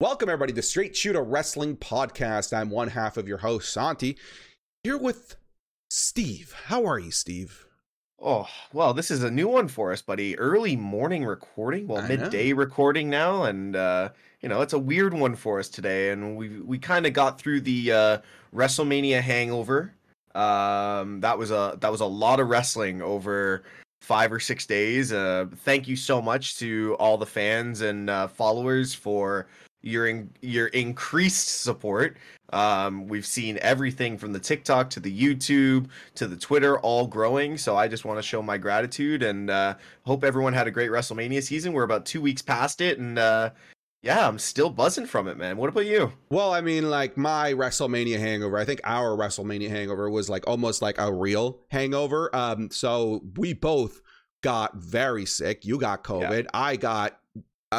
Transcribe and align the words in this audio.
Welcome, 0.00 0.28
everybody, 0.28 0.52
to 0.54 0.60
Straight 0.60 0.96
Shooter 0.96 1.22
Wrestling 1.22 1.76
Podcast. 1.76 2.52
I'm 2.52 2.68
one 2.68 2.88
half 2.88 3.16
of 3.16 3.28
your 3.28 3.38
host, 3.38 3.72
Santi, 3.72 4.18
here 4.82 4.98
with 4.98 5.36
Steve. 5.88 6.52
How 6.64 6.84
are 6.84 6.98
you, 6.98 7.12
Steve? 7.12 7.64
Oh, 8.20 8.48
well, 8.72 8.92
this 8.92 9.12
is 9.12 9.22
a 9.22 9.30
new 9.30 9.46
one 9.46 9.68
for 9.68 9.92
us, 9.92 10.02
buddy. 10.02 10.36
Early 10.36 10.74
morning 10.74 11.24
recording, 11.24 11.86
well, 11.86 12.02
I 12.02 12.08
midday 12.08 12.52
recording 12.52 13.08
now, 13.08 13.44
and 13.44 13.76
uh, 13.76 14.08
you 14.40 14.48
know, 14.48 14.62
it's 14.62 14.72
a 14.72 14.78
weird 14.80 15.14
one 15.14 15.36
for 15.36 15.60
us 15.60 15.68
today. 15.68 16.10
And 16.10 16.36
we 16.36 16.48
we 16.60 16.76
kind 16.76 17.06
of 17.06 17.12
got 17.12 17.38
through 17.38 17.60
the 17.60 17.92
uh, 17.92 18.18
WrestleMania 18.52 19.20
hangover. 19.20 19.94
Um, 20.34 21.20
that 21.20 21.38
was 21.38 21.52
a 21.52 21.78
that 21.80 21.92
was 21.92 22.00
a 22.00 22.06
lot 22.06 22.40
of 22.40 22.48
wrestling 22.48 23.00
over 23.00 23.62
five 24.02 24.32
or 24.32 24.40
six 24.40 24.66
days. 24.66 25.12
Uh, 25.12 25.46
thank 25.58 25.86
you 25.86 25.94
so 25.94 26.20
much 26.20 26.58
to 26.58 26.96
all 26.98 27.16
the 27.16 27.24
fans 27.24 27.80
and 27.80 28.10
uh, 28.10 28.26
followers 28.26 28.92
for 28.92 29.46
your 29.84 30.06
in, 30.06 30.30
your 30.40 30.68
increased 30.68 31.62
support. 31.62 32.16
Um, 32.52 33.08
we've 33.08 33.26
seen 33.26 33.58
everything 33.62 34.16
from 34.18 34.32
the 34.32 34.38
TikTok 34.38 34.90
to 34.90 35.00
the 35.00 35.16
YouTube 35.16 35.88
to 36.14 36.26
the 36.26 36.36
Twitter 36.36 36.78
all 36.80 37.06
growing. 37.06 37.58
So 37.58 37.76
I 37.76 37.88
just 37.88 38.04
want 38.04 38.18
to 38.18 38.22
show 38.22 38.42
my 38.42 38.58
gratitude 38.58 39.22
and 39.22 39.50
uh, 39.50 39.74
hope 40.04 40.24
everyone 40.24 40.52
had 40.52 40.66
a 40.66 40.70
great 40.70 40.90
WrestleMania 40.90 41.42
season. 41.42 41.72
We're 41.72 41.82
about 41.82 42.06
two 42.06 42.20
weeks 42.20 42.42
past 42.42 42.80
it, 42.80 42.98
and 42.98 43.18
uh, 43.18 43.50
yeah, 44.02 44.28
I'm 44.28 44.38
still 44.38 44.70
buzzing 44.70 45.06
from 45.06 45.28
it, 45.28 45.38
man. 45.38 45.56
What 45.56 45.70
about 45.70 45.86
you? 45.86 46.12
Well, 46.28 46.52
I 46.52 46.60
mean, 46.60 46.90
like 46.90 47.16
my 47.16 47.54
WrestleMania 47.54 48.18
hangover, 48.18 48.58
I 48.58 48.64
think 48.66 48.82
our 48.84 49.16
WrestleMania 49.16 49.70
hangover 49.70 50.10
was 50.10 50.28
like 50.28 50.46
almost 50.46 50.82
like 50.82 50.98
a 50.98 51.12
real 51.12 51.60
hangover. 51.68 52.34
Um, 52.36 52.70
so 52.70 53.22
we 53.36 53.54
both 53.54 54.02
got 54.42 54.76
very 54.76 55.24
sick. 55.24 55.64
You 55.64 55.78
got 55.78 56.04
COVID. 56.04 56.48
I 56.52 56.76
got 56.76 57.18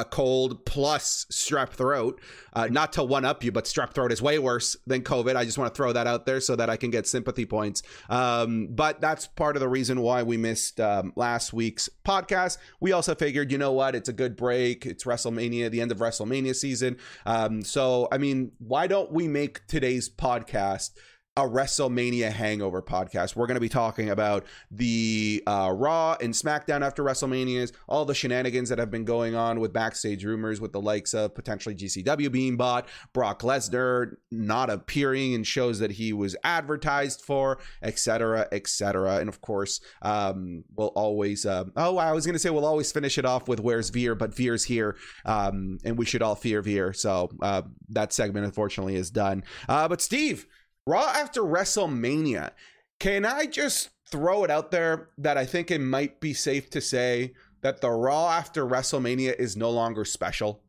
a 0.01 0.05
cold 0.05 0.65
plus 0.65 1.25
strep 1.31 1.69
throat. 1.69 2.19
Uh, 2.53 2.67
not 2.71 2.93
to 2.93 3.03
one 3.03 3.25
up 3.25 3.43
you, 3.43 3.51
but 3.51 3.65
strep 3.65 3.93
throat 3.93 4.11
is 4.11 4.21
way 4.21 4.39
worse 4.39 4.77
than 4.87 5.01
COVID. 5.01 5.35
I 5.35 5.43
just 5.43 5.57
want 5.57 5.73
to 5.73 5.77
throw 5.77 5.91
that 5.91 6.07
out 6.07 6.25
there 6.25 6.39
so 6.39 6.55
that 6.55 6.69
I 6.69 6.77
can 6.77 6.89
get 6.89 7.05
sympathy 7.05 7.45
points. 7.45 7.83
Um, 8.09 8.67
but 8.71 9.01
that's 9.01 9.27
part 9.27 9.55
of 9.55 9.59
the 9.59 9.67
reason 9.67 10.01
why 10.01 10.23
we 10.23 10.37
missed 10.37 10.79
um, 10.79 11.11
last 11.15 11.53
week's 11.53 11.89
podcast. 12.05 12.57
We 12.79 12.91
also 12.93 13.13
figured, 13.13 13.51
you 13.51 13.57
know 13.57 13.73
what? 13.73 13.95
It's 13.95 14.09
a 14.09 14.13
good 14.13 14.35
break. 14.35 14.85
It's 14.85 15.03
WrestleMania, 15.03 15.69
the 15.69 15.81
end 15.81 15.91
of 15.91 15.97
WrestleMania 15.97 16.55
season. 16.55 16.97
Um, 17.25 17.61
so, 17.61 18.07
I 18.11 18.17
mean, 18.17 18.53
why 18.59 18.87
don't 18.87 19.11
we 19.11 19.27
make 19.27 19.67
today's 19.67 20.09
podcast? 20.09 20.91
A 21.37 21.41
WrestleMania 21.41 22.31
hangover 22.31 22.81
podcast. 22.81 23.35
We're 23.35 23.45
going 23.45 23.55
to 23.55 23.61
be 23.61 23.67
talking 23.67 24.09
about 24.09 24.45
the 24.71 25.43
uh, 25.45 25.73
Raw 25.75 26.15
and 26.21 26.33
SmackDown 26.33 26.81
after 26.81 27.03
WrestleManias, 27.03 27.73
all 27.89 28.05
the 28.05 28.15
shenanigans 28.15 28.69
that 28.69 28.79
have 28.79 28.89
been 28.89 29.03
going 29.03 29.35
on 29.35 29.59
with 29.59 29.73
backstage 29.73 30.23
rumors 30.23 30.61
with 30.61 30.71
the 30.71 30.79
likes 30.79 31.13
of 31.13 31.35
potentially 31.35 31.75
GCW 31.75 32.31
being 32.31 32.55
bought, 32.55 32.87
Brock 33.11 33.41
Lesnar 33.41 34.15
not 34.31 34.69
appearing 34.69 35.33
in 35.33 35.43
shows 35.43 35.79
that 35.79 35.91
he 35.91 36.13
was 36.13 36.37
advertised 36.45 37.21
for, 37.21 37.59
etc., 37.81 38.47
etc. 38.53 39.17
And 39.17 39.27
of 39.27 39.41
course, 39.41 39.81
um, 40.03 40.63
we'll 40.77 40.87
always, 40.95 41.45
uh, 41.45 41.65
oh, 41.75 41.97
I 41.97 42.13
was 42.13 42.25
going 42.25 42.35
to 42.35 42.39
say 42.39 42.49
we'll 42.49 42.65
always 42.65 42.93
finish 42.93 43.17
it 43.17 43.25
off 43.25 43.49
with 43.49 43.59
Where's 43.59 43.89
Veer, 43.89 44.15
but 44.15 44.33
Veer's 44.33 44.63
here, 44.63 44.95
um, 45.25 45.79
and 45.83 45.97
we 45.97 46.05
should 46.05 46.21
all 46.21 46.35
fear 46.35 46.61
Veer. 46.61 46.93
So 46.93 47.29
uh, 47.41 47.63
that 47.89 48.13
segment, 48.13 48.45
unfortunately, 48.45 48.95
is 48.95 49.11
done. 49.11 49.43
Uh, 49.67 49.89
but 49.89 50.01
Steve, 50.01 50.47
Raw 50.87 51.11
after 51.15 51.41
WrestleMania. 51.41 52.51
Can 52.99 53.25
I 53.25 53.47
just 53.47 53.89
throw 54.11 54.43
it 54.43 54.51
out 54.51 54.69
there 54.69 55.09
that 55.17 55.35
I 55.35 55.45
think 55.45 55.71
it 55.71 55.81
might 55.81 56.19
be 56.19 56.33
safe 56.33 56.69
to 56.69 56.81
say 56.81 57.33
that 57.61 57.81
the 57.81 57.89
Raw 57.89 58.29
after 58.29 58.65
WrestleMania 58.65 59.35
is 59.39 59.57
no 59.57 59.71
longer 59.71 60.05
special? 60.05 60.61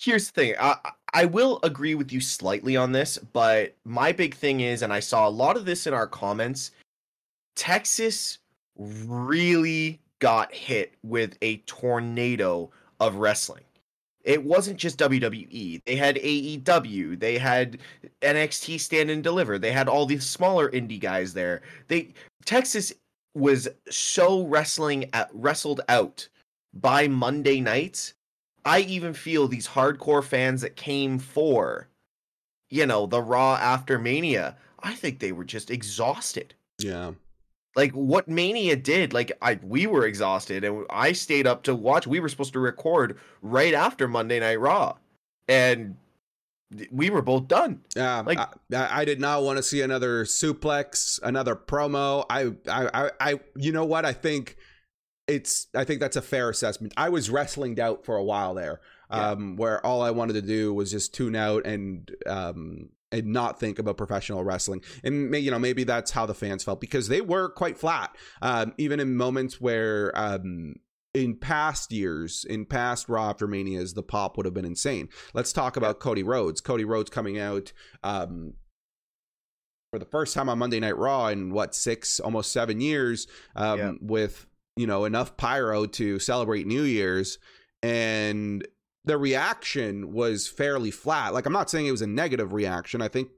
Here's 0.00 0.26
the 0.26 0.32
thing. 0.32 0.54
I, 0.60 0.76
I 1.14 1.24
will 1.24 1.60
agree 1.62 1.94
with 1.94 2.12
you 2.12 2.20
slightly 2.20 2.76
on 2.76 2.92
this, 2.92 3.16
but 3.16 3.74
my 3.84 4.12
big 4.12 4.34
thing 4.34 4.60
is, 4.60 4.82
and 4.82 4.92
I 4.92 5.00
saw 5.00 5.26
a 5.26 5.30
lot 5.30 5.56
of 5.56 5.64
this 5.64 5.86
in 5.86 5.94
our 5.94 6.06
comments, 6.06 6.72
Texas 7.56 8.38
really 8.76 10.00
got 10.18 10.52
hit 10.52 10.92
with 11.02 11.38
a 11.40 11.58
tornado 11.58 12.70
of 13.00 13.16
wrestling 13.16 13.64
it 14.24 14.42
wasn't 14.42 14.78
just 14.78 14.98
WWE. 14.98 15.80
They 15.84 15.96
had 15.96 16.16
AEW, 16.16 17.18
they 17.20 17.38
had 17.38 17.78
NXT 18.22 18.80
Stand 18.80 19.10
and 19.10 19.22
Deliver, 19.22 19.58
they 19.58 19.72
had 19.72 19.88
all 19.88 20.06
these 20.06 20.26
smaller 20.26 20.70
indie 20.70 21.00
guys 21.00 21.34
there. 21.34 21.62
They 21.88 22.14
Texas 22.44 22.92
was 23.34 23.68
so 23.90 24.46
wrestling 24.46 25.10
at, 25.12 25.30
wrestled 25.32 25.82
out 25.88 26.28
by 26.72 27.08
Monday 27.08 27.60
nights. 27.60 28.14
I 28.64 28.80
even 28.80 29.12
feel 29.12 29.46
these 29.46 29.68
hardcore 29.68 30.24
fans 30.24 30.62
that 30.62 30.76
came 30.76 31.18
for, 31.18 31.88
you 32.70 32.86
know, 32.86 33.06
the 33.06 33.20
Raw 33.20 33.56
after 33.56 33.98
Mania. 33.98 34.56
I 34.82 34.94
think 34.94 35.18
they 35.18 35.32
were 35.32 35.44
just 35.44 35.70
exhausted. 35.70 36.54
Yeah 36.78 37.12
like 37.76 37.92
what 37.92 38.28
mania 38.28 38.76
did 38.76 39.12
like 39.12 39.32
i 39.42 39.58
we 39.62 39.86
were 39.86 40.06
exhausted 40.06 40.64
and 40.64 40.84
i 40.90 41.12
stayed 41.12 41.46
up 41.46 41.62
to 41.62 41.74
watch 41.74 42.06
we 42.06 42.20
were 42.20 42.28
supposed 42.28 42.52
to 42.52 42.60
record 42.60 43.18
right 43.42 43.74
after 43.74 44.08
monday 44.08 44.40
night 44.40 44.60
raw. 44.60 44.94
And 45.46 45.96
we 46.90 47.10
were 47.10 47.22
both 47.22 47.48
done. 47.48 47.80
Yeah 47.94 48.20
like 48.20 48.38
I, 48.38 49.00
I 49.00 49.04
did 49.04 49.20
not 49.20 49.42
want 49.42 49.58
to 49.58 49.62
see 49.62 49.82
another 49.82 50.24
suplex 50.24 51.20
another 51.22 51.54
promo. 51.54 52.24
I, 52.30 52.52
I 52.68 53.10
i 53.20 53.40
you 53.56 53.72
know 53.72 53.84
what? 53.84 54.04
I 54.04 54.12
think 54.12 54.56
it's 55.26 55.68
i 55.74 55.84
think 55.84 56.00
that's 56.00 56.16
a 56.16 56.22
fair 56.22 56.50
assessment. 56.50 56.94
I 56.96 57.08
was 57.10 57.30
wrestling 57.30 57.78
out 57.80 58.04
for 58.04 58.16
a 58.16 58.24
while 58.24 58.54
there 58.54 58.80
um 59.10 59.50
yeah. 59.50 59.56
where 59.56 59.86
all 59.86 60.00
i 60.02 60.10
wanted 60.10 60.32
to 60.32 60.42
do 60.42 60.72
was 60.72 60.90
just 60.90 61.14
tune 61.14 61.36
out 61.36 61.66
and 61.66 62.10
um 62.26 62.88
and 63.12 63.26
not 63.26 63.60
think 63.60 63.78
about 63.78 63.96
professional 63.96 64.44
wrestling. 64.44 64.82
And 65.02 65.34
you 65.34 65.50
know, 65.50 65.58
maybe 65.58 65.84
that's 65.84 66.10
how 66.10 66.26
the 66.26 66.34
fans 66.34 66.64
felt 66.64 66.80
because 66.80 67.08
they 67.08 67.20
were 67.20 67.48
quite 67.48 67.78
flat, 67.78 68.16
um, 68.42 68.74
even 68.78 69.00
in 69.00 69.16
moments 69.16 69.60
where. 69.60 70.12
Um, 70.14 70.74
in 71.14 71.36
past 71.36 71.92
years, 71.92 72.44
in 72.44 72.66
past 72.66 73.08
Raw 73.08 73.30
after 73.30 73.46
Manias, 73.46 73.94
the 73.94 74.02
pop 74.02 74.36
would 74.36 74.46
have 74.46 74.52
been 74.52 74.64
insane. 74.64 75.08
Let's 75.32 75.52
talk 75.52 75.76
about 75.76 76.00
Cody 76.00 76.24
Rhodes. 76.24 76.60
Cody 76.60 76.84
Rhodes 76.84 77.08
coming 77.08 77.38
out 77.38 77.72
um, 78.02 78.54
for 79.92 80.00
the 80.00 80.04
first 80.04 80.34
time 80.34 80.48
on 80.48 80.58
Monday 80.58 80.80
Night 80.80 80.96
Raw 80.96 81.28
in 81.28 81.52
what 81.52 81.72
six, 81.72 82.18
almost 82.18 82.50
seven 82.50 82.80
years, 82.80 83.28
um, 83.54 83.78
yeah. 83.78 83.92
with 84.00 84.46
you 84.76 84.88
know 84.88 85.04
enough 85.04 85.36
pyro 85.36 85.86
to 85.86 86.18
celebrate 86.18 86.66
New 86.66 86.82
Year's, 86.82 87.38
and 87.80 88.66
the 89.04 89.18
reaction 89.18 90.12
was 90.12 90.48
fairly 90.48 90.90
flat. 90.90 91.34
Like 91.34 91.46
I'm 91.46 91.52
not 91.52 91.70
saying 91.70 91.86
it 91.86 91.92
was 91.92 92.02
a 92.02 92.06
negative 92.06 92.52
reaction. 92.52 93.02
I 93.02 93.08
think 93.08 93.28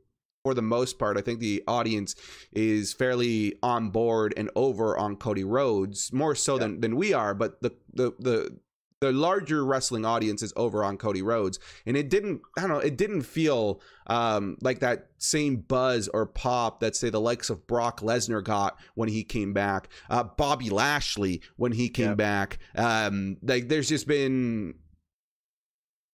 for 0.44 0.54
the 0.54 0.62
most 0.62 0.98
part, 0.98 1.16
I 1.16 1.22
think 1.22 1.40
the 1.40 1.64
audience 1.66 2.14
is 2.52 2.92
fairly 2.92 3.56
on 3.64 3.90
board 3.90 4.32
and 4.36 4.48
over 4.54 4.96
on 4.96 5.16
Cody 5.16 5.42
Rhodes, 5.42 6.12
more 6.12 6.36
so 6.36 6.54
yeah. 6.54 6.60
than 6.60 6.80
than 6.80 6.96
we 6.96 7.12
are. 7.12 7.34
But 7.34 7.60
the 7.62 7.72
the 7.92 8.12
the 8.20 8.56
the 9.00 9.12
larger 9.12 9.64
wrestling 9.64 10.04
audience 10.04 10.42
is 10.42 10.52
over 10.56 10.82
on 10.82 10.98
Cody 10.98 11.20
Rhodes, 11.20 11.58
and 11.84 11.96
it 11.96 12.08
didn't. 12.08 12.42
I 12.56 12.60
don't 12.62 12.70
know. 12.70 12.78
It 12.78 12.96
didn't 12.96 13.22
feel 13.22 13.80
um, 14.06 14.56
like 14.62 14.78
that 14.80 15.08
same 15.18 15.56
buzz 15.56 16.08
or 16.08 16.26
pop 16.26 16.80
that 16.80 16.96
say 16.96 17.10
the 17.10 17.20
likes 17.20 17.50
of 17.50 17.66
Brock 17.66 18.00
Lesnar 18.00 18.42
got 18.42 18.78
when 18.94 19.08
he 19.08 19.24
came 19.24 19.52
back, 19.52 19.88
uh, 20.08 20.22
Bobby 20.22 20.70
Lashley 20.70 21.42
when 21.56 21.72
he 21.72 21.88
came 21.88 22.10
yeah. 22.10 22.14
back. 22.14 22.58
Um, 22.74 23.36
like 23.42 23.68
there's 23.68 23.88
just 23.88 24.06
been 24.06 24.74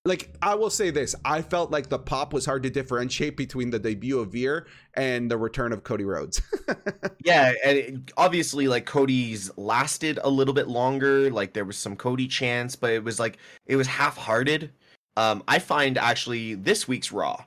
like 0.05 0.35
I 0.43 0.55
will 0.55 0.71
say 0.71 0.91
this, 0.91 1.15
I 1.25 1.43
felt 1.43 1.71
like 1.71 1.89
the 1.89 1.99
pop 1.99 2.33
was 2.33 2.45
hard 2.45 2.65
to 2.65 2.71
differentiate 2.71 3.37
between 3.37 3.71
the 3.71 3.79
debut 3.79 4.19
of 4.19 4.33
Veer 4.33 4.67
and 4.95 5.31
the 5.31 5.39
return 5.39 5.73
of 5.73 5.85
Cody 5.85 6.05
Rhodes. 6.05 6.43
yeah, 7.25 7.53
and 7.65 7.79
it, 7.79 8.13
obviously 8.17 8.67
like 8.67 8.85
Cody's 8.85 9.57
lasted 9.57 10.19
a 10.25 10.29
little 10.29 10.55
bit 10.55 10.67
longer, 10.67 11.31
like 11.31 11.53
there 11.53 11.65
was 11.65 11.79
some 11.79 11.95
Cody 11.95 12.27
chance, 12.27 12.75
but 12.75 12.91
it 12.91 13.05
was 13.05 13.21
like 13.21 13.39
it 13.67 13.77
was 13.77 13.87
half-hearted. 13.87 14.73
Um 15.17 15.45
I 15.47 15.61
find 15.61 15.97
actually 15.97 16.55
this 16.55 16.89
week's 16.89 17.13
Raw 17.13 17.45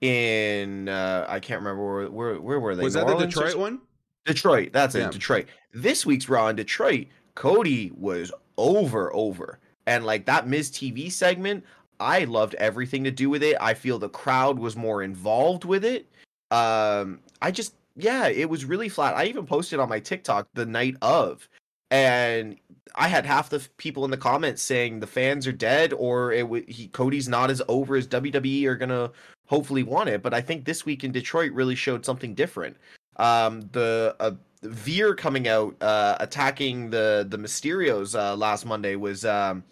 in 0.00 0.88
uh 0.88 1.26
I 1.28 1.40
can't 1.40 1.60
remember 1.60 1.84
where 1.84 2.10
where, 2.10 2.40
where 2.40 2.60
were 2.60 2.76
they? 2.76 2.84
Was 2.84 2.94
New 2.94 3.00
that 3.00 3.10
Orleans 3.10 3.34
the 3.34 3.40
Detroit 3.40 3.60
one? 3.60 3.80
Detroit, 4.26 4.72
that's 4.72 4.94
yeah. 4.94 5.06
it, 5.06 5.12
Detroit. 5.12 5.46
This 5.72 6.06
week's 6.06 6.28
Raw 6.28 6.48
in 6.48 6.56
Detroit, 6.56 7.08
Cody 7.34 7.90
was 7.96 8.32
over 8.56 9.12
over 9.12 9.58
and 9.86 10.04
like 10.04 10.26
that 10.26 10.48
Miz 10.48 10.70
TV 10.70 11.10
segment, 11.10 11.64
I 12.00 12.24
loved 12.24 12.54
everything 12.54 13.04
to 13.04 13.10
do 13.10 13.30
with 13.30 13.42
it. 13.42 13.56
I 13.60 13.74
feel 13.74 13.98
the 13.98 14.08
crowd 14.08 14.58
was 14.58 14.76
more 14.76 15.02
involved 15.02 15.64
with 15.64 15.84
it. 15.84 16.06
Um, 16.50 17.20
I 17.40 17.50
just 17.50 17.74
yeah, 17.96 18.28
it 18.28 18.48
was 18.48 18.64
really 18.64 18.88
flat. 18.88 19.16
I 19.16 19.26
even 19.26 19.46
posted 19.46 19.78
on 19.78 19.88
my 19.88 20.00
TikTok 20.00 20.48
the 20.54 20.66
night 20.66 20.96
of, 21.00 21.48
and 21.90 22.56
I 22.96 23.08
had 23.08 23.24
half 23.24 23.50
the 23.50 23.66
people 23.76 24.04
in 24.04 24.10
the 24.10 24.16
comments 24.16 24.62
saying 24.62 25.00
the 25.00 25.06
fans 25.06 25.46
are 25.46 25.52
dead 25.52 25.92
or 25.92 26.32
it 26.32 26.42
w- 26.42 26.64
he, 26.66 26.88
Cody's 26.88 27.28
not 27.28 27.50
as 27.50 27.62
over 27.68 27.96
as 27.96 28.06
WWE 28.08 28.66
are 28.66 28.76
gonna 28.76 29.10
hopefully 29.46 29.82
want 29.82 30.08
it. 30.08 30.22
But 30.22 30.34
I 30.34 30.40
think 30.40 30.64
this 30.64 30.84
week 30.84 31.04
in 31.04 31.12
Detroit 31.12 31.52
really 31.52 31.74
showed 31.74 32.04
something 32.04 32.34
different. 32.34 32.76
Um, 33.16 33.68
the 33.72 34.16
uh, 34.18 34.32
Veer 34.64 35.14
coming 35.14 35.46
out 35.48 35.76
uh, 35.80 36.16
attacking 36.20 36.90
the 36.90 37.26
the 37.28 37.38
Mysterios 37.38 38.18
uh, 38.18 38.36
last 38.36 38.64
Monday 38.64 38.96
was 38.96 39.24
um, 39.24 39.62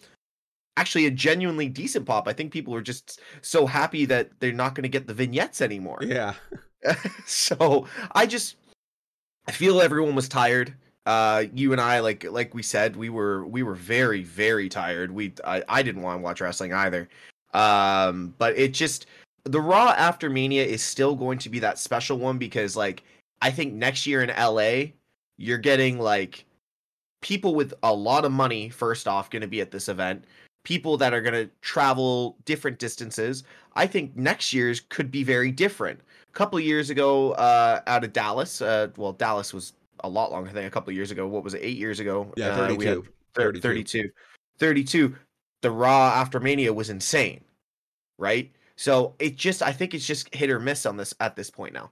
actually 0.77 1.05
a 1.05 1.11
genuinely 1.11 1.67
decent 1.67 2.05
pop. 2.05 2.27
I 2.27 2.33
think 2.33 2.51
people 2.51 2.73
are 2.75 2.81
just 2.81 3.19
so 3.41 3.65
happy 3.65 4.05
that 4.05 4.31
they're 4.39 4.51
not 4.51 4.75
going 4.75 4.83
to 4.83 4.89
get 4.89 5.07
the 5.07 5.13
vignettes 5.13 5.61
anymore. 5.61 5.99
Yeah. 6.01 6.33
so 7.25 7.87
I 8.13 8.25
just 8.25 8.55
I 9.47 9.51
feel 9.51 9.81
everyone 9.81 10.15
was 10.15 10.29
tired. 10.29 10.73
Uh, 11.05 11.45
you 11.53 11.73
and 11.73 11.81
I, 11.81 11.99
like 11.99 12.23
like 12.29 12.53
we 12.53 12.63
said, 12.63 12.95
we 12.95 13.09
were 13.09 13.45
we 13.45 13.63
were 13.63 13.75
very 13.75 14.23
very 14.23 14.69
tired. 14.69 15.11
We 15.11 15.33
I, 15.43 15.63
I 15.67 15.83
didn't 15.83 16.01
want 16.01 16.19
to 16.19 16.23
watch 16.23 16.41
wrestling 16.41 16.73
either. 16.73 17.09
Um, 17.53 18.33
but 18.37 18.57
it 18.57 18.73
just 18.73 19.05
the 19.43 19.61
Raw 19.61 19.93
after 19.97 20.29
Mania 20.29 20.63
is 20.63 20.81
still 20.81 21.15
going 21.15 21.37
to 21.39 21.49
be 21.49 21.59
that 21.59 21.77
special 21.77 22.17
one 22.17 22.37
because 22.37 22.75
like 22.75 23.03
I 23.43 23.51
think 23.51 23.73
next 23.73 24.07
year 24.07 24.23
in 24.23 24.29
LA, 24.29 24.93
you're 25.35 25.57
getting 25.57 25.99
like 25.99 26.45
people 27.21 27.53
with 27.55 27.73
a 27.83 27.93
lot 27.93 28.23
of 28.23 28.31
money 28.31 28.69
first 28.69 29.05
off 29.05 29.29
going 29.29 29.41
to 29.41 29.49
be 29.49 29.59
at 29.59 29.69
this 29.69 29.89
event. 29.89 30.23
People 30.63 30.95
that 30.95 31.13
are 31.13 31.21
going 31.21 31.33
to 31.33 31.51
travel 31.61 32.37
different 32.45 32.79
distances. 32.79 33.43
I 33.75 33.85
think 33.85 34.15
next 34.15 34.53
year's 34.53 34.79
could 34.79 35.11
be 35.11 35.25
very 35.25 35.51
different. 35.51 35.99
A 36.29 36.31
couple 36.31 36.57
years 36.57 36.89
ago 36.89 37.33
uh, 37.33 37.81
out 37.85 38.05
of 38.05 38.13
dallas 38.13 38.61
uh, 38.61 38.87
well 38.95 39.11
dallas 39.11 39.53
was 39.53 39.73
a 40.05 40.09
lot 40.09 40.31
longer 40.31 40.49
i 40.49 40.53
think 40.53 40.65
a 40.65 40.71
couple 40.71 40.93
years 40.93 41.11
ago. 41.11 41.27
What 41.27 41.43
was 41.43 41.53
it 41.53 41.59
eight 41.61 41.77
years 41.77 41.99
ago? 41.99 42.31
Yeah, 42.37 42.51
uh, 42.51 42.67
32. 42.67 42.77
we 42.77 42.85
had 42.85 43.01
32. 43.35 43.59
32 43.61 44.09
32 44.57 45.15
the 45.61 45.71
raw 45.71 46.13
after 46.15 46.39
mania 46.39 46.73
was 46.73 46.89
insane 46.89 47.41
right? 48.17 48.53
So 48.77 49.15
it 49.19 49.35
just 49.35 49.61
i 49.61 49.73
think 49.73 49.93
it's 49.93 50.07
just 50.07 50.33
hit 50.33 50.49
or 50.49 50.59
miss 50.61 50.85
on 50.85 50.95
this 50.95 51.13
at 51.19 51.35
this 51.35 51.49
point 51.49 51.73
now 51.73 51.91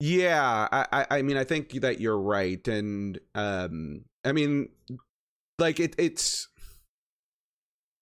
Yeah, 0.00 0.68
I, 0.70 1.06
I 1.10 1.22
mean 1.22 1.36
I 1.36 1.44
think 1.44 1.72
that 1.80 2.00
you're 2.00 2.18
right, 2.18 2.66
and 2.68 3.18
um, 3.34 4.04
I 4.24 4.32
mean, 4.32 4.68
like 5.58 5.80
it, 5.80 5.94
it's, 5.98 6.48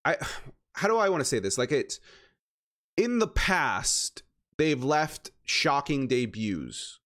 I, 0.05 0.17
how 0.75 0.89
do 0.89 0.99
I 0.99 1.09
want 1.09 1.21
to 1.21 1.25
say 1.25 1.39
this? 1.39 1.57
Like 1.57 1.73
it's, 1.73 2.01
in 2.97 3.19
the 3.19 3.29
past 3.29 4.23
they've 4.59 4.83
left 4.83 5.31
shocking 5.45 6.07
debuts 6.07 7.01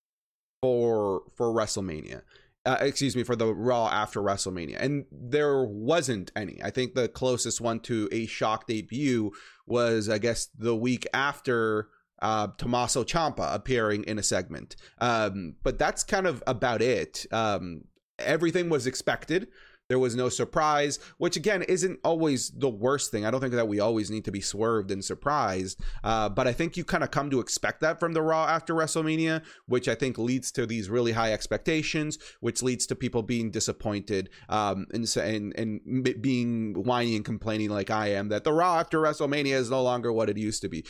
for 0.62 1.22
for 1.36 1.48
WrestleMania. 1.48 2.22
Uh, 2.66 2.76
excuse 2.80 3.16
me 3.16 3.22
for 3.22 3.34
the 3.34 3.54
Raw 3.54 3.88
after 3.88 4.20
WrestleMania, 4.20 4.76
and 4.78 5.06
there 5.10 5.64
wasn't 5.64 6.30
any. 6.36 6.60
I 6.62 6.70
think 6.70 6.94
the 6.94 7.08
closest 7.08 7.60
one 7.60 7.80
to 7.80 8.08
a 8.12 8.26
shock 8.26 8.66
debut 8.66 9.30
was, 9.66 10.10
I 10.10 10.18
guess, 10.18 10.48
the 10.58 10.76
week 10.76 11.06
after 11.14 11.88
uh, 12.20 12.48
Tommaso 12.58 13.04
Ciampa 13.04 13.54
appearing 13.54 14.04
in 14.04 14.18
a 14.18 14.22
segment. 14.22 14.76
Um, 15.00 15.56
but 15.62 15.78
that's 15.78 16.04
kind 16.04 16.26
of 16.26 16.42
about 16.46 16.82
it. 16.82 17.26
Um, 17.32 17.82
everything 18.18 18.68
was 18.68 18.86
expected. 18.86 19.48
There 19.90 19.98
was 19.98 20.14
no 20.14 20.28
surprise, 20.28 21.00
which 21.18 21.36
again 21.36 21.62
isn't 21.62 21.98
always 22.04 22.50
the 22.50 22.68
worst 22.68 23.10
thing. 23.10 23.26
I 23.26 23.30
don't 23.32 23.40
think 23.40 23.54
that 23.54 23.66
we 23.66 23.80
always 23.80 24.08
need 24.08 24.24
to 24.26 24.30
be 24.30 24.40
swerved 24.40 24.92
and 24.92 25.04
surprised. 25.04 25.82
Uh, 26.04 26.28
but 26.28 26.46
I 26.46 26.52
think 26.52 26.76
you 26.76 26.84
kind 26.84 27.02
of 27.02 27.10
come 27.10 27.28
to 27.30 27.40
expect 27.40 27.80
that 27.80 27.98
from 27.98 28.12
the 28.12 28.22
Raw 28.22 28.46
after 28.46 28.72
WrestleMania, 28.72 29.42
which 29.66 29.88
I 29.88 29.96
think 29.96 30.16
leads 30.16 30.52
to 30.52 30.64
these 30.64 30.88
really 30.88 31.10
high 31.10 31.32
expectations, 31.32 32.20
which 32.38 32.62
leads 32.62 32.86
to 32.86 32.94
people 32.94 33.24
being 33.24 33.50
disappointed 33.50 34.30
um, 34.48 34.86
and, 34.94 35.12
and 35.16 35.58
and 35.58 36.22
being 36.22 36.74
whiny 36.84 37.16
and 37.16 37.24
complaining 37.24 37.70
like 37.70 37.90
I 37.90 38.12
am 38.12 38.28
that 38.28 38.44
the 38.44 38.52
Raw 38.52 38.78
after 38.78 39.00
WrestleMania 39.00 39.54
is 39.54 39.70
no 39.70 39.82
longer 39.82 40.12
what 40.12 40.30
it 40.30 40.38
used 40.38 40.62
to 40.62 40.68
be. 40.68 40.84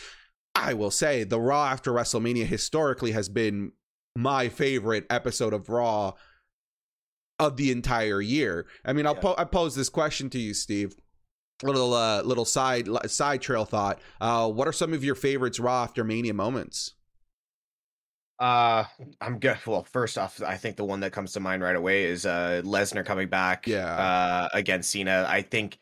I 0.61 0.75
will 0.75 0.91
say 0.91 1.25
the 1.25 1.41
Raw 1.41 1.67
after 1.67 1.93
WrestleMania 1.93 2.47
historically 2.47 3.13
has 3.13 3.29
been 3.29 3.73
my 4.17 4.49
favorite 4.49 5.07
episode 5.11 5.53
of 5.53 5.69
Raw 5.69 6.13
of 7.39 7.57
the 7.57 7.71
entire 7.71 8.21
year. 8.21 8.67
I 8.85 8.93
mean, 8.93 9.07
I'll 9.07 9.15
Yeah. 9.15 9.21
po- 9.21 9.35
I 9.39 9.45
pose 9.45 9.75
this 9.75 9.89
question 9.89 10.29
to 10.31 10.39
you, 10.39 10.53
Steve. 10.55 10.95
Little 11.63 11.93
uh, 11.95 12.23
little 12.23 12.45
side 12.45 12.89
side 13.11 13.43
trail 13.43 13.65
thought. 13.65 14.01
Uh, 14.21 14.49
what 14.51 14.67
are 14.67 14.73
some 14.73 14.93
of 14.93 15.05
your 15.05 15.15
favorites 15.15 15.61
Raw 15.61 15.83
after 15.85 16.05
Mania 16.05 16.35
moments? 16.35 16.95
Uh, 18.39 18.85
I'm 19.21 19.39
good. 19.39 19.59
Well, 19.67 19.85
first 19.85 20.17
off, 20.17 20.41
I 20.43 20.57
think 20.57 20.77
the 20.77 20.85
one 20.85 21.01
that 21.01 21.13
comes 21.13 21.33
to 21.35 21.41
mind 21.41 21.63
right 21.63 21.77
away 21.77 22.05
is 22.05 22.25
uh 22.25 22.63
Lesnar 22.65 23.05
coming 23.05 23.29
back. 23.29 23.67
Yeah. 23.67 23.85
Uh, 23.95 24.49
against 24.55 24.91
Cena. 24.91 25.27
I 25.29 25.43
think, 25.43 25.79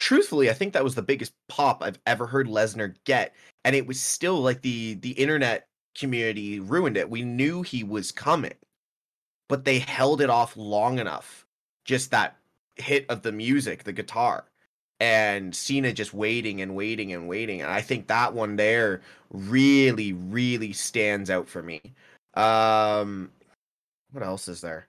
truthfully, 0.00 0.50
I 0.50 0.54
think 0.54 0.72
that 0.72 0.84
was 0.84 0.94
the 0.96 1.02
biggest 1.02 1.32
pop 1.48 1.82
I've 1.82 2.00
ever 2.06 2.26
heard 2.26 2.48
Lesnar 2.48 2.96
get, 3.04 3.34
and 3.64 3.76
it 3.76 3.86
was 3.86 4.00
still 4.00 4.40
like 4.40 4.62
the 4.62 4.94
the 4.94 5.12
internet 5.12 5.68
community 5.96 6.58
ruined 6.60 6.96
it. 6.96 7.10
We 7.10 7.22
knew 7.22 7.62
he 7.62 7.84
was 7.84 8.10
coming, 8.10 8.54
but 9.48 9.64
they 9.64 9.78
held 9.78 10.20
it 10.20 10.30
off 10.30 10.56
long 10.56 10.98
enough. 10.98 11.46
Just 11.84 12.10
that 12.10 12.36
hit 12.76 13.06
of 13.08 13.22
the 13.22 13.32
music, 13.32 13.84
the 13.84 13.92
guitar, 13.92 14.46
and 15.00 15.54
Cena 15.54 15.92
just 15.92 16.14
waiting 16.14 16.60
and 16.62 16.74
waiting 16.74 17.12
and 17.12 17.28
waiting. 17.28 17.62
And 17.62 17.70
I 17.70 17.80
think 17.80 18.08
that 18.08 18.34
one 18.34 18.56
there 18.56 19.02
really, 19.30 20.12
really 20.12 20.72
stands 20.72 21.30
out 21.30 21.48
for 21.48 21.62
me. 21.62 21.80
Um, 22.34 23.30
what 24.12 24.24
else 24.24 24.48
is 24.48 24.60
there? 24.60 24.86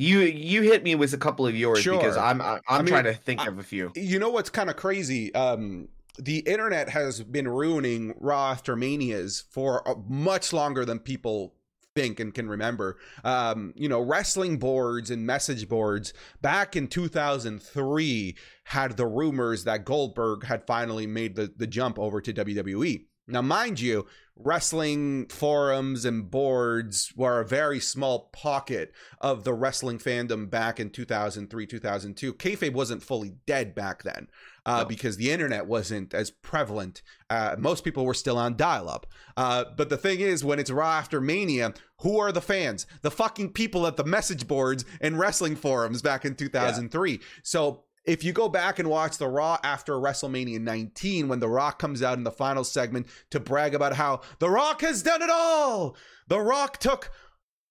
You 0.00 0.20
you 0.20 0.62
hit 0.62 0.84
me 0.84 0.94
with 0.94 1.12
a 1.12 1.18
couple 1.18 1.44
of 1.44 1.56
yours 1.56 1.82
because 1.82 2.16
I'm 2.16 2.40
I'm 2.40 2.60
I 2.68 2.78
mean, 2.78 2.86
trying 2.86 3.04
to 3.04 3.14
think 3.14 3.40
I- 3.40 3.48
of 3.48 3.58
a 3.58 3.64
few. 3.64 3.90
You 3.96 4.20
know 4.20 4.30
what's 4.30 4.48
kind 4.48 4.70
of 4.70 4.76
crazy? 4.76 5.34
Um, 5.34 5.88
the 6.20 6.38
internet 6.38 6.88
has 6.90 7.20
been 7.20 7.48
ruining 7.48 8.14
Raw 8.20 8.52
after 8.52 8.76
Manias 8.76 9.44
for 9.50 9.82
much 10.08 10.52
longer 10.52 10.84
than 10.84 11.00
people 11.00 11.54
think 11.96 12.20
and 12.20 12.32
can 12.32 12.48
remember. 12.48 12.96
Um, 13.24 13.72
you 13.74 13.88
know, 13.88 14.00
wrestling 14.00 14.58
boards 14.58 15.10
and 15.10 15.26
message 15.26 15.68
boards 15.68 16.12
back 16.40 16.76
in 16.76 16.86
2003 16.86 18.36
had 18.64 18.96
the 18.96 19.06
rumors 19.06 19.64
that 19.64 19.84
Goldberg 19.84 20.44
had 20.44 20.64
finally 20.64 21.08
made 21.08 21.34
the, 21.34 21.52
the 21.56 21.66
jump 21.66 21.98
over 21.98 22.20
to 22.20 22.32
WWE. 22.32 23.04
Now, 23.28 23.42
mind 23.42 23.78
you, 23.78 24.06
wrestling 24.36 25.26
forums 25.26 26.04
and 26.04 26.30
boards 26.30 27.12
were 27.16 27.40
a 27.40 27.44
very 27.46 27.80
small 27.80 28.30
pocket 28.32 28.92
of 29.20 29.44
the 29.44 29.52
wrestling 29.52 29.98
fandom 29.98 30.48
back 30.48 30.80
in 30.80 30.90
2003, 30.90 31.66
2002. 31.66 32.34
Kayfabe 32.34 32.72
wasn't 32.72 33.02
fully 33.02 33.34
dead 33.46 33.74
back 33.74 34.04
then 34.04 34.28
uh, 34.64 34.78
No. 34.82 34.84
because 34.86 35.16
the 35.16 35.30
internet 35.30 35.66
wasn't 35.66 36.14
as 36.14 36.30
prevalent. 36.30 37.02
Uh, 37.28 37.56
most 37.58 37.84
people 37.84 38.06
were 38.06 38.14
still 38.14 38.38
on 38.38 38.56
dial 38.56 38.88
up. 38.88 39.06
Uh, 39.36 39.64
but 39.76 39.90
the 39.90 39.96
thing 39.98 40.20
is, 40.20 40.44
when 40.44 40.58
it's 40.58 40.70
Raw 40.70 40.92
after 40.92 41.20
Mania, 41.20 41.74
who 42.00 42.18
are 42.18 42.32
the 42.32 42.40
fans? 42.40 42.86
The 43.02 43.10
fucking 43.10 43.52
people 43.52 43.86
at 43.86 43.96
the 43.96 44.04
message 44.04 44.46
boards 44.46 44.84
and 45.00 45.18
wrestling 45.18 45.56
forums 45.56 46.00
back 46.00 46.24
in 46.24 46.34
2003. 46.36 47.20
So 47.42 47.84
if 48.04 48.24
you 48.24 48.32
go 48.32 48.48
back 48.48 48.78
and 48.78 48.88
watch 48.88 49.18
the 49.18 49.28
Raw 49.28 49.58
after 49.62 49.94
WrestleMania 49.94 50.60
19, 50.60 51.28
when 51.28 51.40
The 51.40 51.48
Rock 51.48 51.78
comes 51.78 52.02
out 52.02 52.18
in 52.18 52.24
the 52.24 52.30
final 52.30 52.64
segment 52.64 53.06
to 53.30 53.40
brag 53.40 53.74
about 53.74 53.94
how 53.94 54.20
The 54.38 54.50
Rock 54.50 54.80
has 54.80 55.02
done 55.02 55.22
it 55.22 55.30
all, 55.30 55.96
The 56.28 56.40
Rock 56.40 56.78
took 56.78 57.10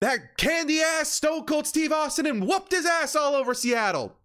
that 0.01 0.37
candy 0.37 0.81
ass 0.81 1.09
Stone 1.09 1.45
Cold 1.45 1.65
Steve 1.65 1.91
Austin 1.91 2.25
and 2.27 2.47
whooped 2.47 2.71
his 2.71 2.85
ass 2.85 3.15
all 3.15 3.33
over 3.33 3.53
Seattle. 3.53 4.15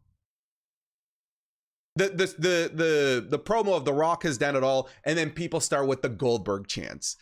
The, 1.94 2.08
the 2.08 2.26
the 2.38 2.70
the 2.74 3.26
the 3.28 3.38
promo 3.38 3.76
of 3.76 3.84
The 3.84 3.92
Rock 3.92 4.22
has 4.22 4.38
done 4.38 4.56
it 4.56 4.64
all, 4.64 4.88
and 5.04 5.16
then 5.16 5.30
people 5.30 5.60
start 5.60 5.86
with 5.86 6.00
the 6.00 6.08
Goldberg 6.08 6.66
chants. 6.66 7.16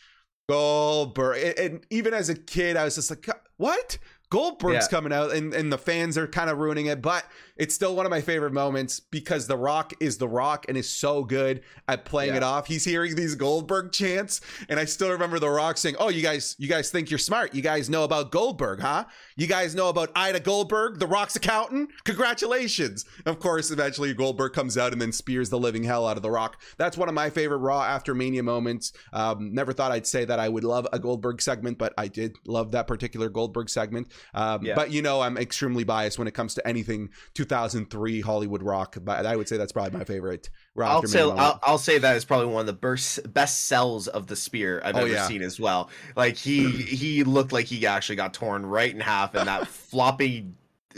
Goldberg, 0.49 1.43
and, 1.43 1.59
and 1.59 1.87
even 1.91 2.15
as 2.15 2.29
a 2.29 2.37
kid, 2.37 2.77
I 2.77 2.85
was 2.85 2.95
just 2.95 3.11
like, 3.11 3.27
"What? 3.57 3.99
Goldberg's 4.31 4.85
Yeah. 4.87 4.89
coming 4.89 5.13
out," 5.13 5.33
and 5.33 5.53
and 5.55 5.73
the 5.73 5.79
fans 5.79 6.17
are 6.17 6.27
kind 6.27 6.49
of 6.51 6.59
ruining 6.59 6.87
it, 6.87 7.03
but 7.03 7.25
it's 7.57 7.75
still 7.75 7.95
one 7.95 8.07
of 8.07 8.11
my 8.11 8.21
favorite 8.23 8.53
moments 8.53 9.01
because 9.01 9.47
The 9.47 9.57
Rock 9.57 9.93
is 10.01 10.17
The 10.19 10.29
Rock 10.29 10.65
and 10.69 10.79
is 10.79 10.89
so 10.89 11.25
good 11.25 11.61
at 11.89 12.05
playing 12.07 12.31
Yeah. 12.31 12.37
it 12.39 12.43
off. 12.43 12.67
He's 12.69 12.85
hearing 12.85 13.15
these 13.17 13.35
Goldberg 13.35 13.93
chants, 13.93 14.41
and 14.69 14.81
I 14.81 14.87
still 14.87 15.11
remember 15.11 15.39
The 15.39 15.51
Rock 15.51 15.77
saying, 15.77 15.97
"Oh, 15.99 16.09
you 16.09 16.23
guys, 16.23 16.57
you 16.59 16.69
guys 16.69 16.91
think 16.91 17.11
you're 17.11 17.19
smart? 17.19 17.55
You 17.55 17.61
guys 17.63 17.91
know 17.91 18.05
about 18.05 18.31
Goldberg, 18.31 18.81
huh? 18.81 19.05
You 19.37 19.47
guys 19.47 19.75
know 19.75 19.89
about 19.89 20.11
Ida 20.15 20.41
Goldberg, 20.41 20.99
The 21.01 21.07
Rock's 21.07 21.37
accountant? 21.37 21.91
Congratulations!" 22.05 23.05
Of 23.27 23.41
course, 23.41 23.71
eventually 23.71 24.15
Goldberg 24.15 24.53
comes 24.53 24.79
out 24.79 24.93
and 24.93 25.03
then 25.03 25.13
spears 25.13 25.51
the 25.51 25.59
living 25.59 25.85
hell 25.85 26.07
out 26.07 26.17
of 26.17 26.23
The 26.23 26.31
Rock. 26.31 26.61
That's 26.79 26.97
one 26.97 27.09
of 27.09 27.15
my 27.15 27.29
favorite 27.31 27.59
Raw 27.59 27.83
after 27.83 28.15
Mania 28.15 28.43
moments. 28.43 28.93
Um, 29.13 29.53
never 29.53 29.73
thought 29.73 29.91
I'd 29.93 30.07
say 30.07 30.25
that 30.25 30.39
I 30.39 30.49
would 30.49 30.65
love 30.65 30.87
a 30.93 30.99
Goldberg 30.99 31.43
segment, 31.43 31.77
but 31.79 31.93
I 31.99 32.09
did 32.09 32.37
love 32.47 32.71
that 32.73 32.87
particular 32.87 33.29
Goldberg 33.29 33.69
segment. 33.69 34.09
Um, 34.35 34.65
Yeah. 34.65 34.75
But 34.75 34.91
you 34.91 35.03
know, 35.03 35.21
I'm 35.21 35.37
extremely 35.37 35.85
biased 35.85 36.19
when 36.19 36.29
it 36.29 36.35
comes 36.35 36.55
to 36.55 36.67
anything 36.67 37.11
2003 37.35 38.21
Hollywood 38.21 38.63
rock. 38.63 38.97
But 39.03 39.27
I 39.27 39.37
would 39.37 39.49
say 39.49 39.57
that's 39.57 39.73
probably 39.73 39.99
my 39.99 40.05
favorite. 40.05 40.51
Raw 40.75 40.91
I'll 40.91 41.03
say 41.07 41.21
I'll, 41.21 41.61
I'll 41.63 41.79
say 41.79 41.99
that 41.99 42.17
is 42.17 42.25
probably 42.25 42.47
one 42.47 42.61
of 42.61 42.67
the 42.67 42.73
best 42.73 43.33
best 43.33 43.65
sells 43.67 44.09
of 44.09 44.27
the 44.27 44.37
spear 44.37 44.81
I've 44.85 44.97
Oh, 44.97 45.01
ever 45.01 45.09
yeah. 45.09 45.27
seen 45.27 45.43
as 45.43 45.59
well. 45.59 45.91
Like 46.17 46.37
he 46.37 46.71
he 46.71 47.25
looked 47.25 47.53
like 47.53 47.67
he 47.67 47.87
actually 47.87 48.17
got 48.17 48.35
torn 48.35 48.65
right 48.67 48.93
in 48.93 49.01
half, 49.01 49.35
and 49.35 49.49
that 49.49 49.67
floppy 49.91 50.47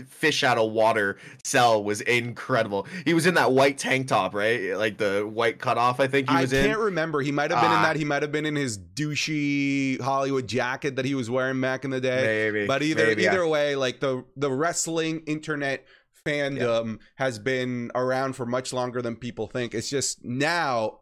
fish 0.09 0.43
out 0.43 0.59
of 0.59 0.73
water 0.73 1.19
sell 1.45 1.83
was 1.85 2.01
incredible. 2.01 2.87
He 3.05 3.15
was 3.15 3.27
in 3.27 3.35
that 3.35 3.53
white 3.53 3.79
tank 3.79 4.09
top, 4.09 4.35
right? 4.35 4.77
Like 4.77 4.99
the 4.99 5.23
white 5.31 5.59
cutoff. 5.59 6.01
I 6.01 6.07
think 6.07 6.31
he 6.31 6.37
was 6.37 6.53
in. 6.53 6.61
I 6.65 6.67
can't 6.69 6.79
in. 6.79 6.85
remember. 6.87 7.21
He 7.21 7.33
might 7.33 7.51
have 7.51 7.61
been 7.61 7.71
in 7.71 7.77
Ah. 7.79 7.83
that. 7.83 7.97
He 7.97 8.05
might 8.05 8.23
have 8.23 8.33
been 8.33 8.47
in 8.47 8.57
his 8.57 8.79
douchey 8.79 10.01
Hollywood 10.01 10.47
jacket 10.47 10.97
that 10.97 11.05
he 11.05 11.15
was 11.15 11.29
wearing 11.31 11.61
back 11.61 11.85
in 11.85 11.91
the 11.91 12.01
day. 12.01 12.51
Maybe, 12.53 12.67
But 12.67 12.83
either 12.83 13.07
maybe, 13.07 13.23
yeah. 13.23 13.33
either 13.33 13.47
way, 13.47 13.77
like 13.77 14.01
the 14.01 14.25
the 14.37 14.51
wrestling 14.51 15.23
internet 15.27 15.87
fandom 16.27 16.99
has 17.17 17.39
been 17.39 17.91
around 17.95 18.35
for 18.37 18.47
much 18.47 18.73
longer 18.73 19.03
than 19.03 19.17
people 19.17 19.47
think. 19.47 19.75
It's 19.75 19.91
just 19.91 20.25
now 20.25 21.01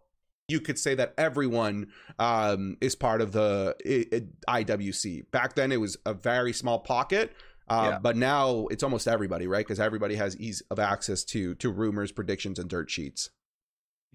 you 0.48 0.60
could 0.60 0.78
say 0.78 0.94
that 0.96 1.14
everyone 1.16 1.86
um, 2.18 2.76
is 2.80 2.96
part 2.96 3.20
of 3.20 3.30
the 3.32 3.76
i- 4.48 4.62
IWC. 4.64 5.30
Back 5.30 5.54
then, 5.54 5.70
it 5.70 5.80
was 5.80 5.96
a 6.04 6.12
very 6.14 6.52
small 6.52 6.80
pocket. 6.80 7.32
Uh, 7.70 7.88
Yeah. 7.92 7.98
But 8.00 8.16
now 8.16 8.66
it's 8.70 8.82
almost 8.82 9.08
everybody, 9.08 9.46
right? 9.46 9.64
Because 9.64 9.80
everybody 9.80 10.16
has 10.16 10.36
ease 10.36 10.62
of 10.70 10.78
access 10.78 11.24
to 11.24 11.54
to 11.56 11.70
rumors, 11.70 12.12
predictions, 12.12 12.58
and 12.58 12.68
dirt 12.68 12.90
sheets. 12.90 13.30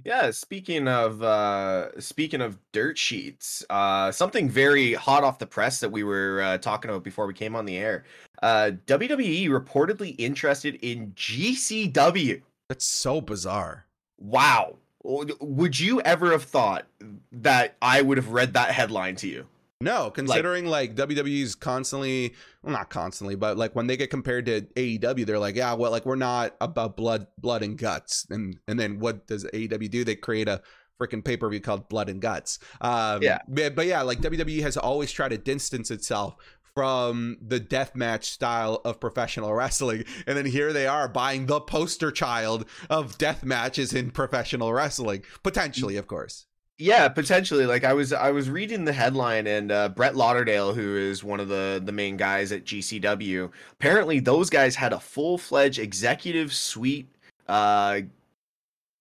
Yeah, 0.03 0.31
speaking 0.31 0.89
of 0.89 1.23
uh 1.23 1.97
speaking 2.01 2.41
of 2.41 2.59
dirt 2.73 2.97
sheets, 2.97 3.63
uh 3.69 4.11
something 4.11 4.49
very 4.49 4.93
hot 4.93 5.23
off 5.23 5.39
the 5.39 5.47
press 5.47 5.79
that 5.79 5.89
we 5.89 6.03
were 6.03 6.41
uh, 6.41 6.57
talking 6.57 6.91
about 6.91 7.05
before 7.05 7.27
we 7.27 7.33
came 7.33 7.55
on 7.55 7.63
the 7.65 7.77
air. 7.77 8.03
Uh 8.43 8.71
WWE 8.87 9.47
reportedly 9.47 10.13
interested 10.17 10.75
in 10.81 11.13
GCW. 11.13 12.41
That's 12.67 12.83
so 12.85 13.21
bizarre. 13.21 13.85
Wow. 14.19 14.75
Would 15.03 15.79
you 15.79 16.01
ever 16.01 16.31
have 16.31 16.43
thought 16.43 16.87
that 17.31 17.75
I 17.81 18.01
would 18.01 18.17
have 18.17 18.29
read 18.29 18.53
that 18.53 18.71
headline 18.71 19.15
to 19.17 19.27
you? 19.29 19.47
No, 19.85 20.09
considering 20.11 20.65
like, 20.65 20.95
WWE's 20.95 21.55
constantly, 21.55 22.33
well, 22.63 22.73
not 22.73 22.89
constantly, 22.89 23.35
but 23.35 23.55
like 23.55 23.75
when 23.75 23.87
they 23.87 23.95
get 23.95 24.09
compared 24.09 24.45
to 24.47 24.61
AEW, 24.61 25.25
they're 25.25 25.39
like, 25.39 25.55
yeah, 25.55 25.73
well, 25.73 25.91
like 25.91 26.05
we're 26.05 26.15
not 26.15 26.55
about 26.59 26.97
blood, 26.97 27.27
blood 27.37 27.63
and 27.63 27.77
guts, 27.77 28.25
and 28.29 28.57
and 28.67 28.79
then 28.79 28.99
what 28.99 29.27
does 29.27 29.45
AEW 29.45 29.89
do? 29.89 30.03
They 30.03 30.15
create 30.15 30.47
a 30.47 30.61
freaking 30.99 31.23
pay 31.23 31.37
per 31.37 31.49
view 31.49 31.59
called 31.59 31.87
Blood 31.87 32.09
and 32.09 32.21
Guts. 32.21 32.57
Um, 32.81 33.21
Yeah. 33.21 33.39
but, 33.47 33.75
but 33.75 33.85
yeah, 33.85 34.01
like 34.01 34.19
WWE 34.21 34.61
has 34.61 34.77
always 34.77 35.11
tried 35.11 35.29
to 35.29 35.37
distance 35.37 35.91
itself 35.91 36.35
from 36.73 37.37
the 37.41 37.59
deathmatch 37.59 38.23
style 38.25 38.81
of 38.83 38.99
professional 38.99 39.53
wrestling, 39.53 40.03
and 40.27 40.37
then 40.37 40.45
here 40.45 40.73
they 40.73 40.87
are 40.87 41.07
buying 41.07 41.45
the 41.45 41.61
poster 41.61 42.11
child 42.11 42.65
of 42.89 43.17
death 43.17 43.45
matches 43.45 43.93
in 43.93 44.11
professional 44.11 44.73
wrestling, 44.73 45.23
potentially, 45.43 45.95
of 45.95 46.07
course. 46.07 46.47
Yeah, 46.77 47.07
potentially. 47.07 47.65
Like 47.65 47.85
I 47.85 47.93
was 47.93 48.11
I 48.11 48.31
was 48.31 48.49
reading 48.49 48.83
the 48.83 48.91
headline 48.91 49.47
and 49.47 49.71
uh, 49.71 49.89
Brett 49.89 50.15
Lauderdale, 50.15 50.73
who 50.73 50.97
is 50.97 51.23
one 51.23 51.39
of 51.39 51.47
the 51.47 51.81
the 51.83 51.93
main 51.93 52.17
guys 52.17 52.51
at 52.51 52.65
GCW, 52.65 53.49
apparently 53.71 54.19
those 54.19 54.49
guys 54.49 54.75
had 54.75 54.91
a 54.91 54.99
full 54.99 55.37
fledged 55.37 55.79
executive 55.79 56.53
suite 56.53 57.07
uh, 57.47 58.01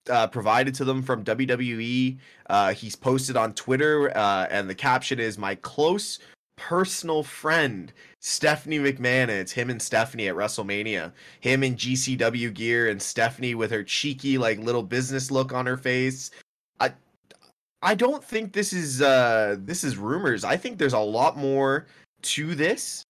uh, 0.08 0.26
provided 0.28 0.74
to 0.76 0.84
them 0.84 1.02
from 1.02 1.24
WWE. 1.24 2.18
Uh, 2.48 2.74
he's 2.74 2.94
posted 2.94 3.36
on 3.36 3.52
Twitter, 3.54 4.16
uh, 4.16 4.46
and 4.50 4.70
the 4.70 4.74
caption 4.74 5.18
is 5.18 5.36
"My 5.36 5.56
close 5.56 6.20
personal 6.56 7.24
friend 7.24 7.92
Stephanie 8.20 8.78
McMahon." 8.78 9.22
And 9.22 9.32
it's 9.32 9.52
him 9.52 9.68
and 9.68 9.82
Stephanie 9.82 10.28
at 10.28 10.36
WrestleMania. 10.36 11.12
Him 11.40 11.64
in 11.64 11.74
GCW 11.74 12.54
gear, 12.54 12.88
and 12.88 13.02
Stephanie 13.02 13.56
with 13.56 13.72
her 13.72 13.82
cheeky 13.82 14.38
like 14.38 14.60
little 14.60 14.84
business 14.84 15.32
look 15.32 15.52
on 15.52 15.66
her 15.66 15.76
face. 15.76 16.30
I 17.84 17.94
don't 17.94 18.24
think 18.24 18.54
this 18.54 18.72
is 18.72 19.02
uh 19.02 19.56
this 19.60 19.84
is 19.84 19.96
rumors. 19.96 20.42
I 20.42 20.56
think 20.56 20.78
there's 20.78 20.94
a 20.94 20.98
lot 20.98 21.36
more 21.36 21.86
to 22.22 22.54
this 22.54 23.04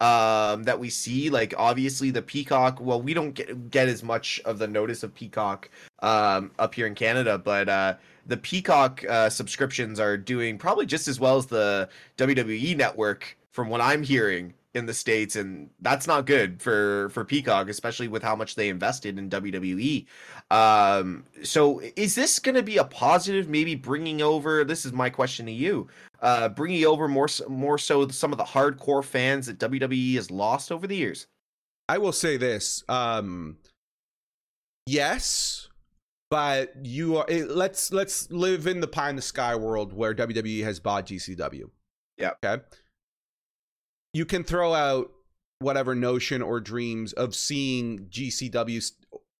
um 0.00 0.64
that 0.64 0.78
we 0.78 0.88
see 0.90 1.30
like 1.30 1.54
obviously 1.56 2.10
the 2.10 2.22
peacock 2.22 2.80
well 2.80 3.00
we 3.00 3.14
don't 3.14 3.32
get, 3.32 3.70
get 3.70 3.88
as 3.88 4.02
much 4.02 4.40
of 4.44 4.58
the 4.58 4.66
notice 4.66 5.02
of 5.02 5.14
peacock 5.14 5.68
um 6.00 6.50
up 6.58 6.74
here 6.74 6.86
in 6.88 6.94
canada 6.94 7.38
but 7.38 7.68
uh 7.68 7.94
the 8.26 8.36
peacock 8.36 9.04
uh 9.08 9.28
subscriptions 9.30 10.00
are 10.00 10.16
doing 10.16 10.58
probably 10.58 10.86
just 10.86 11.06
as 11.06 11.20
well 11.20 11.36
as 11.36 11.46
the 11.46 11.88
wwe 12.18 12.76
network 12.76 13.36
from 13.52 13.68
what 13.68 13.80
i'm 13.80 14.02
hearing 14.02 14.52
in 14.74 14.86
the 14.86 14.94
states 14.94 15.36
and 15.36 15.68
that's 15.82 16.06
not 16.06 16.26
good 16.26 16.60
for 16.60 17.08
for 17.10 17.24
peacock 17.24 17.68
especially 17.68 18.08
with 18.08 18.22
how 18.22 18.34
much 18.34 18.56
they 18.56 18.68
invested 18.68 19.18
in 19.18 19.30
wwe 19.30 20.06
um 20.52 21.24
so 21.42 21.80
is 21.96 22.14
this 22.14 22.38
going 22.38 22.54
to 22.54 22.62
be 22.62 22.76
a 22.76 22.84
positive 22.84 23.48
maybe 23.48 23.74
bringing 23.74 24.20
over 24.20 24.64
this 24.64 24.84
is 24.84 24.92
my 24.92 25.08
question 25.08 25.46
to 25.46 25.52
you 25.52 25.88
uh, 26.22 26.48
bringing 26.48 26.86
over 26.86 27.08
more 27.08 27.28
more 27.48 27.76
so 27.76 28.06
some 28.08 28.30
of 28.30 28.38
the 28.38 28.44
hardcore 28.44 29.04
fans 29.04 29.46
that 29.46 29.58
WWE 29.58 30.14
has 30.14 30.30
lost 30.30 30.70
over 30.70 30.86
the 30.86 30.96
years. 30.96 31.26
I 31.88 31.98
will 31.98 32.12
say 32.12 32.36
this. 32.36 32.84
Um 32.88 33.56
yes, 34.86 35.68
but 36.30 36.74
you 36.84 37.16
are 37.18 37.26
it, 37.28 37.50
let's 37.50 37.92
let's 37.92 38.30
live 38.30 38.68
in 38.68 38.80
the 38.80 38.86
pie 38.86 39.10
in 39.10 39.16
the 39.16 39.22
sky 39.22 39.56
world 39.56 39.92
where 39.92 40.14
WWE 40.14 40.62
has 40.62 40.78
bought 40.78 41.06
GCW. 41.06 41.64
Yeah. 42.16 42.32
Okay. 42.44 42.62
You 44.14 44.24
can 44.24 44.44
throw 44.44 44.74
out 44.74 45.10
whatever 45.58 45.94
notion 45.94 46.40
or 46.40 46.60
dreams 46.60 47.12
of 47.14 47.34
seeing 47.34 48.06
GCW 48.10 48.92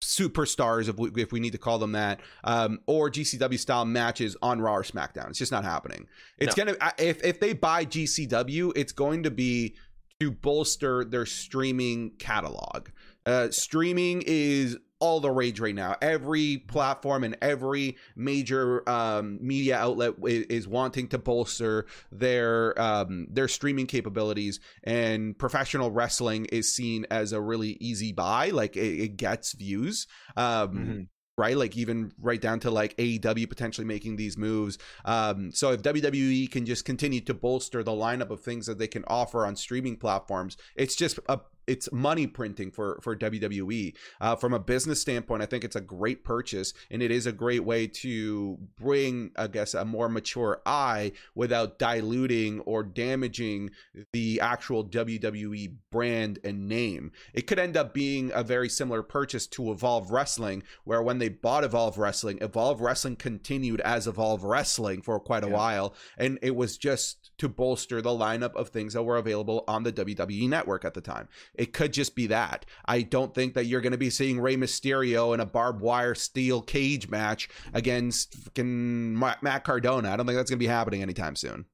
superstars 0.02 0.88
if 0.88 0.96
we, 0.98 1.10
if 1.22 1.32
we 1.32 1.40
need 1.40 1.52
to 1.52 1.58
call 1.58 1.78
them 1.78 1.92
that 1.92 2.20
um, 2.44 2.80
or 2.86 3.10
GCW 3.10 3.58
style 3.58 3.84
matches 3.84 4.36
on 4.42 4.60
Raw 4.60 4.74
or 4.76 4.82
SmackDown. 4.82 5.30
It's 5.30 5.38
just 5.38 5.52
not 5.52 5.64
happening. 5.64 6.06
It's 6.38 6.56
No. 6.56 6.64
gonna 6.66 6.92
if 6.98 7.22
if 7.24 7.40
they 7.40 7.52
buy 7.52 7.84
GCW, 7.84 8.72
it's 8.76 8.92
going 8.92 9.22
to 9.22 9.30
be 9.30 9.76
to 10.20 10.30
bolster 10.30 11.04
their 11.04 11.26
streaming 11.26 12.10
catalog. 12.18 12.88
Uh, 13.24 13.50
streaming 13.50 14.22
is 14.26 14.76
all 15.02 15.18
the 15.18 15.30
rage 15.32 15.58
right 15.58 15.74
now. 15.74 15.96
Every 16.00 16.58
platform 16.58 17.24
and 17.24 17.36
every 17.42 17.96
major 18.14 18.88
um, 18.88 19.36
media 19.42 19.76
outlet 19.76 20.14
is, 20.24 20.44
is 20.44 20.68
wanting 20.68 21.08
to 21.08 21.18
bolster 21.18 21.86
their 22.12 22.80
um, 22.80 23.26
their 23.28 23.48
streaming 23.48 23.86
capabilities, 23.86 24.60
and 24.84 25.36
professional 25.36 25.90
wrestling 25.90 26.44
is 26.46 26.72
seen 26.72 27.04
as 27.10 27.32
a 27.32 27.40
really 27.40 27.76
easy 27.80 28.12
buy. 28.12 28.50
Like 28.50 28.76
it, 28.76 29.00
it 29.00 29.16
gets 29.16 29.54
views. 29.54 30.06
Um, 30.36 31.08
right? 31.38 31.56
Like 31.56 31.76
even 31.76 32.12
right 32.20 32.40
down 32.40 32.60
to 32.60 32.70
like 32.70 32.96
AEW 32.96 33.48
potentially 33.48 33.86
making 33.86 34.16
these 34.16 34.36
moves. 34.36 34.78
Um, 35.04 35.50
so 35.50 35.72
if 35.72 35.82
WWE 35.82 36.50
can 36.50 36.66
just 36.66 36.84
continue 36.84 37.20
to 37.22 37.34
bolster 37.34 37.82
the 37.82 37.92
lineup 37.92 38.30
of 38.30 38.42
things 38.42 38.66
that 38.66 38.78
they 38.78 38.86
can 38.86 39.04
offer 39.08 39.46
on 39.46 39.56
streaming 39.56 39.96
platforms, 39.96 40.56
it's 40.76 40.94
just 40.94 41.18
a 41.28 41.40
it's 41.66 41.90
money 41.92 42.26
printing 42.26 42.70
for 42.70 42.98
for 43.02 43.16
WWE. 43.16 43.94
Uh, 44.20 44.36
from 44.36 44.52
a 44.52 44.58
business 44.58 45.00
standpoint, 45.00 45.42
I 45.42 45.46
think 45.46 45.64
it's 45.64 45.76
a 45.76 45.80
great 45.80 46.24
purchase, 46.24 46.74
and 46.90 47.02
it 47.02 47.10
is 47.10 47.26
a 47.26 47.32
great 47.32 47.64
way 47.64 47.86
to 47.86 48.58
bring, 48.76 49.30
I 49.36 49.46
guess, 49.46 49.74
a 49.74 49.84
more 49.84 50.08
mature 50.08 50.60
eye 50.66 51.12
without 51.34 51.78
diluting 51.78 52.60
or 52.60 52.82
damaging 52.82 53.70
the 54.12 54.40
actual 54.40 54.84
WWE 54.84 55.74
brand 55.90 56.38
and 56.44 56.68
name. 56.68 57.12
It 57.34 57.46
could 57.46 57.58
end 57.58 57.76
up 57.76 57.94
being 57.94 58.30
a 58.34 58.42
very 58.42 58.68
similar 58.68 59.02
purchase 59.02 59.46
to 59.48 59.70
Evolve 59.70 60.10
Wrestling, 60.10 60.62
where 60.84 61.02
when 61.02 61.18
they 61.18 61.28
bought 61.28 61.64
Evolve 61.64 61.98
Wrestling, 61.98 62.38
Evolve 62.40 62.80
Wrestling 62.80 63.16
continued 63.16 63.80
as 63.82 64.06
Evolve 64.06 64.44
Wrestling 64.44 65.02
for 65.02 65.18
quite 65.20 65.44
a 65.44 65.48
Yeah. 65.48 65.52
while, 65.54 65.94
and 66.18 66.38
it 66.42 66.56
was 66.56 66.76
just 66.76 67.30
to 67.38 67.48
bolster 67.48 68.00
the 68.02 68.10
lineup 68.10 68.54
of 68.54 68.68
things 68.68 68.94
that 68.94 69.02
were 69.02 69.16
available 69.16 69.64
on 69.68 69.82
the 69.82 69.92
WWE 69.92 70.48
network 70.48 70.84
at 70.84 70.94
the 70.94 71.00
time. 71.00 71.28
It 71.54 71.72
could 71.72 71.92
just 71.92 72.14
be 72.14 72.26
that. 72.28 72.64
I 72.86 73.02
don't 73.02 73.34
think 73.34 73.54
that 73.54 73.66
you're 73.66 73.80
going 73.80 73.92
to 73.92 73.98
be 73.98 74.10
seeing 74.10 74.40
Rey 74.40 74.56
Mysterio 74.56 75.34
in 75.34 75.40
a 75.40 75.46
barbed 75.46 75.80
wire 75.80 76.14
steel 76.14 76.62
cage 76.62 77.08
match 77.08 77.48
against 77.74 78.34
fucking 78.34 79.18
Matt 79.18 79.64
Cardona. 79.64 80.10
I 80.10 80.16
don't 80.16 80.26
think 80.26 80.36
that's 80.36 80.50
going 80.50 80.58
to 80.58 80.64
be 80.64 80.66
happening 80.66 81.02
anytime 81.02 81.36
soon. 81.36 81.66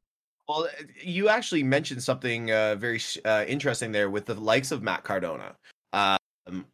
Well, 0.48 0.66
you 1.02 1.28
actually 1.28 1.62
mentioned 1.62 2.02
something 2.02 2.50
uh, 2.50 2.74
very 2.76 3.00
uh, 3.24 3.44
interesting 3.46 3.92
there 3.92 4.08
with 4.08 4.26
the 4.26 4.34
likes 4.34 4.72
of 4.72 4.82
Matt 4.82 5.04
Cardona. 5.04 5.54
Um, 5.92 6.66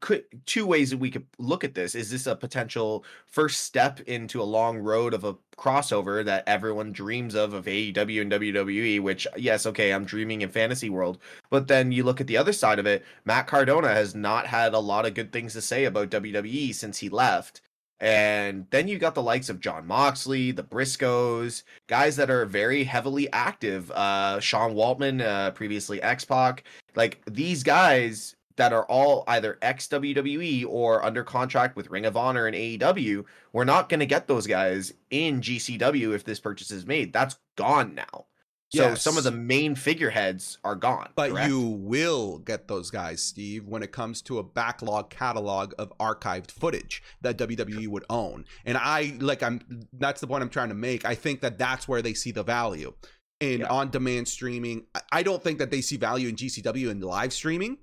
could 0.00 0.24
two 0.46 0.66
ways 0.66 0.90
that 0.90 0.98
we 0.98 1.10
could 1.10 1.26
look 1.38 1.64
at 1.64 1.74
this. 1.74 1.94
Is 1.94 2.10
this 2.10 2.26
a 2.26 2.34
potential 2.34 3.04
first 3.26 3.60
step 3.60 4.00
into 4.00 4.40
a 4.40 4.44
long 4.44 4.78
road 4.78 5.14
of 5.14 5.24
a 5.24 5.36
crossover 5.56 6.24
that 6.24 6.44
everyone 6.46 6.92
dreams 6.92 7.34
of 7.34 7.52
of 7.52 7.66
AEW 7.66 8.22
and 8.22 8.32
WWE 8.32 9.00
which 9.00 9.26
yes 9.36 9.66
okay 9.66 9.92
I'm 9.92 10.04
dreaming 10.04 10.40
in 10.42 10.48
fantasy 10.48 10.90
world 10.90 11.18
but 11.50 11.68
then 11.68 11.92
you 11.92 12.04
look 12.04 12.20
at 12.20 12.26
the 12.26 12.36
other 12.36 12.52
side 12.52 12.78
of 12.78 12.86
it 12.86 13.04
Matt 13.24 13.46
Cardona 13.46 13.88
has 13.88 14.14
not 14.14 14.46
had 14.46 14.74
a 14.74 14.78
lot 14.78 15.06
of 15.06 15.14
good 15.14 15.32
things 15.32 15.52
to 15.52 15.60
say 15.60 15.84
about 15.84 16.10
WWE 16.10 16.74
since 16.74 16.98
he 16.98 17.08
left. 17.08 17.60
And 18.00 18.66
then 18.70 18.88
you 18.88 18.98
got 18.98 19.14
the 19.14 19.22
likes 19.22 19.48
of 19.48 19.60
Jon 19.60 19.86
Moxley 19.86 20.50
the 20.52 20.64
Briscoes 20.64 21.62
guys 21.86 22.16
that 22.16 22.30
are 22.30 22.46
very 22.46 22.82
heavily 22.84 23.30
active 23.32 23.90
uh 23.92 24.40
Sean 24.40 24.74
Waltman 24.74 25.20
uh 25.20 25.50
previously 25.52 26.02
X-Pac 26.02 26.64
like 26.96 27.20
these 27.26 27.62
guys 27.62 28.36
that 28.56 28.72
are 28.72 28.84
all 28.84 29.24
either 29.28 29.58
ex 29.62 29.86
WWE 29.88 30.66
or 30.66 31.04
under 31.04 31.24
contract 31.24 31.76
with 31.76 31.90
Ring 31.90 32.04
of 32.06 32.16
Honor 32.16 32.46
and 32.46 32.56
AEW, 32.56 33.24
we're 33.52 33.64
not 33.64 33.88
going 33.88 34.00
to 34.00 34.06
get 34.06 34.26
those 34.26 34.46
guys 34.46 34.92
in 35.10 35.40
GCW 35.40 36.14
if 36.14 36.24
this 36.24 36.40
purchase 36.40 36.70
is 36.70 36.86
made. 36.86 37.12
That's 37.12 37.38
gone 37.56 37.94
now. 37.94 38.26
So 38.74 38.94
some 38.94 39.18
of 39.18 39.24
the 39.24 39.30
main 39.30 39.74
figureheads 39.74 40.56
are 40.64 40.74
gone. 40.74 41.10
But 41.14 41.32
correct? 41.32 41.46
you 41.50 41.60
will 41.60 42.38
get 42.38 42.68
those 42.68 42.90
guys, 42.90 43.22
Steve, 43.22 43.66
when 43.66 43.82
it 43.82 43.92
comes 43.92 44.22
to 44.22 44.38
a 44.38 44.42
backlog 44.42 45.10
catalog 45.10 45.74
of 45.78 45.92
archived 45.98 46.50
footage 46.50 47.02
that 47.20 47.36
WWE 47.36 47.86
would 47.88 48.04
own. 48.08 48.46
And 48.64 48.78
I 48.78 49.14
like 49.20 49.42
I'm 49.42 49.60
that's 49.92 50.22
the 50.22 50.26
point 50.26 50.42
I'm 50.42 50.48
trying 50.48 50.70
to 50.70 50.74
make. 50.74 51.04
I 51.04 51.14
think 51.14 51.42
that 51.42 51.58
that's 51.58 51.86
where 51.86 52.00
they 52.00 52.14
see 52.14 52.30
the 52.30 52.42
value 52.44 52.94
in 53.40 53.60
Yeah. 53.60 53.66
on-demand 53.66 54.26
streaming. 54.28 54.86
I- 54.94 55.00
I 55.12 55.22
don't 55.22 55.42
think 55.42 55.58
that 55.58 55.70
they 55.70 55.82
see 55.82 55.98
value 55.98 56.28
in 56.28 56.36
GCW 56.36 56.88
and 56.90 57.04
live 57.04 57.34
streaming 57.34 57.76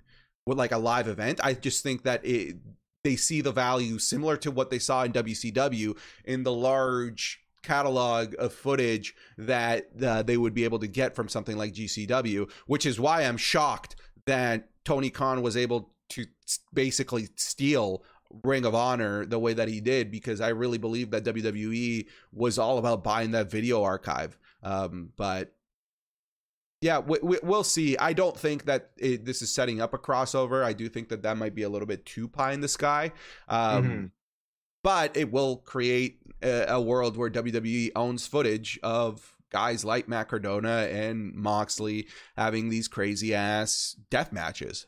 with 0.49 0.57
like 0.57 0.71
a 0.71 0.77
live 0.77 1.07
event. 1.07 1.39
I 1.43 1.53
just 1.53 1.83
think 1.83 2.03
that 2.03 2.25
it 2.25 2.57
they 3.03 3.15
see 3.15 3.39
the 3.39 3.51
value 3.51 3.99
similar 3.99 4.35
to 4.37 4.51
what 4.51 4.71
they 4.71 4.79
saw 4.79 5.03
in 5.03 5.13
WCW 5.13 5.95
in 6.25 6.43
the 6.43 6.51
large 6.51 7.39
catalog 7.61 8.33
of 8.39 8.51
footage 8.51 9.15
that 9.37 9.89
uh, 10.03 10.23
they 10.23 10.35
would 10.35 10.53
be 10.53 10.63
able 10.63 10.79
to 10.79 10.87
get 10.87 11.15
from 11.15 11.29
something 11.29 11.55
like 11.55 11.73
GCW, 11.73 12.49
which 12.65 12.85
is 12.85 12.99
why 12.99 13.21
I'm 13.21 13.37
shocked 13.37 13.95
that 14.25 14.69
Tony 14.83 15.11
Khan 15.11 15.41
was 15.41 15.55
able 15.55 15.93
to 16.09 16.25
basically 16.73 17.29
steal 17.35 18.03
Ring 18.43 18.65
of 18.65 18.73
Honor 18.75 19.25
the 19.25 19.39
way 19.39 19.53
that 19.53 19.67
he 19.67 19.79
did 19.79 20.11
because 20.11 20.41
I 20.41 20.49
really 20.49 20.77
believe 20.79 21.11
that 21.11 21.23
WWE 21.23 22.07
was 22.33 22.57
all 22.57 22.79
about 22.79 23.03
buying 23.03 23.31
that 23.31 23.51
video 23.51 23.83
archive. 23.83 24.37
Um, 24.63 25.11
but 25.15 25.53
yeah, 26.81 26.99
we, 26.99 27.17
we, 27.21 27.37
will 27.43 27.63
see. 27.63 27.97
I 27.97 28.13
don't 28.13 28.37
think 28.37 28.65
that 28.65 28.91
it, 28.97 29.25
this 29.25 29.41
is 29.41 29.53
setting 29.53 29.81
up 29.81 29.93
a 29.93 29.97
crossover. 29.97 30.63
I 30.63 30.73
do 30.73 30.87
think 30.87 31.09
that 31.09 31.23
that 31.23 31.37
might 31.37 31.53
be 31.53 31.63
a 31.63 31.69
little 31.69 31.87
bit 31.87 32.05
too 32.05 32.27
pie 32.27 32.53
in 32.53 32.61
the 32.61 32.67
sky. 32.67 33.11
Um, 33.47 33.83
mm-hmm. 33.83 34.05
But 34.81 35.17
it 35.17 35.29
will 35.29 35.57
create 35.57 36.19
a, 36.41 36.75
a, 36.75 36.81
world 36.81 37.17
where 37.17 37.29
WWE 37.29 37.91
owns 37.97 38.25
footage 38.25 38.79
of 38.81 39.35
guys 39.49 39.83
like 39.83 40.07
Matt 40.07 40.29
Cardona 40.29 40.87
and 40.89 41.33
Moxley 41.33 42.07
having 42.37 42.69
these 42.69 42.87
crazy 42.87 43.35
ass 43.35 43.97
death 44.09 44.31
matches. 44.31 44.87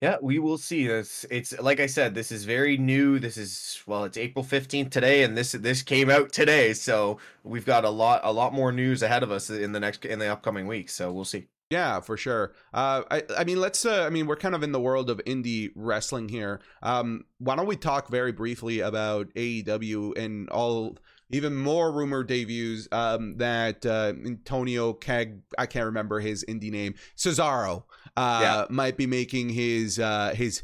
Yeah, 0.00 0.16
we 0.22 0.38
will 0.38 0.56
see. 0.56 0.86
It's 0.86 1.24
it's 1.30 1.58
like 1.60 1.78
I 1.78 1.86
said, 1.86 2.14
this 2.14 2.32
is 2.32 2.44
very 2.44 2.78
new. 2.78 3.18
This 3.18 3.36
is 3.36 3.82
well, 3.86 4.04
it's 4.04 4.16
April 4.16 4.42
15th 4.42 4.90
today 4.90 5.22
and 5.24 5.36
this 5.36 5.52
this 5.52 5.82
came 5.82 6.08
out 6.08 6.32
today. 6.32 6.72
So 6.72 7.18
we've 7.44 7.66
got 7.66 7.84
a 7.84 7.90
lot 7.90 8.22
a 8.24 8.32
lot 8.32 8.54
more 8.54 8.72
news 8.72 9.02
ahead 9.02 9.22
of 9.22 9.30
us 9.30 9.50
in 9.50 9.72
the 9.72 9.80
next 9.80 10.06
in 10.06 10.18
the 10.18 10.28
upcoming 10.28 10.66
weeks. 10.66 10.94
So 10.94 11.12
we'll 11.12 11.26
see. 11.26 11.48
Yeah, 11.68 12.00
for 12.00 12.16
sure. 12.16 12.52
Uh, 12.74 13.02
I, 13.10 13.22
I 13.38 13.44
mean, 13.44 13.60
let's. 13.60 13.84
Uh, 13.84 14.04
I 14.04 14.10
mean, 14.10 14.26
we're 14.26 14.36
kind 14.36 14.54
of 14.54 14.62
in 14.62 14.72
the 14.72 14.80
world 14.80 15.10
of 15.10 15.18
indie 15.18 15.70
wrestling 15.76 16.28
here. 16.28 16.60
Um, 16.82 17.26
why 17.38 17.54
don't 17.54 17.66
we 17.66 17.76
talk 17.76 18.08
very 18.08 18.32
briefly 18.32 18.80
about 18.80 19.32
AEW 19.34 20.18
and 20.18 20.48
all 20.48 20.96
even 21.30 21.54
more 21.54 21.92
rumor 21.92 22.24
debuts 22.24 22.88
um, 22.90 23.36
that 23.36 23.86
uh, 23.86 24.12
Antonio 24.26 24.92
Keg, 24.94 25.42
I 25.58 25.66
can't 25.66 25.86
remember 25.86 26.20
his 26.20 26.44
indie 26.48 26.72
name, 26.72 26.94
Cesaro, 27.16 27.84
uh, 28.16 28.40
yeah. 28.42 28.64
might 28.70 28.96
be 28.96 29.06
making 29.06 29.50
his 29.50 29.98
uh, 29.98 30.32
his 30.34 30.62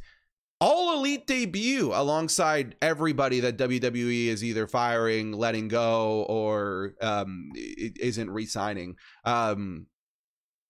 all 0.61 0.99
elite 0.99 1.27
debut 1.27 1.93
alongside 1.93 2.77
everybody 2.81 3.41
that 3.41 3.59
WWE 3.59 4.27
is 4.27 4.43
either 4.43 4.67
firing, 4.67 5.33
letting 5.33 5.69
go, 5.69 6.25
or 6.29 6.95
um, 7.01 7.51
isn't 7.55 8.31
re-signing. 8.31 8.97
Um, 9.25 9.87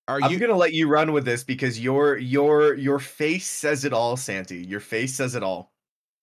are 0.08 0.20
I'm 0.22 0.32
you... 0.32 0.38
gonna 0.38 0.56
let 0.56 0.72
you 0.72 0.88
run 0.88 1.12
with 1.12 1.24
this 1.24 1.44
because 1.44 1.80
your 1.80 2.16
your 2.16 2.74
your 2.74 2.98
face 2.98 3.46
says 3.46 3.84
it 3.84 3.92
all, 3.92 4.16
Santi. 4.16 4.64
Your 4.64 4.80
face 4.80 5.14
says 5.14 5.34
it 5.34 5.42
all. 5.42 5.72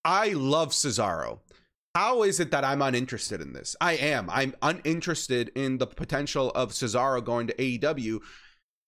I 0.06 0.30
love 0.30 0.70
Cesaro. 0.70 1.40
How 1.96 2.24
is 2.24 2.40
it 2.40 2.50
that 2.52 2.64
I'm 2.64 2.82
uninterested 2.82 3.40
in 3.40 3.54
this? 3.54 3.76
I 3.80 3.94
am. 3.94 4.30
I'm 4.30 4.56
uninterested 4.62 5.52
in 5.54 5.78
the 5.78 5.86
potential 5.86 6.52
of 6.56 6.72
Cesaro 6.72 7.24
going 7.24 7.48
to 7.48 7.54
AEW 7.54 8.20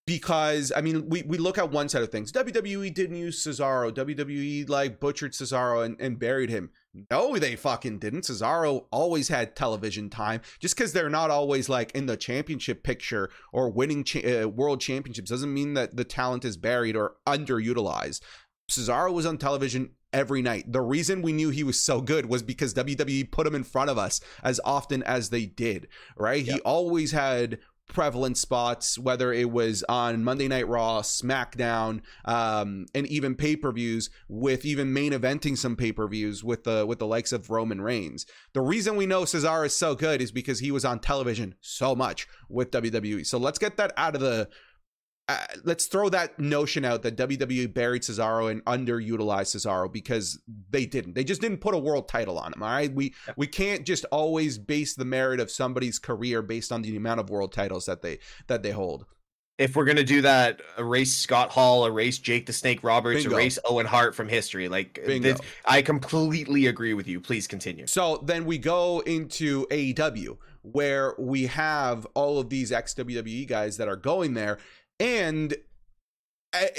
because 0.06 0.72
I 0.76 0.82
mean 0.82 1.10
we, 1.10 1.24
we 1.24 1.38
look 1.38 1.58
at 1.58 1.72
one 1.72 1.90
side 1.90 2.04
of 2.04 2.12
things. 2.12 2.32
WWE 2.32 2.94
didn't 2.94 3.18
use 3.18 3.44
Cesaro. 3.44 3.92
WWE 3.92 4.70
like 4.70 5.00
butchered 5.00 5.34
Cesaro 5.34 5.84
and, 5.86 6.00
and 6.00 6.20
buried 6.20 6.50
him. 6.50 6.72
No, 7.12 7.38
they 7.38 7.56
fucking 7.56 8.00
didn't. 8.00 8.22
Cesaro 8.22 8.86
always 8.92 9.28
had 9.28 9.56
television 9.56 10.10
time. 10.10 10.42
Just 10.60 10.78
because 10.78 10.94
they're 10.94 11.10
not 11.10 11.32
always 11.32 11.68
like 11.68 11.92
in 11.92 12.06
the 12.06 12.16
championship 12.16 12.84
picture 12.84 13.30
or 13.52 13.70
winning 13.70 14.04
cha- 14.04 14.44
uh, 14.44 14.48
world 14.48 14.80
championships 14.80 15.30
doesn't 15.30 15.54
mean 15.54 15.74
that 15.74 15.98
the 15.98 16.06
talent 16.06 16.46
is 16.46 16.56
buried 16.56 16.96
or 16.96 17.16
underutilized. 17.28 18.22
Cesaro 18.72 19.14
was 19.14 19.26
on 19.26 19.38
television 19.38 19.92
every 20.14 20.42
night. 20.42 20.72
The 20.72 20.82
reason 20.82 21.22
we 21.22 21.34
knew 21.34 21.50
he 21.50 21.64
was 21.64 21.80
so 21.80 22.02
good 22.02 22.28
was 22.28 22.42
because 22.42 22.74
WWE 22.74 23.30
put 23.30 23.46
him 23.46 23.54
in 23.54 23.64
front 23.64 23.90
of 23.90 23.98
us 23.98 24.22
as 24.44 24.62
often 24.64 25.04
as 25.04 25.30
they 25.30 25.46
did, 25.46 25.88
right? 26.16 26.44
Yep. 26.44 26.56
He 26.56 26.62
always 26.62 27.12
had 27.12 27.60
prevalent 27.88 28.38
spots, 28.38 28.98
whether 28.98 29.32
it 29.32 29.52
was 29.52 29.84
on 29.88 30.24
Monday 30.24 30.48
Night 30.48 30.68
Raw, 30.68 31.02
SmackDown, 31.02 32.02
um, 32.26 32.86
and 32.94 33.08
even 33.08 33.36
pay 33.36 33.56
per 33.56 33.72
views, 33.72 34.10
with 34.28 34.66
even 34.66 34.94
main 34.94 35.12
eventing 35.12 35.58
some 35.58 35.76
pay 35.76 35.92
per 35.92 36.08
views 36.08 36.44
with 36.44 36.64
the 36.64 36.86
with 36.86 37.00
the 37.00 37.08
likes 37.08 37.32
of 37.32 37.50
Roman 37.50 37.82
Reigns. 37.82 38.26
The 38.54 38.62
reason 38.62 38.96
we 38.96 39.06
know 39.06 39.24
Cesaro 39.24 39.66
is 39.66 39.76
so 39.76 39.96
good 39.96 40.22
is 40.22 40.32
because 40.32 40.60
he 40.60 40.72
was 40.72 40.86
on 40.86 41.00
television 41.00 41.56
so 41.62 41.96
much 41.96 42.28
with 42.50 42.72
WWE. 42.72 43.26
So 43.26 43.38
let's 43.38 43.60
get 43.60 43.78
that 43.78 43.94
out 43.98 44.16
of 44.16 44.22
the 44.22 44.50
uh, 45.28 45.38
let's 45.64 45.88
throw 45.88 46.08
that 46.10 46.38
notion 46.40 46.86
out 46.86 47.02
that 47.02 47.18
WWE 47.18 47.74
buried 47.74 48.04
Cesaro 48.04 48.52
and 48.52 48.64
underutilized 48.66 49.56
Cesaro 49.56 49.92
because 49.92 50.40
they 50.70 50.86
didn't. 50.86 51.16
They 51.16 51.24
just 51.24 51.42
didn't 51.42 51.58
put 51.60 51.74
a 51.74 51.80
world 51.80 52.08
title 52.08 52.38
on 52.38 52.54
him. 52.54 52.62
All 52.62 52.70
right, 52.70 52.94
we 52.94 53.16
yeah. 53.28 53.34
we 53.36 53.48
can't 53.48 53.86
just 53.86 54.06
always 54.12 54.60
base 54.60 54.94
the 54.94 55.06
merit 55.06 55.40
of 55.40 55.50
somebody's 55.50 55.98
career 55.98 56.44
based 56.44 56.72
on 56.72 56.84
the 56.84 56.96
amount 56.96 57.20
of 57.20 57.30
world 57.32 57.54
titles 57.54 57.88
that 57.88 58.04
they 58.04 58.20
that 58.48 58.62
they 58.62 58.72
hold. 58.72 59.06
If 59.58 59.76
we're 59.76 59.86
gonna 59.86 60.04
do 60.04 60.22
that, 60.22 60.62
erase 60.78 61.14
Scott 61.14 61.50
Hall, 61.50 61.86
erase 61.88 62.20
Jake 62.20 62.46
the 62.46 62.54
Snake 62.54 62.84
Roberts, 62.84 63.24
Bingo. 63.24 63.36
erase 63.36 63.58
Owen 63.66 63.88
Hart 63.88 64.14
from 64.14 64.30
history. 64.30 64.68
Like 64.68 65.02
this, 65.06 65.40
I 65.66 65.82
completely 65.82 66.68
agree 66.68 66.94
with 66.94 67.08
you. 67.08 67.20
Please 67.20 67.48
continue. 67.48 67.88
So 67.88 68.22
then 68.26 68.46
we 68.46 68.60
go 68.60 69.00
into 69.00 69.66
AEW 69.68 70.38
where 70.72 71.14
we 71.18 71.46
have 71.46 72.08
all 72.16 72.40
of 72.40 72.50
these 72.50 72.72
ex 72.72 72.94
WWE 72.94 73.48
guys 73.48 73.78
that 73.78 73.88
are 73.88 73.96
going 73.96 74.34
there 74.34 74.58
and 75.00 75.56
I, 76.54 76.70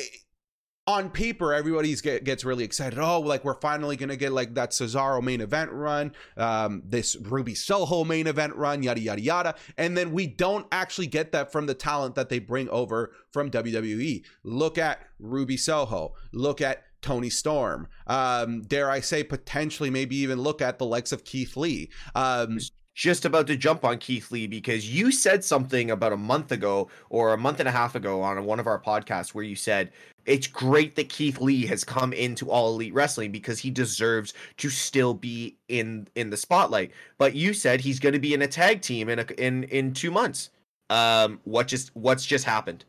on 0.87 1.11
paper, 1.11 1.52
everybody 1.52 1.94
get, 1.96 2.22
gets 2.22 2.44
really 2.44 2.62
excited. 2.62 2.98
Oh, 2.98 3.20
like 3.20 3.44
we're 3.44 3.61
finally 3.61 3.96
gonna 3.96 4.16
get 4.16 4.33
like 4.33 4.55
that 4.55 4.70
Cesaro 4.70 5.20
main 5.22 5.40
event 5.40 5.72
run, 5.72 6.12
um, 6.37 6.83
this 6.85 7.16
Ruby 7.16 7.55
Soho 7.55 8.05
main 8.05 8.26
event 8.26 8.55
run, 8.55 8.83
yada 8.83 9.00
yada 9.00 9.20
yada, 9.20 9.55
and 9.76 9.96
then 9.96 10.12
we 10.12 10.26
don't 10.26 10.66
actually 10.70 11.09
get 11.09 11.33
that 11.33 11.50
from 11.50 11.66
the 11.66 11.74
talent 11.74 12.14
that 12.14 12.29
they 12.29 12.38
bring 12.38 12.68
over 12.68 13.12
from 13.33 13.50
WWE. 13.50 14.24
Look 14.44 14.79
at 14.79 15.00
Ruby 15.18 15.57
Soho. 15.57 16.14
Look 16.33 16.61
at 16.61 16.85
Toni 17.02 17.31
Storm. 17.31 17.88
Um, 18.07 18.62
dare 18.62 18.88
I 18.88 19.00
say, 19.00 19.24
potentially, 19.24 19.90
maybe 19.90 20.16
even 20.16 20.40
look 20.40 20.62
at 20.62 20.79
the 20.79 20.87
likes 20.87 21.11
of 21.11 21.24
Keith 21.24 21.57
Lee. 21.57 21.90
Um, 22.14 22.59
just 22.97 23.27
about 23.27 23.47
to 23.47 23.57
jump 23.59 23.85
on 23.85 23.99
Keith 23.99 24.33
Lee 24.33 24.47
because 24.47 24.91
you 24.93 25.13
said 25.13 25.45
something 25.45 25.91
about 25.91 26.15
a 26.15 26.17
month 26.17 26.51
ago 26.51 26.89
or 27.11 27.35
a 27.35 27.39
month 27.39 27.61
and 27.61 27.69
a 27.69 27.73
half 27.73 27.95
ago 27.95 28.23
on 28.23 28.43
one 28.47 28.59
of 28.59 28.67
our 28.67 28.81
podcasts 28.81 29.35
where 29.35 29.45
you 29.45 29.55
said 29.55 29.93
it's 30.25 30.47
great 30.47 30.97
that 30.97 31.11
Keith 31.11 31.39
Lee 31.39 31.67
has 31.67 31.85
come 31.85 32.15
into 32.15 32.51
All 32.51 32.75
Elite 32.75 32.95
Wrestling 32.95 33.31
because 33.31 33.59
he 33.59 33.71
deserves 33.71 34.33
to 34.57 34.71
still 34.71 35.13
be 35.13 35.57
in 35.69 36.09
in 36.15 36.31
the 36.31 36.39
spotlight. 36.39 36.91
But 37.19 37.35
you 37.35 37.53
said 37.53 37.83
he's 37.83 38.01
going 38.01 38.15
to 38.15 38.19
be 38.19 38.33
in 38.33 38.41
a 38.41 38.49
tag 38.49 38.81
team 38.81 39.11
in 39.11 39.19
a, 39.19 39.27
in 39.39 39.65
in 39.65 39.93
2 39.93 40.11
months. 40.11 40.49
Um 40.89 41.39
what 41.45 41.69
just 41.69 41.95
what's 41.95 42.25
just 42.25 42.47
happened? 42.47 42.87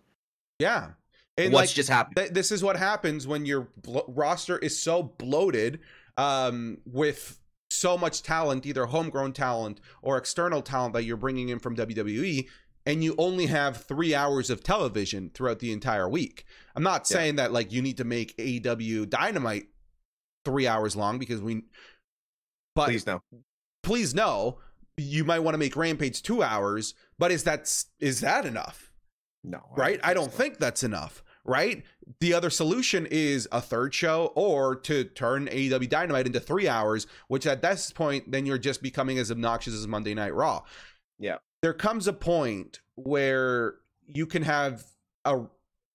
Yeah. 0.57 0.91
And 1.37 1.51
what's 1.51 1.71
like, 1.71 1.75
just 1.75 1.89
happened? 1.89 2.15
Th- 2.15 2.31
this 2.31 2.53
is 2.53 2.63
what 2.63 2.77
happens 2.77 3.27
when 3.27 3.45
your 3.45 3.67
blo- 3.81 4.05
roster 4.07 4.57
is 4.57 4.79
so 4.79 5.03
bloated 5.03 5.81
um 6.15 6.77
with 6.85 7.37
so 7.69 7.97
much 7.97 8.23
talent, 8.23 8.65
either 8.65 8.85
homegrown 8.85 9.33
talent 9.33 9.79
or 10.01 10.17
external 10.17 10.61
talent 10.61 10.93
that 10.93 11.03
you're 11.03 11.17
bringing 11.17 11.49
in 11.49 11.59
from 11.59 11.75
WWE, 11.75 12.47
and 12.85 13.03
you 13.03 13.15
only 13.17 13.47
have 13.47 13.83
three 13.83 14.15
hours 14.15 14.49
of 14.49 14.63
television 14.63 15.29
throughout 15.33 15.59
the 15.59 15.71
entire 15.71 16.07
week. 16.07 16.45
I'm 16.75 16.83
not 16.83 17.07
saying 17.07 17.35
yeah. 17.37 17.43
that 17.43 17.53
like 17.53 17.71
you 17.71 17.81
need 17.81 17.97
to 17.97 18.05
make 18.05 18.37
AEW 18.37 19.09
Dynamite 19.09 19.67
three 20.45 20.67
hours 20.67 20.95
long 20.95 21.19
because 21.19 21.41
we, 21.41 21.63
but 22.75 22.85
please 22.85 23.05
no, 23.05 23.21
please 23.83 24.15
no. 24.15 24.59
You 24.99 25.25
might 25.25 25.39
want 25.39 25.53
to 25.53 25.59
make 25.59 25.75
Rampage 25.75 26.23
two 26.23 26.41
hours, 26.41 26.95
but 27.19 27.31
is 27.31 27.43
that 27.43 27.71
is 27.99 28.21
that 28.21 28.45
enough? 28.45 28.91
No, 29.43 29.61
right? 29.75 29.99
I 30.01 30.07
don't, 30.07 30.09
I 30.09 30.13
don't 30.13 30.31
so. 30.31 30.37
think 30.37 30.57
that's 30.57 30.83
enough 30.83 31.23
right? 31.47 31.83
The 32.19 32.33
other 32.33 32.49
solution 32.49 33.07
is 33.09 33.47
a 33.51 33.61
third 33.61 33.93
show 33.93 34.31
or 34.35 34.75
to 34.75 35.05
turn 35.05 35.47
AEW 35.47 35.89
Dynamite 35.89 36.27
into 36.27 36.39
three 36.39 36.67
hours, 36.67 37.07
which 37.29 37.47
at 37.47 37.61
this 37.61 37.91
point, 37.91 38.31
then 38.31 38.45
you're 38.45 38.57
just 38.57 38.83
becoming 38.83 39.17
as 39.17 39.31
obnoxious 39.31 39.73
as 39.73 39.87
Monday 39.87 40.13
Night 40.13 40.35
Raw. 40.35 40.63
Yeah. 41.17 41.37
There 41.61 41.73
comes 41.73 42.07
a 42.07 42.13
point 42.13 42.81
where 42.95 43.75
you 44.05 44.27
can 44.27 44.43
have 44.43 44.83
a 45.25 45.45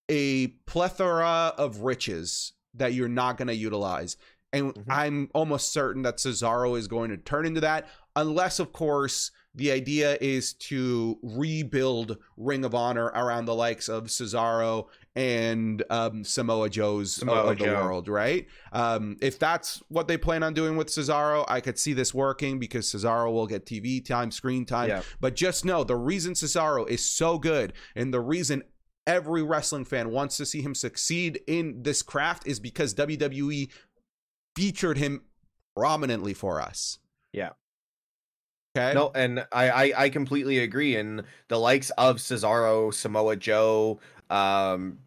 a 0.09 0.49
plethora 0.67 1.55
of 1.57 1.81
riches 1.81 2.53
that 2.75 2.93
you're 2.93 3.09
not 3.09 3.37
going 3.37 3.49
to 3.49 3.55
utilize. 3.55 4.17
And 4.53 4.75
mm-hmm. 4.75 4.91
I'm 4.91 5.31
almost 5.33 5.73
certain 5.73 6.03
that 6.03 6.19
Cesaro 6.19 6.77
is 6.79 6.89
going 6.89 7.11
to 7.11 7.17
turn 7.17 7.47
into 7.47 7.61
that, 7.61 7.89
unless, 8.15 8.59
of 8.59 8.73
course, 8.73 9.31
the 9.55 9.71
idea 9.71 10.17
is 10.21 10.55
to 10.55 11.19
rebuild 11.23 12.19
Ring 12.37 12.65
of 12.65 12.75
Honor 12.75 13.07
around 13.07 13.45
the 13.45 13.55
likes 13.55 13.89
of 13.89 14.05
Cesaro 14.05 14.87
and 15.15 15.83
um, 15.91 16.25
Samoa 16.25 16.71
Joe's 16.71 17.15
Samoa 17.15 17.43
of 17.43 17.59
the 17.59 17.65
Joe. 17.67 17.75
world, 17.75 18.09
right? 18.09 18.47
Um, 18.73 19.17
if 19.21 19.39
that's 19.39 19.83
what 19.89 20.09
they 20.09 20.17
plan 20.17 20.43
on 20.43 20.55
doing 20.55 20.77
with 20.77 20.89
Cesaro, 20.89 21.45
I 21.49 21.61
could 21.61 21.79
see 21.79 21.93
this 21.93 22.15
working 22.15 22.59
because 22.59 22.87
Cesaro 22.87 23.33
will 23.33 23.47
get 23.47 23.67
TV 23.67 24.05
time, 24.05 24.31
screen 24.31 24.65
time. 24.65 24.89
Yeah. 24.89 25.03
But 25.21 25.37
just 25.37 25.65
know 25.65 25.85
the 25.85 25.97
reason 25.97 26.33
Cesaro 26.33 26.89
is 26.89 27.09
so 27.09 27.39
good 27.39 27.75
and 27.95 28.13
the 28.13 28.21
reason 28.21 28.63
every 29.07 29.43
wrestling 29.43 29.85
fan 29.85 30.11
wants 30.11 30.37
to 30.39 30.47
see 30.47 30.63
him 30.63 30.75
succeed 30.75 31.41
in 31.47 31.83
this 31.83 32.03
craft 32.03 32.47
is 32.47 32.61
because 32.61 32.95
WWE 32.95 33.69
featured 34.57 34.97
him 34.97 35.23
prominently 35.77 36.35
for 36.35 36.61
us. 36.61 36.99
Yeah. 37.33 37.51
Okay. 38.77 38.95
No, 38.95 39.11
and 39.15 39.47
I, 39.53 39.71
I 39.71 39.93
I 40.05 40.09
completely 40.09 40.59
agree. 40.61 40.97
And 40.97 41.25
the 41.49 41.59
likes 41.59 41.91
of 41.91 42.17
Cesaro, 42.17 42.93
Samoa 42.95 43.37
Joe, 43.37 44.01
um, 44.33 44.99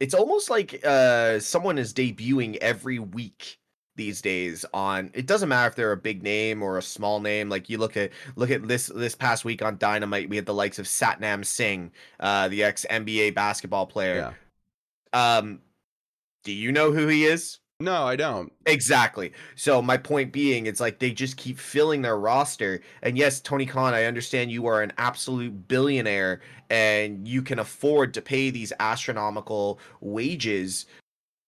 it's 0.00 0.14
almost 0.14 0.48
like 0.48 0.80
uh 0.86 1.38
someone 1.40 1.78
is 1.78 1.92
debuting 1.92 2.56
every 2.56 2.98
week 2.98 3.58
these 3.96 4.22
days 4.22 4.64
on 4.72 5.10
it 5.12 5.26
doesn't 5.26 5.48
matter 5.48 5.68
if 5.68 5.74
they're 5.74 5.90
a 5.90 5.96
big 5.96 6.22
name 6.22 6.62
or 6.62 6.78
a 6.78 6.82
small 6.82 7.18
name 7.18 7.48
like 7.48 7.68
you 7.68 7.78
look 7.78 7.96
at 7.96 8.12
look 8.36 8.48
at 8.48 8.66
this 8.68 8.86
this 8.94 9.16
past 9.16 9.44
week 9.44 9.60
on 9.60 9.76
dynamite 9.76 10.28
we 10.28 10.36
had 10.36 10.46
the 10.46 10.54
likes 10.54 10.78
of 10.78 10.86
satnam 10.86 11.44
singh 11.44 11.90
uh 12.20 12.46
the 12.46 12.62
ex 12.62 12.86
nba 12.88 13.34
basketball 13.34 13.86
player. 13.86 14.20
Um 15.12 15.60
do 16.44 16.52
you 16.52 16.70
know 16.70 16.92
who 16.92 17.08
he 17.08 17.24
is 17.24 17.58
No, 17.80 18.04
I 18.04 18.16
don't. 18.16 18.52
Exactly. 18.66 19.32
So 19.54 19.80
my 19.80 19.96
point 19.96 20.32
being, 20.32 20.66
it's 20.66 20.80
like 20.80 20.98
they 20.98 21.12
just 21.12 21.36
keep 21.36 21.58
filling 21.60 22.02
their 22.02 22.18
roster. 22.18 22.80
And 23.02 23.16
yes, 23.16 23.40
Tony 23.40 23.66
Khan, 23.66 23.94
I 23.94 24.04
understand 24.04 24.50
you 24.50 24.66
are 24.66 24.82
an 24.82 24.92
absolute 24.98 25.68
billionaire 25.68 26.40
and 26.70 27.26
you 27.28 27.40
can 27.40 27.60
afford 27.60 28.14
to 28.14 28.22
pay 28.22 28.50
these 28.50 28.72
astronomical 28.80 29.78
wages, 30.00 30.86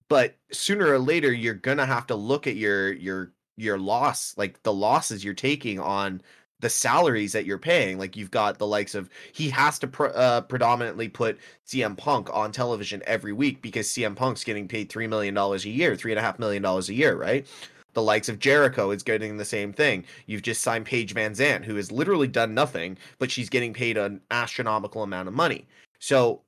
but 0.08 0.36
sooner 0.52 0.88
or 0.88 0.98
later 1.00 1.32
you're 1.32 1.54
gonna 1.54 1.86
have 1.86 2.06
to 2.08 2.16
look 2.16 2.46
at 2.46 2.56
your 2.56 2.92
your 2.94 3.32
your 3.56 3.78
loss, 3.78 4.34
like 4.38 4.62
the 4.64 4.72
losses 4.72 5.24
you're 5.24 5.34
taking 5.34 5.80
on 5.80 6.22
the 6.60 6.70
salaries 6.70 7.32
that 7.32 7.44
you're 7.44 7.58
paying. 7.58 7.98
Like 7.98 8.16
you've 8.16 8.30
got 8.30 8.58
the 8.58 8.66
likes 8.66 8.94
of 8.94 9.10
he 9.32 9.48
has 9.50 9.78
to 9.80 9.88
pr- 9.88 10.14
uh, 10.14 10.42
predominantly 10.42 11.08
put 11.08 11.38
CM 11.66 11.96
Punk 11.96 12.28
on 12.32 12.52
television 12.52 13.02
every 13.06 13.32
week 13.32 13.62
because 13.62 13.88
CM 13.88 14.14
Punk's 14.14 14.44
getting 14.44 14.68
paid 14.68 14.88
three 14.88 15.06
million 15.06 15.34
dollars 15.34 15.64
a 15.64 15.70
year, 15.70 15.96
three 15.96 16.12
and 16.12 16.18
a 16.18 16.22
half 16.22 16.38
million 16.38 16.62
dollars 16.62 16.88
a 16.88 16.94
year, 16.94 17.16
right? 17.16 17.46
The 17.92 18.02
likes 18.02 18.28
of 18.28 18.38
Jericho 18.38 18.92
is 18.92 19.02
getting 19.02 19.36
the 19.36 19.44
same 19.44 19.72
thing. 19.72 20.04
You've 20.26 20.42
just 20.42 20.62
signed 20.62 20.86
Paige 20.86 21.12
VanZant, 21.12 21.64
who 21.64 21.74
has 21.74 21.90
literally 21.90 22.28
done 22.28 22.54
nothing, 22.54 22.96
but 23.18 23.32
she's 23.32 23.48
getting 23.48 23.72
paid 23.72 23.98
an 23.98 24.20
astronomical 24.30 25.02
amount 25.02 25.26
of 25.26 25.34
money. 25.34 25.66
So 25.98 26.42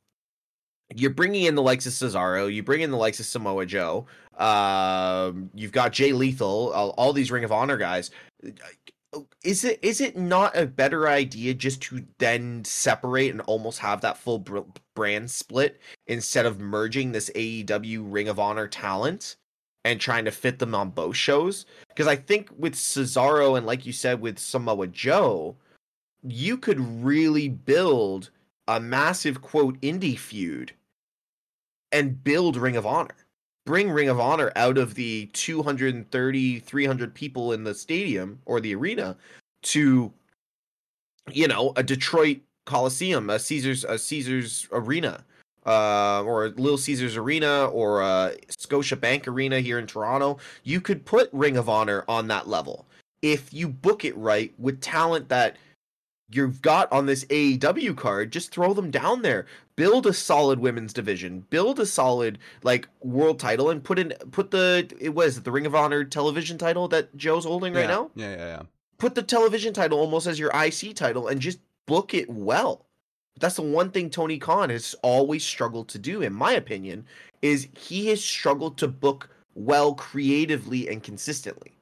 you're 0.95 1.11
bringing 1.11 1.45
in 1.45 1.57
the 1.57 1.63
likes 1.63 1.87
of 1.87 1.93
Cesaro, 1.93 2.53
you 2.53 2.63
bring 2.63 2.83
in 2.83 2.93
the 2.93 2.97
likes 2.97 3.19
of 3.19 3.27
Samoa 3.27 3.67
Joe, 3.67 4.07
um, 4.39 5.51
you've 5.55 5.73
got 5.73 5.93
Jay 5.93 6.13
Lethal, 6.13 6.71
all, 6.73 6.91
all 6.91 7.13
these 7.13 7.33
Ring 7.33 7.45
of 7.45 7.51
Honor 7.51 7.77
guys 7.77 8.11
is 9.45 9.65
it 9.65 9.79
is 9.83 10.01
it 10.01 10.17
not 10.17 10.57
a 10.57 10.67
better 10.67 11.09
idea 11.09 11.55
just 11.55 11.81
to 11.83 12.05
then 12.19 12.65
separate 12.65 13.31
and 13.31 13.41
almost 13.43 13.79
have 13.79 14.01
that 14.01 14.17
full 14.17 14.39
br- 14.39 14.61
brand 14.95 15.31
split 15.31 15.81
instead 16.07 16.47
of 16.47 16.61
merging 16.61 17.13
this 17.13 17.31
AEW 17.35 18.05
Ring 18.07 18.29
of 18.29 18.39
Honor 18.39 18.69
talent 18.69 19.37
and 19.85 20.01
trying 20.01 20.25
to 20.25 20.31
fit 20.31 20.59
them 20.59 20.75
on 20.75 20.91
both 20.91 21.17
shows? 21.17 21.67
Because 21.89 22.07
I 22.07 22.17
think 22.17 22.49
with 22.57 22.75
Cesaro 22.75 23.57
and 23.57 23.67
like 23.67 23.85
you 23.85 23.93
said 23.93 24.21
with 24.21 24.39
Samoa 24.39 24.87
Joe, 24.87 25.57
you 26.23 26.57
could 26.57 26.81
really 27.05 27.49
build 27.49 28.31
a 28.69 28.81
massive 28.81 29.43
quote 29.43 29.81
indie 29.81 30.19
feud 30.19 30.73
and 31.91 32.23
build 32.23 32.57
Ring 32.57 32.77
of 32.77 32.87
Honor. 32.87 33.22
Bring 33.65 33.91
Ring 33.91 34.09
of 34.09 34.19
Honor 34.19 34.53
out 34.57 34.79
of 34.79 34.95
the 34.95 35.27
230, 35.33 36.59
300 36.61 37.15
people 37.15 37.53
in 37.53 37.65
the 37.65 37.75
stadium 37.75 38.41
or 38.45 38.61
the 38.61 38.75
arena 38.75 39.17
to, 39.63 40.13
you 41.31 41.47
know, 41.47 41.73
a 41.77 41.83
Detroit 41.83 42.41
Coliseum, 42.67 43.31
a 43.31 43.39
Caesars, 43.39 43.85
a 43.85 43.99
Caesars 43.99 44.67
Arena, 44.73 45.25
uh, 45.65 46.23
or 46.23 46.47
a 46.47 46.49
Little 46.49 46.79
Caesars 46.79 47.17
Arena, 47.17 47.67
or 47.67 48.01
a 48.01 48.35
Scotiabank 48.49 49.29
Arena 49.29 49.61
here 49.61 49.79
in 49.79 49.87
Toronto. 49.87 50.39
You 50.65 50.81
could 50.81 51.05
put 51.05 51.29
Ring 51.33 51.57
of 51.57 51.69
Honor 51.69 52.05
on 52.09 52.27
that 52.29 52.49
level 52.49 52.87
if 53.23 53.55
you 53.55 53.69
book 53.69 54.05
it 54.05 54.17
right 54.17 54.53
with 54.59 54.81
talent 54.81 55.29
that 55.29 55.57
you've 56.31 56.61
got 56.61 56.91
on 56.91 57.07
this 57.07 57.25
AEW 57.27 57.97
card, 57.97 58.33
just 58.33 58.51
throw 58.51 58.75
them 58.75 58.91
down 58.91 59.23
there. 59.23 59.47
Build 59.75 60.07
a 60.07 60.13
solid 60.13 60.59
women's 60.59 60.93
division. 60.93 61.47
Build 61.49 61.81
a 61.81 61.87
solid 61.87 62.39
like 62.63 62.89
world 63.01 63.39
title 63.39 63.71
and 63.71 63.83
put 63.83 63.99
in 63.99 64.13
put 64.31 64.51
the 64.51 64.91
it 65.01 65.15
was 65.15 65.43
the 65.43 65.53
Ring 65.53 65.67
of 65.67 65.75
Honor 65.75 66.05
television 66.05 66.59
title 66.59 66.89
that 66.89 67.17
Joe's 67.17 67.45
holding 67.45 67.73
right 67.73 67.89
now. 67.89 68.11
Yeah, 68.15 68.31
yeah, 68.31 68.47
yeah. 68.47 68.63
Put 68.99 69.15
the 69.15 69.23
television 69.23 69.73
title 69.73 69.99
almost 69.99 70.27
as 70.27 70.39
your 70.39 70.51
IC 70.55 70.95
title 70.95 71.27
and 71.29 71.41
just 71.41 71.59
book 71.87 72.15
it 72.15 72.29
well. 72.29 72.87
That's 73.41 73.57
the 73.57 73.63
one 73.63 73.91
thing 73.91 74.11
Tony 74.11 74.39
Khan 74.39 74.71
has 74.71 74.95
always 75.03 75.45
struggled 75.45 75.89
to 75.89 75.99
do, 75.99 76.23
in 76.23 76.33
my 76.33 76.53
opinion, 76.53 77.07
is 77.41 77.69
he 77.77 78.09
has 78.09 78.23
struggled 78.23 78.77
to 78.79 78.89
book 78.89 79.31
well 79.55 79.95
creatively 79.95 80.89
and 80.89 81.03
consistently. 81.03 81.73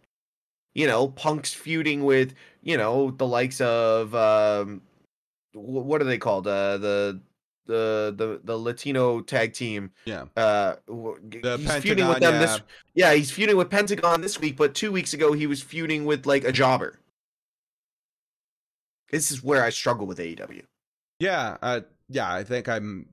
You 0.74 0.86
know, 0.86 1.08
Punk's 1.08 1.52
feuding 1.52 2.04
with, 2.04 2.34
you 2.62 2.76
know, 2.76 3.10
the 3.10 3.26
likes 3.26 3.60
of 3.60 4.14
um 4.14 4.82
what 5.52 6.00
are 6.00 6.04
they 6.04 6.18
called? 6.18 6.46
Uh 6.46 6.78
the 6.78 7.20
the 7.66 8.14
the 8.16 8.40
the 8.44 8.56
Latino 8.56 9.20
tag 9.20 9.52
team. 9.52 9.92
Yeah. 10.04 10.24
Uh 10.36 10.76
The 10.86 11.56
he's 11.58 11.74
feuding 11.82 12.08
with 12.08 12.20
Pentagon, 12.20 12.20
them 12.20 12.40
this 12.40 12.60
yeah, 12.94 13.12
he's 13.14 13.30
feuding 13.30 13.56
with 13.56 13.70
Pentagon 13.70 14.20
this 14.20 14.40
week, 14.40 14.56
but 14.56 14.74
2 14.74 14.92
weeks 14.92 15.14
ago 15.14 15.32
he 15.32 15.46
was 15.46 15.62
feuding 15.62 16.04
with 16.04 16.26
like 16.26 16.44
a 16.44 16.52
jobber. 16.52 16.98
This 19.10 19.30
is 19.30 19.42
where 19.42 19.64
I 19.64 19.70
struggle 19.70 20.06
with 20.06 20.18
AEW. 20.18 20.62
Yeah, 21.18 21.56
uh, 21.62 21.80
yeah, 22.08 22.32
I 22.32 22.44
think 22.44 22.68
I'm 22.68 23.10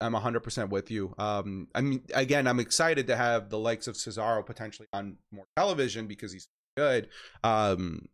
I'm 0.00 0.12
100% 0.12 0.68
with 0.68 0.90
you. 0.90 1.14
Um 1.18 1.68
I 1.74 1.80
mean 1.80 2.02
again, 2.14 2.46
I'm 2.46 2.60
excited 2.60 3.06
to 3.08 3.16
have 3.16 3.50
the 3.50 3.58
likes 3.58 3.86
of 3.86 3.96
Cesaro 3.96 4.44
potentially 4.44 4.88
on 4.92 5.16
more 5.32 5.46
television 5.56 6.06
because 6.06 6.32
he's 6.32 6.48
good. 6.76 7.08
Um 7.42 8.08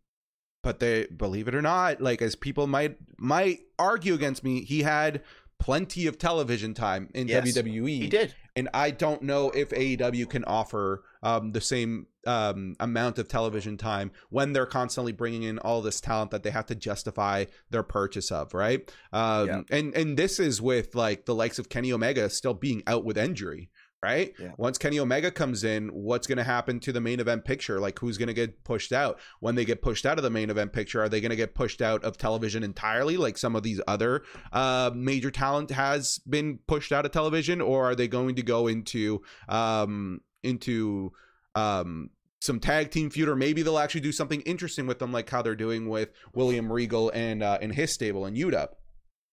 but 0.63 0.79
they 0.79 1.07
believe 1.07 1.49
it 1.49 1.55
or 1.55 1.61
not, 1.61 2.01
like 2.01 2.21
as 2.21 2.35
people 2.35 2.67
might 2.67 2.97
might 3.17 3.59
argue 3.77 4.13
against 4.13 4.43
me, 4.45 4.61
he 4.61 4.81
had 4.83 5.21
plenty 5.63 6.07
of 6.07 6.17
television 6.17 6.73
time 6.73 7.09
in 7.13 7.29
Yes, 7.29 7.57
WWE. 7.57 7.87
He 7.87 8.07
did. 8.09 8.35
and 8.53 8.67
I 8.73 8.91
don't 8.91 9.21
know 9.21 9.49
if 9.51 9.69
AEW 9.69 10.29
can 10.29 10.43
offer 10.43 11.03
um, 11.23 11.53
the 11.53 11.61
same 11.61 12.07
um, 12.27 12.75
amount 12.81 13.17
of 13.17 13.29
television 13.29 13.77
time 13.77 14.11
when 14.29 14.51
they're 14.51 14.65
constantly 14.65 15.13
bringing 15.13 15.43
in 15.43 15.59
all 15.59 15.81
this 15.81 16.01
talent 16.01 16.31
that 16.31 16.43
they 16.43 16.51
have 16.51 16.65
to 16.65 16.75
justify 16.75 17.45
their 17.69 17.83
purchase 17.83 18.29
of, 18.29 18.53
right? 18.53 18.91
Um, 19.13 19.47
Yeah. 19.47 19.61
And 19.71 19.95
and 19.95 20.17
this 20.17 20.37
is 20.37 20.61
with 20.61 20.95
like 20.95 21.25
the 21.25 21.35
likes 21.35 21.59
of 21.59 21.69
Kenny 21.69 21.93
Omega 21.93 22.29
still 22.29 22.53
being 22.53 22.83
out 22.85 23.05
with 23.05 23.17
injury. 23.17 23.69
Right. 24.03 24.33
Yeah. 24.37 24.51
Once 24.57 24.77
Kenny 24.77 24.99
Omega 24.99 25.31
comes 25.31 25.63
in, 25.63 25.87
what's 25.87 26.27
going 26.27 26.37
to 26.37 26.43
happen 26.43 26.81
to 26.81 26.91
the 26.91 26.99
main 26.99 27.21
event 27.21 27.45
picture? 27.45 27.79
Like, 27.79 27.97
who's 27.99 28.17
going 28.17 28.27
to 28.27 28.33
get 28.33 28.65
pushed 28.65 28.91
out? 28.91 29.17
When 29.39 29.55
they 29.55 29.63
get 29.63 29.81
pushed 29.81 30.05
out 30.05 30.17
of 30.17 30.23
the 30.23 30.29
main 30.29 30.49
event 30.49 30.73
picture, 30.73 31.01
are 31.01 31.07
they 31.07 31.21
going 31.21 31.29
to 31.29 31.37
get 31.37 31.55
pushed 31.55 31.81
out 31.81 32.03
of 32.03 32.17
television 32.17 32.63
entirely, 32.63 33.15
like 33.15 33.37
some 33.37 33.55
of 33.55 33.63
these 33.63 33.79
other 33.87 34.23
uh, 34.51 34.91
major 34.93 35.31
talent 35.31 35.71
has 35.71 36.19
been 36.29 36.59
pushed 36.67 36.91
out 36.91 37.05
of 37.05 37.13
television, 37.13 37.61
or 37.61 37.91
are 37.91 37.95
they 37.95 38.09
going 38.09 38.35
to 38.35 38.43
go 38.43 38.67
into 38.67 39.21
um, 39.47 40.19
into 40.43 41.13
um, 41.55 42.09
some 42.41 42.59
tag 42.59 42.91
team 42.91 43.09
feud, 43.09 43.29
or 43.29 43.37
maybe 43.37 43.61
they'll 43.61 43.79
actually 43.79 44.01
do 44.01 44.11
something 44.11 44.41
interesting 44.41 44.85
with 44.85 44.99
them, 44.99 45.13
like 45.13 45.29
how 45.29 45.41
they're 45.41 45.55
doing 45.55 45.87
with 45.87 46.09
William 46.33 46.69
Regal 46.69 47.09
and 47.11 47.41
uh, 47.41 47.57
and 47.61 47.73
his 47.73 47.93
stable 47.93 48.25
and 48.25 48.35
Yuta 48.35 48.67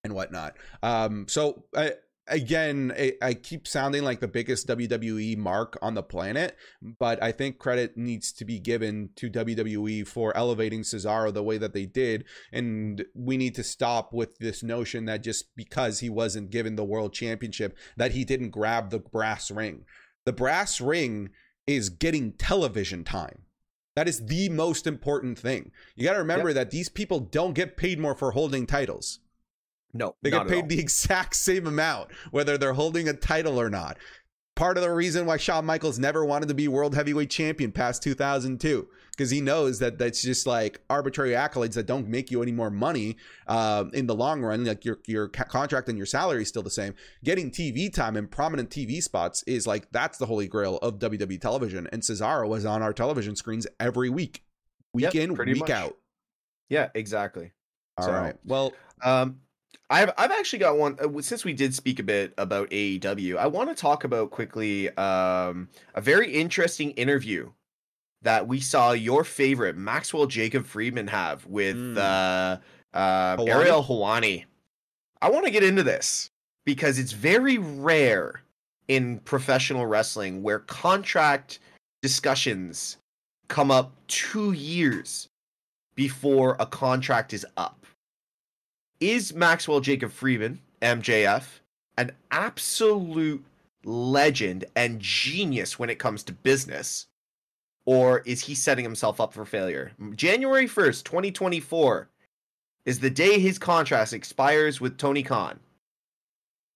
and 0.05 0.15
whatnot. 0.15 0.57
Um, 0.83 1.27
so 1.29 1.65
I, 1.77 1.95
again, 2.31 2.93
I, 2.97 3.13
I 3.21 3.35
keep 3.35 3.67
sounding 3.67 4.05
like 4.05 4.21
the 4.21 4.29
biggest 4.29 4.67
WWE 4.69 5.37
mark 5.37 5.77
on 5.83 5.95
the 5.95 6.03
planet, 6.03 6.57
but 6.99 7.23
I 7.23 7.33
think 7.33 7.59
credit 7.59 7.97
needs 7.97 8.33
to 8.33 8.45
be 8.45 8.59
given 8.59 9.11
to 9.17 9.29
WWE 9.29 10.07
for 10.07 10.37
elevating 10.37 10.83
Cesaro 10.83 11.33
the 11.33 11.43
way 11.43 11.59
that 11.59 11.75
they 11.75 11.87
did, 11.87 12.25
and 12.53 13.05
we 13.15 13.37
need 13.37 13.55
to 13.57 13.65
stop 13.65 14.13
with 14.13 14.39
this 14.39 14.63
notion 14.63 15.05
that 15.07 15.23
just 15.23 15.55
because 15.57 16.01
he 16.01 16.09
wasn't 16.09 16.51
given 16.51 16.77
the 16.77 16.85
world 16.85 17.13
championship, 17.13 17.77
that 17.97 18.13
he 18.13 18.25
didn't 18.25 18.51
grab 18.51 18.91
the 18.91 19.01
brass 19.01 19.51
ring. 19.51 19.85
The 20.25 20.33
brass 20.33 20.81
ring 20.81 21.31
is 21.67 21.89
getting 21.89 22.33
television 22.33 23.05
time. 23.05 23.43
That 23.97 24.09
is 24.09 24.27
the 24.27 24.49
most 24.49 24.87
important 24.87 25.39
thing. 25.39 25.73
You 25.97 26.05
got 26.05 26.13
to 26.13 26.21
remember 26.21 26.53
that 26.53 26.71
these 26.71 26.89
people 26.89 27.21
don't 27.21 27.55
get 27.55 27.77
paid 27.77 27.99
more 27.99 28.15
for 28.15 28.31
holding 28.31 28.67
titles. 28.67 29.19
No, 29.93 30.15
They 30.23 30.31
get 30.31 30.47
paid 30.47 30.69
the 30.69 30.79
exact 30.81 31.35
same 31.37 31.67
amount, 31.67 32.11
whether 32.31 32.57
they're 32.57 32.75
holding 32.75 33.09
a 33.09 33.13
title 33.13 33.61
or 33.61 33.69
not. 33.71 33.97
Part 34.57 34.77
of 34.77 34.83
the 34.83 34.91
reason 34.93 35.25
why 35.27 35.37
Shawn 35.39 35.65
Michaels 35.65 35.99
never 35.99 36.25
wanted 36.25 36.49
to 36.49 36.55
be 36.55 36.69
world 36.69 36.95
heavyweight 36.95 37.31
champion 37.31 37.73
past 37.73 38.03
2002, 38.03 38.87
because 39.11 39.31
he 39.31 39.41
knows 39.41 39.79
that 39.79 39.97
that's 39.97 40.21
just 40.21 40.47
like 40.47 40.83
arbitrary 40.91 41.31
accolades 41.31 41.75
that 41.75 41.87
don't 41.87 42.09
make 42.09 42.31
you 42.31 42.43
any 42.43 42.53
more 42.53 42.69
money 42.71 43.17
uh, 43.47 43.85
in 43.95 44.07
the 44.07 44.15
long 44.15 44.43
run. 44.43 44.65
Like 44.67 44.85
your 44.85 44.99
your 45.07 45.29
contract 45.29 45.89
and 45.89 45.97
your 45.97 46.07
salary 46.07 46.43
is 46.43 46.49
still 46.49 46.63
the 46.63 46.69
same. 46.71 46.95
Getting 47.25 47.51
TV 47.51 47.91
time 47.91 48.17
and 48.19 48.31
prominent 48.31 48.69
TV 48.69 49.03
spots 49.03 49.43
is 49.47 49.67
like 49.67 49.91
that's 49.93 50.19
the 50.19 50.27
holy 50.27 50.47
grail 50.47 50.77
of 50.83 50.99
WWE 50.99 51.41
television. 51.41 51.89
And 51.91 52.03
Cesaro 52.03 52.47
was 52.47 52.67
on 52.67 52.83
our 52.83 52.93
television 52.93 53.37
screens 53.37 53.67
every 53.79 54.11
week, 54.11 54.43
week 54.93 55.05
Yep, 55.05 55.15
in, 55.15 55.35
week 55.37 55.61
much. 55.61 55.71
out. 55.71 55.97
Yeah, 56.69 56.91
exactly. 56.95 57.53
All 57.97 58.13
right. 58.13 58.35
So- 58.35 58.41
Well, 58.45 58.73
Um, 59.03 59.41
I've 59.89 60.13
I've 60.17 60.31
actually 60.31 60.61
got 60.61 60.79
one 60.79 60.97
uh, 61.01 61.21
since 61.21 61.45
we 61.45 61.53
did 61.53 61.75
speak 61.75 61.99
a 61.99 62.03
bit 62.03 62.33
about 62.39 62.71
AEW. 62.71 63.37
I 63.37 63.47
want 63.47 63.69
to 63.71 63.75
talk 63.75 64.05
about 64.05 64.31
quickly 64.31 64.89
um, 64.97 65.69
a 65.95 66.01
very 66.01 66.33
interesting 66.33 66.93
interview 66.93 67.51
that 68.23 68.47
we 68.47 68.61
saw 68.61 68.93
your 68.93 69.25
favorite 69.25 69.77
Maxwell 69.77 70.27
Jacob 70.27 70.67
Friedman 70.67 71.09
have 71.09 71.45
with 71.47 71.77
Mm. 71.77 71.97
uh, 71.97 72.97
uh, 72.97 73.37
Helwani? 73.37 73.49
Ariel 73.49 73.83
Helwani. 73.83 74.45
I 75.23 75.31
want 75.31 75.45
to 75.47 75.51
get 75.51 75.63
into 75.65 75.83
this 75.83 76.31
because 76.65 76.99
it's 76.99 77.13
very 77.13 77.59
rare 77.59 78.43
in 78.89 79.19
professional 79.21 79.87
wrestling 79.87 80.43
where 80.43 80.61
contract 80.61 81.59
discussions 82.03 82.97
come 83.49 83.71
up 83.71 83.93
two 84.07 84.53
years 84.53 85.29
before 85.95 86.57
a 86.61 86.67
contract 86.67 87.33
is 87.33 87.45
up. 87.57 87.80
Is 89.01 89.33
Maxwell 89.33 89.81
Jacob 89.81 90.13
Friedman, 90.13 90.61
MJF, 90.83 91.45
an 91.97 92.13
absolute 92.31 93.43
legend 93.83 94.67
and 94.77 95.01
genius 95.01 95.79
when 95.79 95.89
it 95.89 95.99
comes 95.99 96.23
to 96.25 96.35
business? 96.35 97.07
Or 97.87 98.19
is 98.21 98.43
he 98.43 98.55
setting 98.55 98.85
himself 98.85 99.19
up 99.19 99.33
for 99.33 99.47
failure? 99.47 99.93
January 100.15 100.67
1st, 100.67 101.05
2024 101.05 102.11
is 102.85 103.01
the 103.01 103.09
day 103.09 103.39
his 103.39 103.59
contract 103.59 104.13
expires 104.13 104.83
with 104.83 104.99
Tony 104.99 105.23
Khan. 105.23 105.59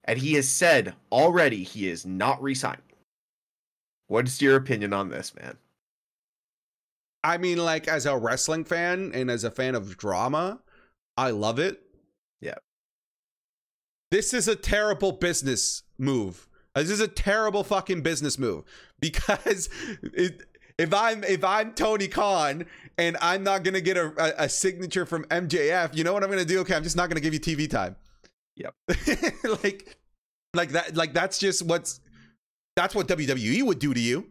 And 0.04 0.18
he 0.18 0.32
has 0.34 0.48
said 0.48 0.94
already 1.12 1.62
he 1.62 1.88
is 1.88 2.06
not 2.06 2.42
resigning. 2.42 2.80
What 4.06 4.26
is 4.26 4.40
your 4.40 4.56
opinion 4.56 4.94
on 4.94 5.10
this, 5.10 5.34
man? 5.34 5.58
I 7.22 7.36
mean, 7.36 7.58
like 7.58 7.86
as 7.86 8.06
a 8.06 8.16
wrestling 8.16 8.64
fan 8.64 9.12
and 9.14 9.30
as 9.30 9.44
a 9.44 9.50
fan 9.50 9.74
of 9.74 9.98
drama, 9.98 10.60
I 11.16 11.30
love 11.30 11.58
it. 11.58 11.83
Yeah. 12.44 12.54
This 14.10 14.34
is 14.34 14.46
a 14.46 14.54
terrible 14.54 15.12
business 15.12 15.82
move. 15.98 16.46
Uh, 16.74 16.82
this 16.82 16.90
is 16.90 17.00
a 17.00 17.08
terrible 17.08 17.64
fucking 17.64 18.02
business 18.02 18.38
move 18.38 18.64
because 19.00 19.68
it, 20.02 20.42
if 20.78 20.92
I'm 20.92 21.24
if 21.24 21.42
I'm 21.42 21.72
Tony 21.72 22.08
Khan 22.08 22.66
and 22.98 23.16
I'm 23.20 23.42
not 23.42 23.64
gonna 23.64 23.80
get 23.80 23.96
a, 23.96 24.12
a, 24.18 24.44
a 24.44 24.48
signature 24.48 25.06
from 25.06 25.24
MJF, 25.24 25.96
you 25.96 26.04
know 26.04 26.12
what 26.12 26.22
I'm 26.22 26.30
gonna 26.30 26.44
do? 26.44 26.60
Okay, 26.60 26.74
I'm 26.74 26.82
just 26.82 26.96
not 26.96 27.08
gonna 27.08 27.20
give 27.20 27.32
you 27.32 27.40
TV 27.40 27.68
time. 27.68 27.96
Yep. 28.56 28.74
like, 29.64 29.96
like 30.54 30.70
that. 30.70 30.94
Like 30.94 31.12
that's 31.12 31.38
just 31.38 31.64
what's 31.66 32.00
that's 32.76 32.94
what 32.94 33.08
WWE 33.08 33.62
would 33.62 33.78
do 33.78 33.94
to 33.94 34.00
you. 34.00 34.26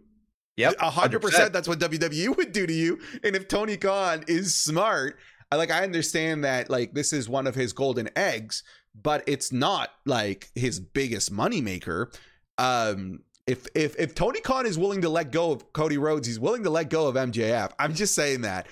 Yep. 0.58 0.76
A 0.80 0.89
hundred 0.89 1.21
percent. 1.21 1.52
That's 1.52 1.67
what 1.67 1.80
WWE 1.80 2.38
would 2.38 2.52
do 2.52 2.67
to 2.67 2.73
you. 2.73 2.99
And 3.23 3.36
if 3.36 3.47
Tony 3.47 3.76
Khan 3.76 4.23
is 4.28 4.56
smart, 4.56 5.17
Like 5.55 5.71
I 5.71 5.83
understand 5.83 6.43
that 6.43 6.69
like 6.69 6.93
this 6.93 7.13
is 7.13 7.29
one 7.29 7.47
of 7.47 7.55
his 7.55 7.73
golden 7.73 8.09
eggs, 8.15 8.63
but 8.99 9.23
it's 9.27 9.51
not 9.51 9.89
like 10.05 10.49
his 10.55 10.79
biggest 10.79 11.33
moneymaker. 11.33 12.13
Um 12.57 13.21
if 13.45 13.67
if 13.75 13.95
if 13.99 14.15
Tony 14.15 14.39
Khan 14.39 14.65
is 14.65 14.77
willing 14.77 15.01
to 15.01 15.09
let 15.09 15.31
go 15.31 15.51
of 15.51 15.73
Cody 15.73 15.97
Rhodes, 15.97 16.27
he's 16.27 16.39
willing 16.39 16.63
to 16.63 16.69
let 16.69 16.89
go 16.89 17.07
of 17.07 17.15
MJF. 17.15 17.71
I'm 17.77 17.93
just 17.93 18.15
saying 18.15 18.41
that. 18.41 18.67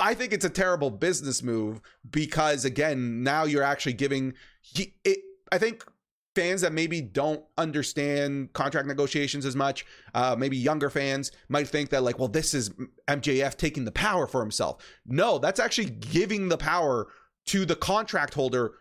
I 0.00 0.14
think 0.14 0.32
it's 0.32 0.44
a 0.44 0.50
terrible 0.50 0.90
business 0.90 1.42
move 1.42 1.80
because 2.10 2.64
again, 2.64 3.22
now 3.22 3.44
you're 3.44 3.62
actually 3.62 3.92
giving 3.94 4.34
he, 4.62 4.94
it, 5.04 5.18
I 5.50 5.58
think 5.58 5.84
fans 6.34 6.62
that 6.62 6.72
maybe 6.72 7.00
don't 7.00 7.44
understand 7.58 8.52
contract 8.52 8.86
negotiations 8.86 9.44
as 9.44 9.54
much, 9.54 9.84
uh, 10.14 10.34
maybe 10.38 10.56
younger 10.56 10.90
fans 10.90 11.30
might 11.48 11.68
think 11.68 11.90
that 11.90 12.02
like, 12.02 12.18
well, 12.18 12.28
this 12.28 12.54
is 12.54 12.70
MJF 13.08 13.56
taking 13.56 13.84
the 13.84 13.92
power 13.92 14.26
for 14.26 14.40
himself. 14.40 14.82
No, 15.06 15.38
that's 15.38 15.60
actually 15.60 15.90
giving 15.90 16.48
the 16.48 16.58
power 16.58 17.08
to 17.46 17.64
the 17.64 17.76
contract 17.76 18.34
holder, 18.34 18.72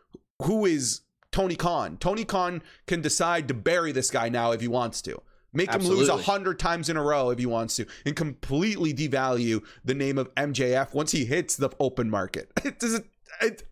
who 0.43 0.65
is 0.65 1.01
Tony 1.31 1.55
Khan. 1.55 1.97
Tony 1.97 2.25
Khan 2.25 2.61
can 2.87 3.01
decide 3.01 3.47
to 3.47 3.53
bury 3.53 3.91
this 3.91 4.11
guy 4.11 4.29
now 4.29 4.51
if 4.51 4.61
he 4.61 4.67
wants 4.67 5.01
to. 5.03 5.21
Make 5.53 5.73
him 5.73 5.83
lose 5.83 6.07
a 6.07 6.15
hundred 6.15 6.59
times 6.59 6.87
in 6.87 6.95
a 6.95 7.03
row 7.03 7.29
if 7.29 7.39
he 7.39 7.45
wants 7.45 7.75
to, 7.75 7.85
and 8.05 8.15
completely 8.15 8.93
devalue 8.93 9.61
the 9.83 9.93
name 9.93 10.17
of 10.17 10.33
MJF 10.35 10.93
once 10.93 11.11
he 11.11 11.25
hits 11.25 11.57
the 11.57 11.69
open 11.79 12.09
market. 12.09 12.51
It 12.63 12.79
doesn't. 12.79 13.05
It, 13.41 13.63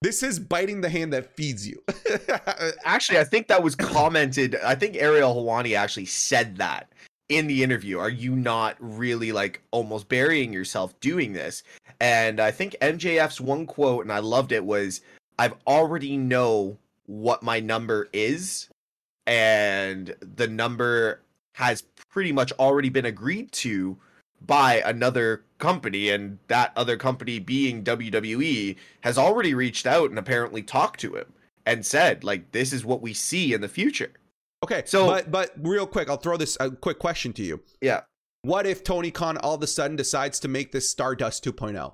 this 0.00 0.22
is 0.22 0.38
biting 0.38 0.80
the 0.80 0.88
hand 0.88 1.12
that 1.12 1.34
feeds 1.34 1.66
you. 1.66 1.82
Actually, 2.84 3.18
I 3.18 3.24
think 3.24 3.48
that 3.48 3.62
was 3.62 3.74
commented. 3.74 4.56
I 4.64 4.74
think 4.74 4.96
Ariel 4.96 5.34
Helwani 5.34 5.76
actually 5.76 6.06
said 6.06 6.56
that 6.58 6.92
in 7.28 7.46
the 7.46 7.62
interview. 7.62 7.98
Are 7.98 8.08
you 8.08 8.34
not 8.34 8.76
really 8.78 9.32
like 9.32 9.62
almost 9.70 10.08
burying 10.08 10.52
yourself 10.52 10.98
doing 11.00 11.32
this? 11.32 11.62
And 12.00 12.40
I 12.40 12.50
think 12.50 12.76
MJF's 12.80 13.40
one 13.40 13.66
quote, 13.66 14.04
and 14.04 14.12
I 14.12 14.20
loved 14.20 14.52
it, 14.52 14.64
was 14.64 15.00
I've 15.38 15.54
already 15.66 16.16
know 16.16 16.78
what 17.06 17.42
my 17.42 17.58
number 17.58 18.08
is, 18.12 18.68
and 19.26 20.14
the 20.20 20.46
number 20.46 21.22
has 21.54 21.82
pretty 22.10 22.30
much 22.30 22.52
already 22.52 22.88
been 22.88 23.06
agreed 23.06 23.50
to 23.50 23.96
by 24.40 24.82
another 24.84 25.44
company 25.58 26.08
and 26.10 26.38
that 26.48 26.72
other 26.76 26.96
company 26.96 27.38
being 27.38 27.82
WWE 27.84 28.76
has 29.00 29.18
already 29.18 29.54
reached 29.54 29.86
out 29.86 30.10
and 30.10 30.18
apparently 30.18 30.62
talked 30.62 31.00
to 31.00 31.14
him 31.16 31.32
and 31.66 31.84
said 31.84 32.22
like 32.24 32.52
this 32.52 32.72
is 32.72 32.84
what 32.84 33.02
we 33.02 33.12
see 33.12 33.52
in 33.52 33.60
the 33.60 33.68
future. 33.68 34.12
okay, 34.64 34.82
So- 34.86 35.06
but 35.06 35.30
but 35.30 35.52
real 35.58 35.86
quick, 35.86 36.08
I'll 36.08 36.16
throw 36.16 36.36
this 36.36 36.56
a 36.60 36.70
quick 36.70 36.98
question 36.98 37.32
to 37.34 37.42
you. 37.42 37.60
Yeah. 37.80 38.02
What 38.42 38.66
if 38.66 38.84
Tony 38.84 39.10
Khan 39.10 39.36
all 39.38 39.54
of 39.54 39.62
a 39.62 39.66
sudden 39.66 39.96
decides 39.96 40.38
to 40.40 40.48
make 40.48 40.70
this 40.72 40.88
Stardust 40.88 41.44
2.0? 41.44 41.92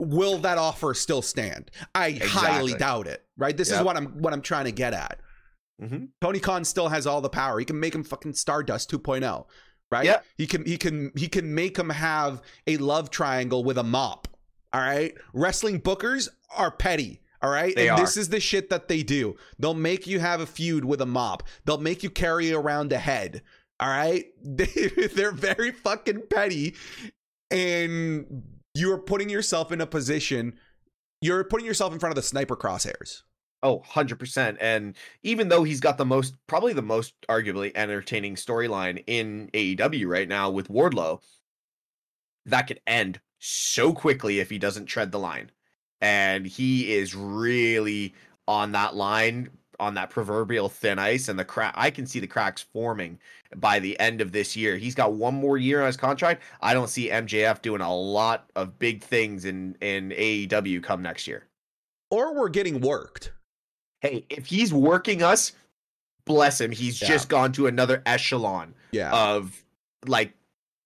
Will 0.00 0.38
that 0.38 0.58
offer 0.58 0.94
still 0.94 1.22
stand? 1.22 1.70
I 1.94 2.12
highly 2.22 2.74
doubt 2.74 3.06
it. 3.08 3.24
Right? 3.36 3.56
This 3.56 3.70
is 3.72 3.80
what 3.82 3.96
I'm 3.96 4.06
what 4.22 4.32
I'm 4.32 4.42
trying 4.42 4.66
to 4.66 4.72
get 4.72 4.92
at. 4.94 5.18
Mm-hmm. 5.82 6.06
Tony 6.20 6.40
Khan 6.40 6.64
still 6.64 6.88
has 6.88 7.06
all 7.06 7.20
the 7.20 7.28
power. 7.28 7.58
He 7.58 7.64
can 7.64 7.78
make 7.80 7.94
him 7.94 8.04
fucking 8.04 8.34
Stardust 8.34 8.90
2.0, 8.90 9.46
right? 9.90 10.04
Yeah. 10.04 10.20
He 10.36 10.46
can 10.46 10.64
he 10.64 10.76
can 10.76 11.12
he 11.16 11.28
can 11.28 11.54
make 11.54 11.78
him 11.78 11.90
have 11.90 12.42
a 12.66 12.76
love 12.78 13.10
triangle 13.10 13.64
with 13.64 13.78
a 13.78 13.82
mop. 13.82 14.28
All 14.72 14.80
right? 14.80 15.14
Wrestling 15.32 15.80
bookers 15.80 16.28
are 16.54 16.70
petty. 16.70 17.20
All 17.42 17.50
right? 17.50 17.74
They 17.74 17.88
and 17.88 17.98
are. 17.98 18.04
this 18.04 18.16
is 18.16 18.28
the 18.28 18.40
shit 18.40 18.70
that 18.70 18.88
they 18.88 19.02
do. 19.02 19.36
They'll 19.58 19.74
make 19.74 20.06
you 20.06 20.20
have 20.20 20.40
a 20.40 20.46
feud 20.46 20.84
with 20.84 21.00
a 21.00 21.06
mop. 21.06 21.42
They'll 21.64 21.78
make 21.78 22.02
you 22.02 22.10
carry 22.10 22.52
around 22.52 22.92
a 22.92 22.98
head. 22.98 23.42
All 23.80 23.88
right? 23.88 24.26
They, 24.42 24.66
they're 25.14 25.32
very 25.32 25.72
fucking 25.72 26.22
petty 26.30 26.74
and 27.50 28.42
you're 28.74 28.98
putting 28.98 29.30
yourself 29.30 29.72
in 29.72 29.80
a 29.80 29.86
position 29.86 30.58
you're 31.20 31.44
putting 31.44 31.66
yourself 31.66 31.92
in 31.92 31.98
front 31.98 32.12
of 32.12 32.16
the 32.16 32.22
sniper 32.22 32.56
crosshairs. 32.56 33.22
Oh, 33.62 33.82
100%. 33.90 34.56
And 34.60 34.96
even 35.22 35.48
though 35.48 35.64
he's 35.64 35.80
got 35.80 35.98
the 35.98 36.04
most, 36.04 36.34
probably 36.46 36.72
the 36.72 36.82
most 36.82 37.14
arguably 37.28 37.72
entertaining 37.74 38.36
storyline 38.36 39.02
in 39.06 39.50
AEW 39.52 40.06
right 40.06 40.28
now 40.28 40.48
with 40.48 40.68
Wardlow, 40.68 41.20
that 42.46 42.68
could 42.68 42.80
end 42.86 43.20
so 43.40 43.92
quickly 43.92 44.38
if 44.38 44.50
he 44.50 44.58
doesn't 44.58 44.86
tread 44.86 45.10
the 45.10 45.18
line. 45.18 45.50
And 46.00 46.46
he 46.46 46.94
is 46.94 47.16
really 47.16 48.14
on 48.46 48.72
that 48.72 48.94
line, 48.94 49.50
on 49.80 49.94
that 49.94 50.10
proverbial 50.10 50.68
thin 50.68 51.00
ice. 51.00 51.28
And 51.28 51.36
the 51.36 51.44
crack, 51.44 51.74
I 51.76 51.90
can 51.90 52.06
see 52.06 52.20
the 52.20 52.28
cracks 52.28 52.62
forming 52.62 53.18
by 53.56 53.80
the 53.80 53.98
end 53.98 54.20
of 54.20 54.30
this 54.30 54.56
year. 54.56 54.76
He's 54.76 54.94
got 54.94 55.14
one 55.14 55.34
more 55.34 55.58
year 55.58 55.80
on 55.80 55.86
his 55.86 55.96
contract. 55.96 56.42
I 56.60 56.74
don't 56.74 56.88
see 56.88 57.08
MJF 57.08 57.60
doing 57.60 57.80
a 57.80 57.94
lot 57.94 58.50
of 58.54 58.78
big 58.78 59.02
things 59.02 59.44
in, 59.44 59.76
in 59.80 60.10
AEW 60.10 60.80
come 60.80 61.02
next 61.02 61.26
year. 61.26 61.48
Or 62.10 62.34
we're 62.34 62.48
getting 62.48 62.80
worked. 62.80 63.32
Hey, 64.00 64.24
if 64.30 64.46
he's 64.46 64.72
working 64.72 65.22
us, 65.22 65.52
bless 66.24 66.60
him. 66.60 66.70
He's 66.70 67.00
Yeah. 67.00 67.08
just 67.08 67.28
gone 67.28 67.52
to 67.52 67.66
another 67.66 68.02
echelon 68.06 68.74
Yeah. 68.92 69.10
of 69.12 69.64
like 70.06 70.34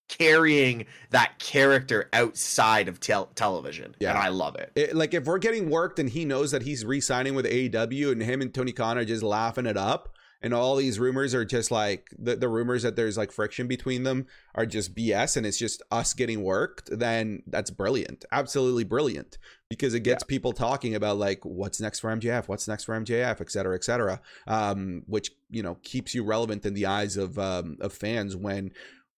carrying 0.08 0.84
that 1.10 1.38
character 1.38 2.08
outside 2.12 2.88
of 2.88 3.00
tel- 3.00 3.30
television. 3.34 3.94
Yeah. 3.98 4.10
And 4.10 4.18
I 4.18 4.28
love 4.28 4.56
it. 4.56 4.70
It- 4.74 4.94
like 4.94 5.14
if 5.14 5.24
we're 5.24 5.38
getting 5.38 5.70
worked 5.70 5.98
and 5.98 6.08
he 6.08 6.24
knows 6.24 6.50
that 6.50 6.62
he's 6.62 6.84
re-signing 6.84 7.34
with 7.34 7.46
AEW 7.46 8.12
and 8.12 8.22
him 8.22 8.40
and 8.42 8.52
Tony 8.52 8.72
Khan 8.72 8.98
are 8.98 9.04
just 9.04 9.22
laughing 9.22 9.64
it 9.66 9.76
up 9.76 10.14
and 10.42 10.52
all 10.52 10.76
these 10.76 10.98
rumors 10.98 11.34
are 11.34 11.44
just 11.46 11.70
like 11.70 12.08
the, 12.18 12.36
the 12.36 12.48
rumors 12.48 12.82
that 12.82 12.94
there's 12.96 13.16
like 13.16 13.32
friction 13.32 13.66
between 13.68 14.02
them 14.02 14.26
are 14.54 14.66
just 14.66 14.94
BS 14.94 15.36
and 15.36 15.46
it's 15.46 15.58
just 15.58 15.82
us 15.90 16.12
getting 16.14 16.42
worked, 16.42 16.90
then 16.98 17.42
that's 17.46 17.70
brilliant. 17.70 18.24
Absolutely 18.32 18.84
brilliant. 18.84 19.38
Because 19.72 19.94
it 19.94 20.00
gets 20.00 20.22
people 20.22 20.52
talking 20.52 20.94
about 20.94 21.16
like 21.16 21.40
what's 21.44 21.80
next 21.80 22.00
for 22.00 22.10
MJF, 22.14 22.46
what's 22.46 22.68
next 22.68 22.84
for 22.84 22.94
MJF, 23.00 23.40
et 23.40 23.50
cetera, 23.50 23.74
et 23.74 23.84
cetera. 23.84 24.20
Um, 24.46 25.02
which, 25.06 25.30
you 25.48 25.62
know, 25.62 25.76
keeps 25.82 26.14
you 26.14 26.22
relevant 26.24 26.66
in 26.66 26.74
the 26.74 26.84
eyes 26.84 27.16
of 27.16 27.38
um 27.38 27.78
of 27.80 27.94
fans 27.94 28.36
when 28.36 28.72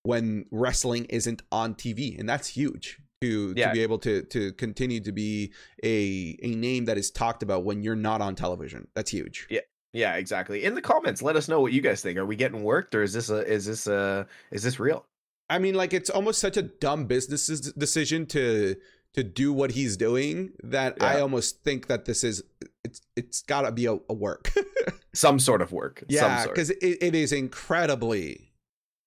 when 0.04 0.46
wrestling 0.52 1.06
isn't 1.06 1.42
on 1.50 1.74
TV. 1.74 2.16
And 2.18 2.28
that's 2.28 2.46
huge 2.48 3.00
to, 3.20 3.52
Yeah. 3.56 3.68
to 3.68 3.72
be 3.72 3.82
able 3.82 3.98
to 3.98 4.22
to 4.34 4.52
continue 4.52 5.00
to 5.00 5.12
be 5.12 5.52
a 5.82 6.38
a 6.42 6.54
name 6.54 6.84
that 6.84 6.98
is 6.98 7.10
talked 7.10 7.42
about 7.42 7.64
when 7.64 7.82
you're 7.82 7.96
not 7.96 8.20
on 8.20 8.36
television. 8.36 8.86
That's 8.94 9.10
huge. 9.10 9.48
Yeah, 9.50 9.60
Yeah, 9.92 10.14
exactly. 10.14 10.62
In 10.64 10.74
the 10.76 10.82
comments, 10.82 11.20
let 11.20 11.34
us 11.34 11.48
know 11.48 11.60
what 11.60 11.72
you 11.72 11.80
guys 11.80 12.00
think. 12.00 12.16
Are 12.18 12.26
we 12.26 12.36
getting 12.36 12.62
worked 12.62 12.94
or 12.94 13.02
is 13.02 13.12
this 13.12 13.28
a 13.28 13.40
is 13.56 13.66
this 13.66 13.86
a 13.88 14.26
is 14.52 14.62
this 14.62 14.78
real? 14.78 15.04
I 15.50 15.58
mean, 15.58 15.74
like 15.74 15.92
it's 15.92 16.10
almost 16.10 16.40
such 16.40 16.56
a 16.56 16.62
dumb 16.62 17.06
business 17.06 17.48
decision 17.72 18.24
to 18.26 18.76
to 19.14 19.22
do 19.22 19.52
what 19.52 19.70
he's 19.70 19.96
doing 19.96 20.52
that 20.62 21.02
I 21.02 21.20
almost 21.20 21.62
think 21.62 21.86
that 21.86 22.04
this 22.04 22.24
is 22.24 22.42
it's 22.84 23.00
it's 23.16 23.42
got 23.42 23.62
to 23.62 23.72
be 23.72 23.86
a, 23.86 23.98
a 24.08 24.14
work. 24.14 24.52
Some 25.14 25.38
sort 25.38 25.62
of 25.62 25.72
work. 25.72 26.02
Yeah, 26.08 26.46
because 26.46 26.70
it, 26.70 26.98
it 27.00 27.14
is 27.14 27.32
incredibly 27.32 28.52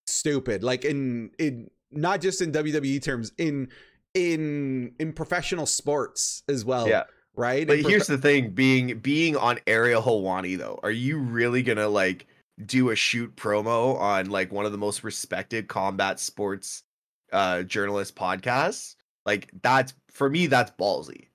stupid. 0.05 0.63
Like 0.63 0.85
in 0.85 1.31
in 1.37 1.69
not 1.91 2.21
just 2.21 2.41
in 2.41 2.51
WWE 2.51 3.01
terms, 3.01 3.31
in 3.37 3.69
in 4.13 4.93
in 4.99 5.13
professional 5.13 5.65
sports 5.65 6.43
as 6.47 6.65
well. 6.65 6.87
Yeah. 6.87 7.03
Right. 7.35 7.67
But 7.67 7.79
In 7.79 7.85
here's 7.85 8.07
the 8.07 8.17
thing: 8.17 8.51
being 8.51 8.99
being 8.99 9.35
on 9.35 9.59
Ariel 9.67 10.01
Helwani 10.01 10.57
though, 10.57 10.79
are 10.81 10.91
you 10.91 11.19
really 11.19 11.61
gonna 11.61 11.87
like 11.87 12.25
do 12.65 12.89
a 12.89 12.95
shoot 12.95 13.35
promo 13.35 13.99
on 13.99 14.29
like 14.31 14.51
one 14.51 14.65
of 14.65 14.71
the 14.71 14.77
most 14.77 15.03
respected 15.03 15.67
combat 15.67 16.19
sports 16.19 16.83
uh 17.31 17.61
journalist 17.63 18.15
podcasts? 18.15 18.95
Like 19.27 19.51
that's 19.61 19.93
for 20.09 20.29
me, 20.29 20.47
that's 20.47 20.71
ballsy. 20.71 21.27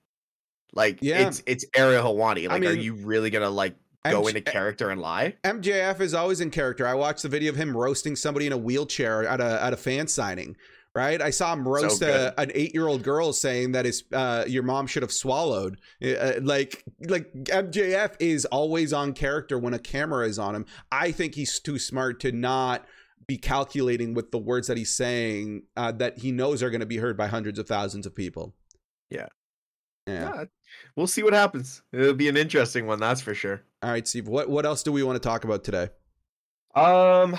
Like 0.73 0.97
Yeah. 1.01 1.27
it's 1.27 1.43
it's 1.45 1.63
Ariel 1.75 2.03
Helwani. 2.03 2.49
I 2.49 2.53
Like, 2.53 2.65
are 2.65 2.73
you 2.73 2.95
really 2.95 3.29
gonna 3.29 3.51
like 3.51 3.75
go 4.03 4.23
MJ 4.23 4.29
into 4.29 4.41
character 4.41 4.89
and 4.89 4.99
lie? 4.99 5.35
MJF 5.43 6.01
is 6.01 6.15
always 6.15 6.41
in 6.41 6.49
character. 6.49 6.87
I 6.87 6.95
watched 6.95 7.21
the 7.21 7.29
video 7.29 7.51
of 7.51 7.55
him 7.55 7.77
roasting 7.77 8.15
somebody 8.15 8.47
in 8.47 8.51
a 8.51 8.57
wheelchair 8.57 9.25
at 9.27 9.39
a 9.39 9.63
at 9.63 9.71
a 9.71 9.77
fan 9.77 10.07
signing. 10.07 10.57
Right, 10.95 11.19
I 11.23 11.31
saw 11.31 11.53
him 11.53 11.67
roast 11.67 12.01
good. 12.01 12.09
a, 12.09 12.39
an 12.39 12.51
eight 12.53 12.75
year 12.75 12.85
old 12.87 13.01
girl 13.01 13.33
saying 13.33 13.71
that 13.71 13.85
his 13.85 14.03
uh, 14.13 14.43
your 14.47 14.61
mom 14.61 14.85
should 14.85 15.01
have 15.01 15.11
swallowed. 15.11 15.79
Uh, 16.03 16.33
like 16.41 16.83
like 17.07 17.33
MJF 17.33 18.15
is 18.19 18.45
always 18.45 18.93
on 18.93 19.13
character 19.13 19.57
when 19.57 19.73
a 19.73 19.79
camera 19.79 20.27
is 20.27 20.37
on 20.37 20.53
him. 20.55 20.67
I 20.91 21.11
think 21.11 21.33
he's 21.33 21.59
too 21.59 21.79
smart 21.79 22.19
to 22.19 22.31
not 22.31 22.85
be 23.27 23.37
calculating 23.37 24.13
with 24.13 24.31
the 24.31 24.37
words 24.37 24.67
that 24.67 24.77
he's 24.77 24.93
saying 24.93 25.63
uh, 25.77 25.91
that 25.93 26.19
he 26.19 26.31
knows 26.31 26.61
are 26.61 26.69
going 26.69 26.81
to 26.81 26.85
be 26.85 26.97
heard 26.97 27.17
by 27.17 27.27
hundreds 27.27 27.59
of 27.59 27.67
thousands 27.67 28.05
of 28.05 28.15
people. 28.15 28.53
Yeah. 29.09 29.27
Yeah. 30.07 30.45
We'll 30.95 31.07
see 31.07 31.23
what 31.23 31.33
happens. 31.33 31.81
It'll 31.93 32.13
be 32.13 32.27
an 32.27 32.37
interesting 32.37 32.87
one, 32.87 32.99
that's 32.99 33.21
for 33.21 33.33
sure. 33.33 33.61
All 33.81 33.91
right, 33.91 34.07
Steve. 34.07 34.27
What 34.27 34.49
what 34.49 34.65
else 34.65 34.83
do 34.83 34.91
we 34.91 35.03
want 35.03 35.21
to 35.21 35.27
talk 35.27 35.43
about 35.43 35.63
today? 35.63 35.89
Um, 36.75 37.37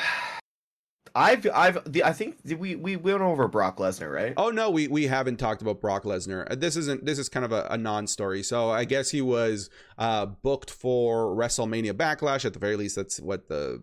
I've 1.15 1.47
I've 1.55 1.93
the 1.93 2.05
I 2.05 2.13
think 2.13 2.39
we 2.45 2.75
we 2.75 2.97
went 2.97 3.21
over 3.21 3.49
Brock 3.49 3.79
Lesnar, 3.79 4.13
right? 4.13 4.35
Oh 4.37 4.51
no, 4.51 4.71
we 4.71 4.89
we 4.89 5.07
haven't 5.07 5.37
talked 5.37 5.63
about 5.63 5.81
Brock 5.81 6.05
Lesnar. 6.05 6.51
Uh, 6.51 6.55
This 6.55 6.77
isn't. 6.77 7.05
This 7.05 7.19
is 7.19 7.29
kind 7.29 7.45
of 7.45 7.53
a, 7.53 7.67
a 7.71 7.77
non-story. 7.79 8.43
So 8.43 8.71
I 8.71 8.85
guess 8.85 9.11
he 9.11 9.21
was 9.21 9.71
uh, 9.99 10.27
booked 10.27 10.71
for 10.71 11.35
WrestleMania 11.35 11.93
Backlash. 11.93 12.45
At 12.45 12.53
the 12.53 12.59
very 12.59 12.77
least, 12.77 12.97
that's 12.97 13.21
what 13.21 13.49
the 13.49 13.83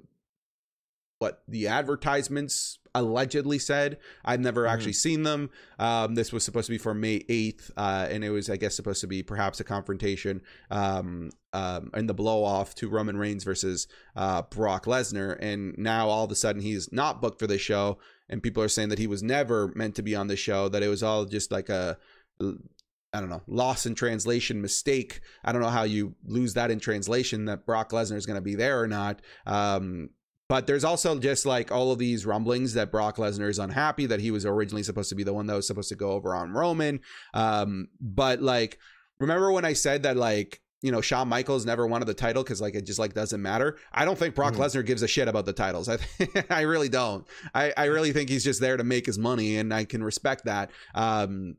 what 1.21 1.43
the 1.47 1.67
advertisements 1.67 2.79
allegedly 2.95 3.59
said. 3.59 3.99
I've 4.25 4.39
never 4.39 4.63
Mhm. 4.63 4.69
actually 4.71 4.93
seen 4.93 5.21
them. 5.21 5.51
Um, 5.77 6.15
this 6.15 6.33
was 6.33 6.43
supposed 6.43 6.65
to 6.65 6.71
be 6.71 6.79
for 6.79 6.95
May 6.95 7.23
eighth, 7.29 7.69
uh, 7.77 8.07
and 8.09 8.23
it 8.23 8.31
was, 8.31 8.49
I 8.49 8.57
guess, 8.57 8.75
supposed 8.75 9.01
to 9.01 9.07
be 9.07 9.21
perhaps 9.21 9.59
a 9.59 9.63
confrontation 9.63 10.41
um, 10.71 11.29
um, 11.53 11.91
and 11.93 12.09
the 12.09 12.15
blow 12.15 12.43
off 12.43 12.73
to 12.75 12.89
Roman 12.89 13.17
Reigns 13.17 13.43
versus 13.43 13.87
uh, 14.15 14.41
Brock 14.41 14.85
Lesnar. 14.85 15.37
And 15.39 15.77
now 15.77 16.09
all 16.09 16.25
of 16.25 16.31
a 16.31 16.35
sudden 16.35 16.61
he's 16.61 16.91
not 16.91 17.21
booked 17.21 17.39
for 17.39 17.47
this 17.47 17.61
show, 17.61 17.99
and 18.27 18.41
people 18.41 18.63
are 18.63 18.67
saying 18.67 18.89
that 18.89 18.99
he 18.99 19.07
was 19.07 19.21
never 19.21 19.71
meant 19.75 19.93
to 19.95 20.01
be 20.01 20.15
on 20.15 20.27
the 20.27 20.35
show. 20.35 20.69
That 20.69 20.81
it 20.81 20.87
was 20.87 21.03
all 21.03 21.25
just 21.25 21.51
like 21.51 21.69
a 21.69 21.97
I 23.13 23.19
don't 23.19 23.29
know, 23.29 23.43
loss 23.45 23.85
in 23.85 23.93
translation 23.93 24.61
mistake. 24.61 25.19
I 25.43 25.51
don't 25.51 25.61
know 25.61 25.67
how 25.69 25.83
you 25.83 26.15
lose 26.25 26.53
that 26.53 26.71
in 26.71 26.79
translation 26.79 27.43
that 27.45 27.65
Brock 27.65 27.91
Lesnar 27.91 28.15
is 28.15 28.25
going 28.25 28.37
to 28.37 28.41
be 28.41 28.55
there 28.55 28.81
or 28.81 28.87
not. 28.87 29.21
Um, 29.45 30.11
but 30.51 30.67
there's 30.67 30.83
also 30.83 31.17
just 31.17 31.45
like 31.45 31.71
all 31.71 31.93
of 31.93 31.97
these 31.97 32.25
rumblings 32.25 32.73
that 32.73 32.91
Brock 32.91 33.15
Lesnar 33.15 33.49
is 33.49 33.57
unhappy 33.57 34.05
that 34.07 34.19
he 34.19 34.31
was 34.31 34.45
originally 34.45 34.83
supposed 34.83 35.07
to 35.07 35.15
be 35.15 35.23
the 35.23 35.31
one 35.33 35.47
that 35.47 35.55
was 35.55 35.65
supposed 35.65 35.87
to 35.87 35.95
go 35.95 36.11
over 36.11 36.35
on 36.35 36.51
Roman. 36.51 36.99
Um, 37.33 37.87
but 38.01 38.41
like, 38.41 38.77
remember 39.21 39.49
when 39.53 39.63
I 39.63 39.71
said 39.71 40.03
that 40.03 40.17
like, 40.17 40.59
you 40.81 40.91
know, 40.91 40.99
Shawn 40.99 41.29
Michaels 41.29 41.65
never 41.65 41.87
wanted 41.87 42.09
the 42.09 42.13
title 42.13 42.43
because 42.43 42.59
like 42.59 42.75
it 42.75 42.85
just 42.85 42.99
like 42.99 43.13
doesn't 43.13 43.41
matter. 43.41 43.77
I 43.93 44.03
don't 44.03 44.17
think 44.19 44.35
Brock 44.35 44.55
Mhm. 44.55 44.57
Lesnar 44.57 44.85
gives 44.85 45.03
a 45.03 45.07
shit 45.07 45.29
about 45.29 45.45
the 45.45 45.53
titles. 45.53 45.87
I 45.87 45.99
I 46.49 46.61
really 46.61 46.89
don't. 46.89 47.25
I 47.55 47.71
I 47.77 47.85
really 47.85 48.11
think 48.11 48.29
he's 48.29 48.43
just 48.43 48.59
there 48.59 48.75
to 48.75 48.83
make 48.83 49.05
his 49.05 49.17
money, 49.17 49.55
and 49.55 49.73
I 49.73 49.85
can 49.85 50.03
respect 50.03 50.43
that. 50.45 50.69
Um, 50.93 51.55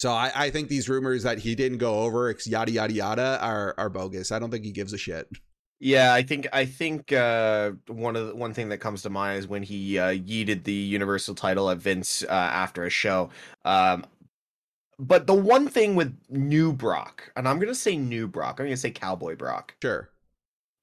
so 0.00 0.12
I, 0.12 0.32
I 0.34 0.50
think 0.50 0.68
these 0.68 0.88
rumors 0.88 1.24
that 1.24 1.40
he 1.40 1.54
didn't 1.54 1.78
go 1.78 2.00
over, 2.00 2.34
yada 2.46 2.72
yada 2.72 2.92
yada, 2.94 3.38
are 3.42 3.74
are 3.76 3.90
bogus. 3.90 4.32
I 4.32 4.38
don't 4.38 4.50
think 4.50 4.64
he 4.64 4.72
gives 4.72 4.94
a 4.94 4.98
shit. 4.98 5.28
Yeah, 5.80 6.12
I 6.12 6.22
think 6.22 6.48
I 6.52 6.64
think 6.64 7.12
uh, 7.12 7.72
one 7.86 8.16
of 8.16 8.28
the, 8.28 8.34
one 8.34 8.52
thing 8.52 8.68
that 8.70 8.78
comes 8.78 9.02
to 9.02 9.10
mind 9.10 9.38
is 9.38 9.46
when 9.46 9.62
he 9.62 9.98
uh, 9.98 10.08
yeeted 10.10 10.64
the 10.64 10.72
Universal 10.72 11.36
title 11.36 11.70
at 11.70 11.78
Vince 11.78 12.24
uh, 12.24 12.32
after 12.32 12.84
a 12.84 12.90
show. 12.90 13.30
Um, 13.64 14.04
but 14.98 15.26
the 15.26 15.34
one 15.34 15.68
thing 15.68 15.96
with 15.96 16.16
new 16.30 16.72
Brock, 16.72 17.32
and 17.36 17.48
I'm 17.48 17.60
gonna 17.60 17.74
say 17.74 17.96
new 17.96 18.28
Brock, 18.28 18.60
I'm 18.60 18.66
gonna 18.66 18.76
say 18.76 18.90
Cowboy 18.90 19.36
Brock. 19.36 19.74
Sure. 19.82 20.10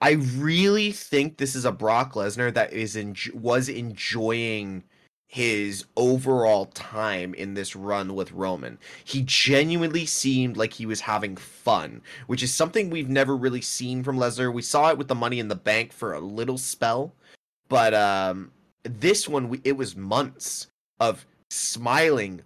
I 0.01 0.11
really 0.13 0.91
think 0.91 1.37
this 1.37 1.55
is 1.55 1.65
a 1.65 1.71
Brock 1.71 2.13
Lesnar 2.13 2.53
that 2.53 2.73
is 2.73 2.97
en- 2.97 3.15
was 3.33 3.69
enjoying 3.69 4.83
his 5.27 5.85
overall 5.97 6.65
time 6.67 7.33
in 7.33 7.55
this 7.55 7.75
run 7.75 8.15
with 8.15 8.31
Roman. 8.31 8.77
He 9.03 9.23
genuinely 9.23 10.05
seemed 10.05 10.55
like 10.55 10.73
he 10.73 10.85
was 10.85 11.01
having 11.01 11.35
fun, 11.35 12.01
which 12.27 12.43
is 12.43 12.53
something 12.53 12.89
we've 12.89 13.09
never 13.09 13.35
really 13.35 13.61
seen 13.61 14.03
from 14.03 14.17
Lesnar. 14.17 14.53
We 14.53 14.61
saw 14.61 14.89
it 14.91 14.97
with 14.97 15.07
the 15.07 15.15
Money 15.15 15.39
in 15.39 15.47
the 15.47 15.55
Bank 15.55 15.91
for 15.91 16.13
a 16.13 16.19
little 16.19 16.57
spell, 16.57 17.13
but 17.69 17.93
um 17.93 18.51
this 18.83 19.27
one 19.27 19.49
we, 19.49 19.61
it 19.63 19.75
was 19.75 19.95
months 19.95 20.67
of 20.99 21.25
smiling 21.49 22.41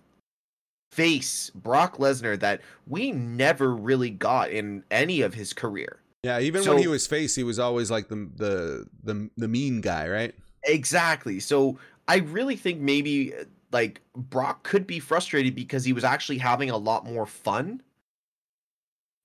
face 0.92 1.50
Brock 1.54 1.98
Lesnar 1.98 2.40
that 2.40 2.62
we 2.88 3.12
never 3.12 3.76
really 3.76 4.10
got 4.10 4.50
in 4.52 4.84
any 4.90 5.22
of 5.22 5.34
his 5.34 5.54
career. 5.54 6.00
Yeah. 6.24 6.40
Even 6.40 6.64
So- 6.64 6.74
when 6.74 6.82
he 6.82 6.88
was 6.88 7.08
face, 7.08 7.36
he 7.36 7.44
was 7.44 7.60
always 7.60 7.92
like 7.92 8.08
the 8.08 8.30
the 8.36 8.86
the 9.04 9.30
the 9.38 9.48
mean 9.48 9.82
guy, 9.82 10.08
right? 10.08 10.34
Exactly. 10.64 11.40
So 11.40 11.78
I 12.10 12.18
really 12.18 12.56
think 12.56 12.82
maybe 12.82 13.36
uh, 13.36 13.46
like 13.72 14.02
Brock 14.16 14.64
could 14.64 14.88
be 14.88 15.00
frustrated 15.00 15.54
because 15.54 15.86
he 15.86 15.94
was 15.94 16.04
actually 16.04 16.40
having 16.40 16.72
a 16.72 16.78
lot 16.78 17.06
more 17.06 17.28
fun. 17.28 17.84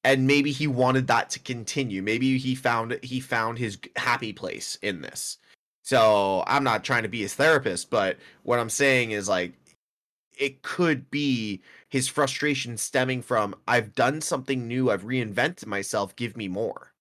And 0.04 0.26
maybe 0.26 0.52
he 0.52 0.66
wanted 0.66 1.06
that 1.06 1.30
to 1.30 1.40
continue. 1.40 2.02
Maybe 2.02 2.36
he 2.36 2.54
found 2.54 2.98
he 3.02 3.20
found 3.20 3.58
his 3.58 3.78
happy 3.96 4.34
place 4.34 4.78
in 4.82 5.00
this. 5.00 5.38
So 5.82 6.44
I'm 6.46 6.62
not 6.62 6.84
trying 6.84 7.04
to 7.04 7.08
be 7.08 7.22
his 7.22 7.34
therapist, 7.34 7.88
but 7.88 8.18
what 8.42 8.58
I'm 8.58 8.68
saying 8.68 9.12
is 9.12 9.30
like 9.30 9.54
it 10.38 10.60
could 10.62 11.10
be 11.10 11.62
his 11.88 12.08
frustration 12.08 12.76
stemming 12.76 13.22
from 13.22 13.54
I've 13.66 13.94
done 13.94 14.20
something 14.20 14.68
new, 14.68 14.90
I've 14.90 15.04
reinvented 15.04 15.66
myself, 15.66 16.14
give 16.16 16.36
me 16.36 16.48
more. 16.48 16.92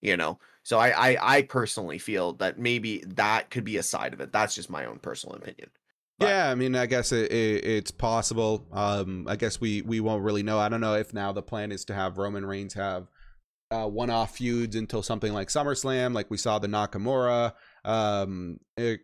You 0.00 0.16
know? 0.16 0.38
So 0.62 0.78
I, 0.78 1.12
I 1.12 1.36
I 1.36 1.42
personally 1.42 1.98
feel 1.98 2.34
that 2.34 2.58
maybe 2.58 3.02
that 3.06 3.50
could 3.50 3.64
be 3.64 3.76
a 3.76 3.82
side 3.82 4.12
of 4.12 4.20
it. 4.20 4.32
That's 4.32 4.54
just 4.54 4.70
my 4.70 4.84
own 4.84 4.98
personal 4.98 5.36
opinion. 5.36 5.70
But- 6.18 6.28
yeah, 6.28 6.50
I 6.50 6.54
mean, 6.54 6.76
I 6.76 6.86
guess 6.86 7.10
it, 7.10 7.32
it, 7.32 7.64
it's 7.64 7.90
possible. 7.90 8.66
Um, 8.72 9.26
I 9.28 9.36
guess 9.36 9.60
we 9.60 9.82
we 9.82 10.00
won't 10.00 10.22
really 10.22 10.42
know. 10.42 10.58
I 10.58 10.68
don't 10.68 10.80
know 10.80 10.94
if 10.94 11.12
now 11.12 11.32
the 11.32 11.42
plan 11.42 11.72
is 11.72 11.84
to 11.86 11.94
have 11.94 12.18
Roman 12.18 12.46
Reigns 12.46 12.74
have 12.74 13.08
uh, 13.72 13.88
one-off 13.88 14.36
feuds 14.36 14.76
until 14.76 15.02
something 15.02 15.32
like 15.32 15.48
SummerSlam, 15.48 16.12
like 16.14 16.30
we 16.30 16.36
saw 16.36 16.58
the 16.58 16.68
Nakamura 16.68 17.54
um, 17.84 18.60
eh, 18.76 18.96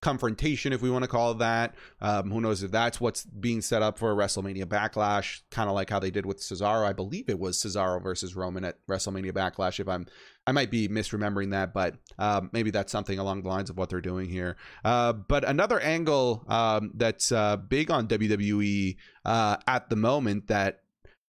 confrontation, 0.00 0.72
if 0.72 0.80
we 0.80 0.90
want 0.90 1.02
to 1.02 1.08
call 1.08 1.32
it 1.32 1.38
that. 1.38 1.74
Um, 2.00 2.30
who 2.30 2.40
knows 2.40 2.62
if 2.62 2.70
that's 2.70 3.00
what's 3.00 3.24
being 3.24 3.60
set 3.60 3.82
up 3.82 3.98
for 3.98 4.12
a 4.12 4.14
WrestleMania 4.14 4.64
Backlash, 4.64 5.40
kind 5.50 5.68
of 5.68 5.74
like 5.74 5.90
how 5.90 5.98
they 5.98 6.10
did 6.10 6.24
with 6.24 6.38
Cesaro. 6.38 6.86
I 6.86 6.92
believe 6.92 7.28
it 7.28 7.38
was 7.38 7.58
Cesaro 7.58 8.02
versus 8.02 8.36
Roman 8.36 8.64
at 8.64 8.84
WrestleMania 8.86 9.32
Backlash. 9.32 9.80
If 9.80 9.88
I'm, 9.88 10.06
I 10.46 10.52
might 10.52 10.70
be 10.70 10.88
misremembering 10.88 11.50
that, 11.50 11.74
but 11.74 11.96
um, 12.18 12.50
maybe 12.52 12.70
that's 12.70 12.92
something 12.92 13.18
along 13.18 13.42
the 13.42 13.48
lines 13.48 13.70
of 13.70 13.76
what 13.76 13.90
they're 13.90 14.00
doing 14.00 14.28
here. 14.28 14.56
Uh, 14.84 15.12
but 15.12 15.44
another 15.44 15.80
angle 15.80 16.44
um, 16.48 16.92
that's 16.94 17.32
uh, 17.32 17.56
big 17.56 17.90
on 17.90 18.06
WWE 18.06 18.96
uh, 19.24 19.56
at 19.66 19.90
the 19.90 19.96
moment 19.96 20.46
that 20.46 20.82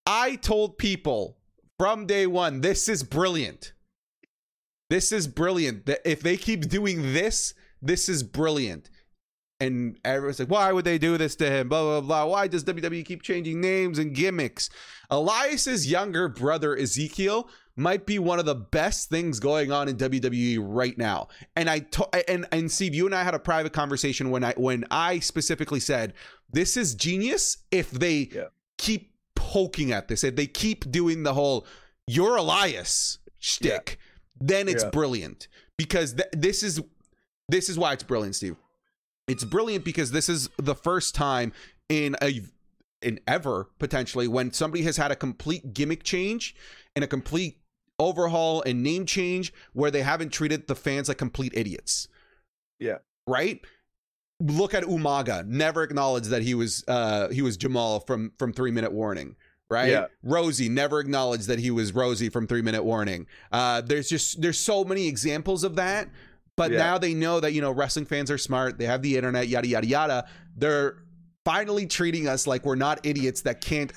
I 0.05 0.35
told 0.35 0.77
people 0.77 1.37
from 1.77 2.05
day 2.05 2.27
one, 2.27 2.61
this 2.61 2.87
is 2.87 3.03
brilliant. 3.03 3.73
This 4.89 5.11
is 5.11 5.27
brilliant. 5.27 5.89
If 6.03 6.21
they 6.21 6.35
keep 6.35 6.67
doing 6.67 7.13
this, 7.13 7.53
this 7.81 8.09
is 8.09 8.23
brilliant. 8.23 8.89
And 9.61 9.99
everyone's 10.05 10.39
like, 10.39 10.49
why 10.49 10.71
would 10.71 10.85
they 10.85 10.97
do 10.97 11.17
this 11.17 11.35
to 11.37 11.49
him? 11.49 11.67
Blah, 11.67 11.83
blah, 11.83 12.01
blah. 12.01 12.25
Why 12.25 12.47
does 12.47 12.63
WWE 12.63 13.03
keep 13.05 13.21
changing 13.21 13.59
names 13.59 13.99
and 13.99 14.15
gimmicks? 14.15 14.69
Elias's 15.11 15.89
younger 15.91 16.29
brother, 16.29 16.77
Ezekiel, 16.77 17.49
might 17.75 18.05
be 18.05 18.19
one 18.19 18.39
of 18.39 18.45
the 18.45 18.55
best 18.55 19.09
things 19.09 19.39
going 19.39 19.69
on 19.71 19.89
in 19.89 19.97
WWE 19.97 20.59
right 20.61 20.97
now. 20.97 21.27
And 21.57 21.69
I 21.69 21.79
to- 21.79 22.29
and 22.29 22.45
and 22.53 22.71
Steve, 22.71 22.93
you 22.95 23.05
and 23.05 23.13
I 23.15 23.23
had 23.23 23.33
a 23.33 23.39
private 23.39 23.73
conversation 23.73 24.29
when 24.31 24.43
I 24.45 24.53
when 24.55 24.85
I 24.91 25.19
specifically 25.19 25.79
said 25.81 26.13
this 26.51 26.77
is 26.77 26.95
genius 26.95 27.57
if 27.71 27.91
they 27.91 28.29
Yeah. 28.33 28.45
keep 28.77 29.13
poking 29.35 29.91
at 29.91 30.07
this, 30.07 30.23
if 30.23 30.35
they 30.35 30.47
keep 30.47 30.89
doing 30.91 31.23
the 31.23 31.33
whole 31.33 31.65
"you're 32.07 32.35
Elias" 32.37 33.19
shtick, 33.39 33.97
then 34.39 34.67
it's 34.69 34.83
Yeah. 34.83 34.89
brilliant 34.89 35.47
because 35.77 36.13
th- 36.13 36.29
this 36.33 36.63
is 36.63 36.81
this 37.49 37.69
is 37.69 37.77
why 37.77 37.93
it's 37.93 38.03
brilliant, 38.03 38.35
Steve. 38.35 38.55
It's 39.27 39.43
brilliant 39.43 39.85
because 39.85 40.11
this 40.11 40.29
is 40.29 40.49
the 40.57 40.75
first 40.75 41.13
time 41.15 41.53
in 41.87 42.15
a 42.21 42.41
in 43.01 43.19
ever 43.27 43.69
potentially 43.79 44.27
when 44.27 44.51
somebody 44.51 44.83
has 44.83 44.97
had 44.97 45.11
a 45.11 45.15
complete 45.15 45.73
gimmick 45.73 46.03
change 46.03 46.55
and 46.95 47.03
a 47.03 47.07
complete 47.07 47.59
overhaul 47.97 48.61
and 48.63 48.81
name 48.81 49.05
change 49.05 49.53
where 49.73 49.91
they 49.91 50.01
haven't 50.01 50.29
treated 50.29 50.67
the 50.67 50.75
fans 50.75 51.07
like 51.07 51.17
complete 51.17 51.53
idiots. 51.55 52.07
Yeah. 52.79 52.97
Right? 53.27 53.61
Look 54.39 54.73
at 54.73 54.83
Umaga. 54.83 55.45
Never 55.45 55.83
acknowledged 55.83 56.29
that 56.29 56.41
he 56.41 56.55
was 56.55 56.83
uh 56.87 57.29
he 57.29 57.41
was 57.41 57.57
Jamal 57.57 57.99
from 58.01 58.31
from 58.39 58.53
3 58.53 58.71
minute 58.71 58.91
warning. 58.91 59.35
Right? 59.69 59.89
Yeah. 59.89 60.07
Rosey 60.25 60.69
never 60.69 60.99
acknowledged 60.99 61.47
that 61.47 61.59
he 61.59 61.69
was 61.69 61.91
Rosey 61.91 62.31
from 62.31 62.47
3 62.47 62.61
minute 62.61 62.83
warning. 62.83 63.27
Uh 63.51 63.81
there's 63.81 64.09
just 64.09 64.41
there's 64.41 64.57
so 64.57 64.83
many 64.83 65.07
examples 65.07 65.63
of 65.63 65.75
that. 65.75 66.09
But 66.59 66.71
Yeah. 66.73 66.79
now 66.79 66.97
they 66.97 67.13
know 67.13 67.39
that 67.39 67.53
you 67.53 67.61
know 67.61 67.71
wrestling 67.71 68.05
fans 68.05 68.29
are 68.29 68.37
smart. 68.37 68.77
They 68.77 68.85
have 68.85 69.01
the 69.01 69.15
internet, 69.15 69.47
yada 69.47 69.65
yada 69.65 69.87
yada. 69.87 70.27
They're 70.57 70.97
finally 71.45 71.87
treating 71.87 72.27
us 72.27 72.45
like 72.45 72.65
we're 72.65 72.75
not 72.75 72.99
idiots 73.05 73.43
that 73.43 73.61
can't 73.61 73.93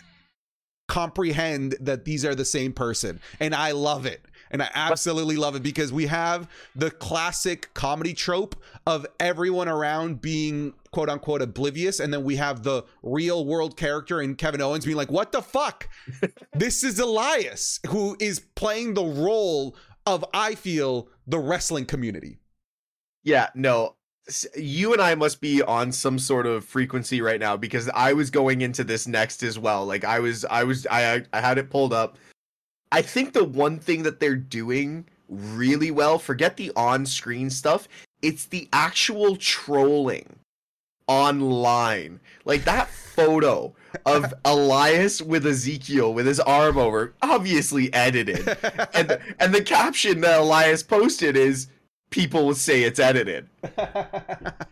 comprehend 0.87 1.75
that 1.81 2.05
these 2.05 2.25
are 2.25 2.37
the 2.37 2.45
same 2.45 2.73
person. 2.73 3.19
And 3.41 3.53
I 3.53 3.73
love 3.73 4.07
it. 4.07 4.25
And 4.53 4.63
I 4.63 4.71
absolutely 4.75 5.37
love 5.37 5.57
it 5.57 5.65
because 5.65 5.93
we 5.93 6.07
have 6.07 6.49
the 6.77 6.93
classic 6.93 7.75
comedy 7.75 8.15
trope 8.15 8.55
of 8.87 9.07
everyone 9.19 9.69
around 9.69 10.21
being 10.21 10.75
quote 10.93 11.09
unquote 11.09 11.43
oblivious. 11.43 11.99
And 11.99 12.15
then 12.15 12.23
we 12.23 12.37
have 12.37 12.63
the 12.63 12.85
real 13.03 13.45
world 13.45 13.77
character 13.77 14.23
in 14.23 14.37
Kevin 14.37 14.61
Owens 14.61 14.85
being 14.85 14.97
like, 14.97 15.11
what 15.11 15.33
the 15.33 15.43
fuck? 15.43 15.89
this 16.53 16.85
is 16.85 17.01
Elias 17.01 17.81
who 17.89 18.17
is 18.21 18.39
playing 18.55 18.95
the 18.95 19.03
role 19.03 19.75
of, 20.07 20.25
I 20.33 20.55
feel, 20.55 21.09
the 21.27 21.41
wrestling 21.41 21.87
community. 21.87 22.39
Yeah, 23.23 23.49
no. 23.55 23.95
You 24.57 24.93
and 24.93 25.03
I 25.03 25.15
must 25.15 25.41
be 25.41 25.63
on 25.63 25.91
some 25.91 26.19
sort 26.19 26.47
of 26.47 26.65
frequency 26.65 27.21
right 27.21 27.41
now 27.41 27.57
because 27.57 27.89
I 27.95 28.13
was 28.13 28.31
going 28.31 28.61
into 28.61 28.85
this 28.85 29.07
next 29.07 29.43
as 29.43 29.59
well. 29.59 29.85
Like 29.85 30.05
I 30.05 30.21
was 30.21 30.45
I 30.45 30.65
was 30.65 30.87
I 30.91 31.25
I 31.33 31.41
had 31.41 31.59
it 31.59 31.71
pulled 31.71 31.93
up. 31.93 32.19
I 32.93 33.03
think 33.03 33.33
the 33.33 33.45
one 33.45 33.79
thing 33.79 34.03
that 34.05 34.21
they're 34.21 34.37
doing 34.37 35.07
really 35.29 35.91
well, 35.91 36.19
forget 36.19 36.57
the 36.57 36.71
on-screen 36.77 37.49
stuff, 37.49 37.89
it's 38.21 38.47
the 38.47 38.69
actual 38.73 39.37
trolling 39.37 40.39
online. 41.09 42.21
Like 42.45 42.65
that 42.65 42.89
photo 42.89 43.75
of 44.07 44.33
Elias 44.45 45.21
with 45.21 45.47
Ezekiel 45.47 46.15
with 46.15 46.27
his 46.27 46.41
arm 46.41 46.79
over, 46.79 47.15
obviously 47.23 47.93
edited. 47.93 48.47
And 48.95 49.19
and 49.41 49.55
the 49.55 49.63
caption 49.63 50.21
that 50.21 50.41
Elias 50.41 50.83
posted 50.83 51.37
is 51.37 51.69
people 52.13 52.47
will 52.47 52.55
say 52.55 52.85
it's 52.85 53.01
edited. 53.01 53.49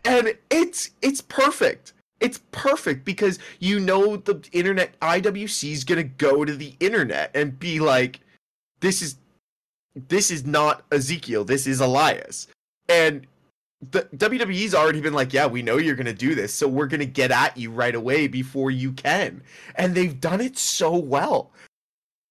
And 0.03 0.35
it's 0.51 0.91
it's 1.03 1.21
perfect. 1.21 1.93
It's 2.19 2.41
perfect 2.51 3.05
because 3.05 3.39
you 3.61 3.79
know 3.79 4.17
the 4.17 4.43
internet 4.51 4.99
iwc 4.99 5.71
is 5.71 5.85
gonna 5.85 6.03
go 6.03 6.45
to 6.45 6.57
the 6.57 6.75
internet 6.81 7.31
and 7.33 7.57
be 7.57 7.79
like 7.79 8.19
this 8.81 9.03
is 9.03 9.17
this 10.09 10.33
is 10.33 10.45
not 10.45 10.83
ezekiel 10.91 11.45
this 11.45 11.69
is 11.69 11.81
elias. 11.81 12.49
And 12.89 13.25
the 13.93 14.09
wwe's 14.11 14.75
already 14.75 15.01
been 15.01 15.15
like 15.15 15.33
yeah 15.33 15.47
we 15.47 15.63
know 15.63 15.77
you're 15.77 15.95
gonna 15.95 16.13
do 16.13 16.35
this 16.35 16.53
so 16.53 16.67
we're 16.67 16.89
gonna 16.89 17.05
get 17.05 17.31
at 17.31 17.57
you 17.57 17.71
right 17.71 17.95
away 17.95 18.27
before 18.27 18.73
you 18.73 18.91
can. 18.93 19.43
And 19.77 19.95
they've 19.95 20.21
done 20.21 20.41
it 20.41 20.59
so 20.59 20.97
well. 20.97 21.53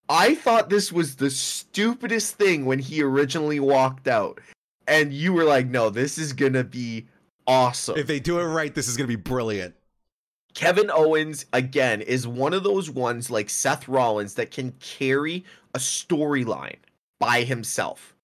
I 0.10 0.36
thought 0.36 0.70
this 0.70 0.91
was 0.91 1.16
the 1.16 1.30
stupidest 1.30 2.36
thing 2.36 2.66
when 2.66 2.80
he 2.80 3.01
originally 3.01 3.62
walked 3.62 4.10
out 4.10 4.41
and 4.89 5.13
you 5.13 5.31
were 5.31 5.45
like 5.45 5.67
no 5.67 5.89
this 5.89 6.17
is 6.17 6.33
gonna 6.33 6.63
be 6.63 7.07
awesome 7.49 7.97
if 7.97 8.07
they 8.07 8.19
do 8.19 8.39
it 8.39 8.43
right, 8.43 8.73
this 8.73 8.87
is 8.87 8.95
going 8.95 9.09
to 9.09 9.17
be 9.17 9.21
brilliant. 9.21 9.75
Kevin 10.53 10.89
Owens 10.91 11.45
again 11.51 12.01
is 12.01 12.27
one 12.27 12.53
of 12.53 12.63
those 12.63 12.89
ones 12.89 13.29
like 13.29 13.49
Seth 13.49 13.87
Rollins 13.87 14.35
that 14.35 14.51
can 14.51 14.73
carry 14.79 15.43
a 15.73 15.79
storyline 15.79 16.77
by 17.19 17.43
himself. 17.43 18.15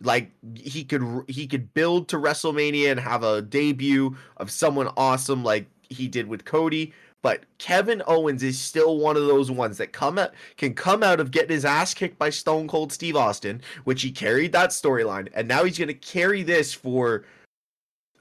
Like 0.00 0.30
he 0.54 0.84
could 0.84 1.24
he 1.26 1.46
could 1.46 1.72
build 1.72 2.08
to 2.08 2.16
WrestleMania 2.16 2.90
and 2.90 3.00
have 3.00 3.22
a 3.22 3.42
debut 3.42 4.16
of 4.36 4.50
someone 4.50 4.90
awesome 4.96 5.42
like 5.42 5.66
he 5.88 6.06
did 6.08 6.26
with 6.26 6.44
Cody, 6.44 6.92
but 7.22 7.44
Kevin 7.58 8.02
Owens 8.06 8.42
is 8.42 8.58
still 8.58 8.98
one 8.98 9.16
of 9.16 9.26
those 9.26 9.50
ones 9.50 9.78
that 9.78 9.92
come 9.92 10.18
out 10.18 10.32
can 10.56 10.74
come 10.74 11.02
out 11.02 11.20
of 11.20 11.30
getting 11.30 11.54
his 11.54 11.64
ass 11.64 11.94
kicked 11.94 12.18
by 12.18 12.30
Stone 12.30 12.68
Cold 12.68 12.92
Steve 12.92 13.16
Austin, 13.16 13.60
which 13.84 14.02
he 14.02 14.10
carried 14.10 14.52
that 14.52 14.70
storyline, 14.70 15.28
and 15.34 15.48
now 15.48 15.64
he's 15.64 15.78
going 15.78 15.88
to 15.88 15.94
carry 15.94 16.42
this 16.42 16.72
for 16.72 17.24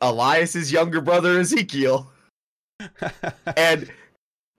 Elias's 0.02 0.72
younger 0.72 1.02
brother 1.02 1.40
Ezekiel 1.40 2.12
and 3.56 3.90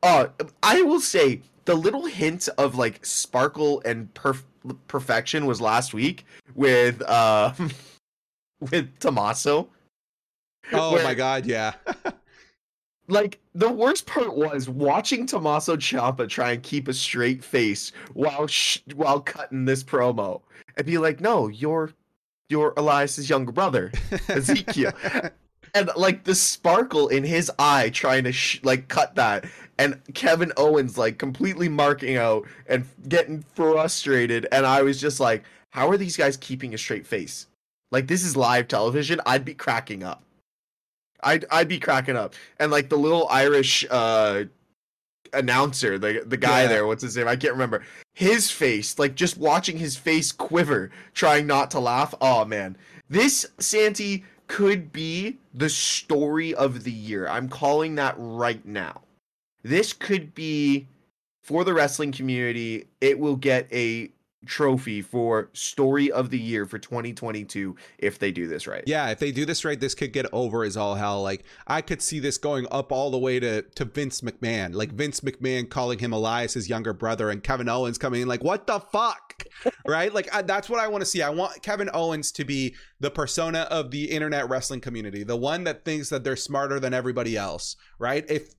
uh 0.03 0.27
i 0.63 0.81
will 0.81 1.01
say 1.01 1.39
the 1.67 1.75
little 1.75 2.07
hint 2.07 2.49
of 2.57 2.77
like 2.77 3.05
sparkle 3.05 3.83
and 3.85 4.13
perf- 4.15 4.45
perfection 4.89 5.45
was 5.45 5.61
last 5.61 5.93
week 5.93 6.25
with 6.55 7.03
uh 7.03 7.53
with 8.61 8.99
Tommaso. 8.99 9.69
oh 10.73 11.03
my 11.03 11.15
god, 11.15 11.47
yeah. 11.47 11.75
Like 13.09 13.39
the 13.55 13.71
worst 13.71 14.07
part 14.07 14.35
was 14.35 14.69
watching 14.69 15.27
Tommaso 15.27 15.77
Ciampa 15.77 16.29
try 16.29 16.53
and 16.53 16.63
keep 16.63 16.89
a 16.89 16.93
straight 16.93 17.45
face 17.45 17.93
while 18.15 18.47
sh- 18.47 18.81
while 18.95 19.21
cutting 19.21 19.65
this 19.65 19.85
promo 19.85 20.43
and 20.77 20.87
be 20.87 20.99
like, 20.99 21.21
"No, 21.21 21.49
you're 21.49 21.93
you're 22.49 22.75
Elias's 22.77 23.31
younger 23.31 23.53
brother, 23.53 23.93
Ezekiel." 24.29 24.93
and 25.75 25.91
like 25.97 26.25
the 26.25 26.35
sparkle 26.35 27.09
in 27.09 27.23
his 27.23 27.51
eye 27.59 27.91
trying 27.91 28.25
to 28.25 28.33
sh- 28.33 28.61
like 28.63 28.89
cut 28.89 29.15
that 29.17 29.45
and 29.79 30.01
Kevin 30.15 30.53
Owens 30.57 30.97
like 30.97 31.19
completely 31.19 31.69
marking 31.69 32.17
out 32.17 32.47
and 32.67 32.87
getting 33.09 33.45
frustrated 33.55 34.47
and 34.53 34.65
I 34.65 34.83
was 34.83 35.01
just 35.01 35.21
like 35.21 35.45
how 35.71 35.91
are 35.91 35.99
these 35.99 36.17
guys 36.17 36.37
keeping 36.39 36.73
a 36.73 36.79
straight 36.79 37.07
face? 37.07 37.47
Like 37.93 38.07
this 38.07 38.25
is 38.25 38.37
live 38.37 38.69
television. 38.69 39.21
I'd 39.27 39.45
be 39.45 39.55
cracking 39.55 40.03
up 40.03 40.23
I'd 41.23 41.45
I'd 41.51 41.69
be 41.69 41.79
cracking 41.79 42.17
up 42.17 42.35
and 42.59 42.71
like 42.71 42.89
the 42.89 42.97
little 42.97 43.29
Irish 43.29 43.85
uh 43.91 44.45
announcer 45.33 45.99
the 45.99 46.23
the 46.25 46.37
guy 46.37 46.63
Yeah. 46.63 46.69
there 46.69 46.87
what's 46.87 47.03
his 47.03 47.17
name 47.17 47.29
I 47.29 47.37
can't 47.37 47.53
remember 47.53 47.83
his 48.15 48.51
face 48.51 48.99
like 48.99 49.15
just 49.17 49.37
watching 49.37 49.77
his 49.77 49.97
face 49.97 50.33
quiver 50.33 50.91
trying 51.15 51.47
not 51.47 51.71
to 51.73 51.81
laugh 51.81 52.15
oh 52.21 52.45
man 52.45 52.77
this 53.09 53.47
Santi 53.59 54.25
could 54.49 54.93
be 54.93 55.39
the 55.55 55.69
story 55.69 56.55
of 56.55 56.85
the 56.85 56.93
year. 56.93 57.29
I'm 57.29 57.49
calling 57.49 57.95
that 57.97 58.15
right 58.17 58.65
now. 58.65 59.03
This 59.63 59.93
could 59.93 60.35
be 60.35 60.87
for 61.43 61.65
the 61.65 61.75
wrestling 61.75 62.13
community. 62.13 62.87
It 63.01 63.19
will 63.19 63.37
get 63.37 63.69
a 63.73 64.11
trophy 64.45 65.03
for 65.03 65.51
story 65.55 66.11
of 66.11 66.31
the 66.31 66.39
year 66.39 66.67
for 66.67 66.79
2022 66.79 67.75
if 67.99 68.19
they 68.19 68.31
do 68.31 68.47
this 68.47 68.67
right. 68.67 68.85
Yeah, 68.87 69.09
if 69.09 69.19
they 69.19 69.33
do 69.33 69.45
this 69.45 69.65
right, 69.65 69.79
this 69.79 69.95
could 69.95 70.13
get 70.13 70.27
over 70.33 70.65
as 70.65 70.77
all 70.77 70.95
hell. 70.95 71.23
Like 71.23 71.45
I 71.67 71.81
could 71.81 72.03
see 72.03 72.21
this 72.21 72.39
going 72.39 72.67
up 72.71 72.93
all 72.93 73.11
the 73.11 73.19
way 73.19 73.41
to 73.41 73.63
to 73.63 73.85
Vince 73.85 74.21
McMahon. 74.21 74.75
Like 74.75 74.93
Vince 74.93 75.21
McMahon 75.21 75.69
calling 75.69 75.99
him 75.99 76.13
Elias's 76.13 76.69
younger 76.69 76.93
brother, 76.93 77.31
and 77.31 77.43
Kevin 77.43 77.69
Owens 77.69 77.99
coming 77.99 78.23
in 78.23 78.29
like, 78.29 78.45
"What 78.45 78.67
the 78.67 78.81
fuck?" 78.81 79.45
right? 79.87 80.13
Like 80.13 80.33
I, 80.35 80.43
that's 80.43 80.69
what 80.69 80.81
I 80.81 80.89
want 80.89 81.03
to 81.03 81.07
see. 81.07 81.23
I 81.23 81.31
want 81.31 81.63
Kevin 81.63 81.91
Owens 81.93 82.31
to 82.33 82.45
be 82.45 82.75
the 83.01 83.11
persona 83.11 83.61
of 83.71 83.91
the 83.91 84.11
internet 84.11 84.49
wrestling 84.49 84.81
community, 84.81 85.25
the 85.25 85.37
one 85.37 85.65
that 85.65 85.85
thinks 85.85 86.11
that 86.11 86.25
they're 86.25 86.37
smarter 86.37 86.79
than 86.81 86.95
everybody 86.95 87.37
else. 87.37 87.77
Right? 87.99 88.25
If 88.29 88.55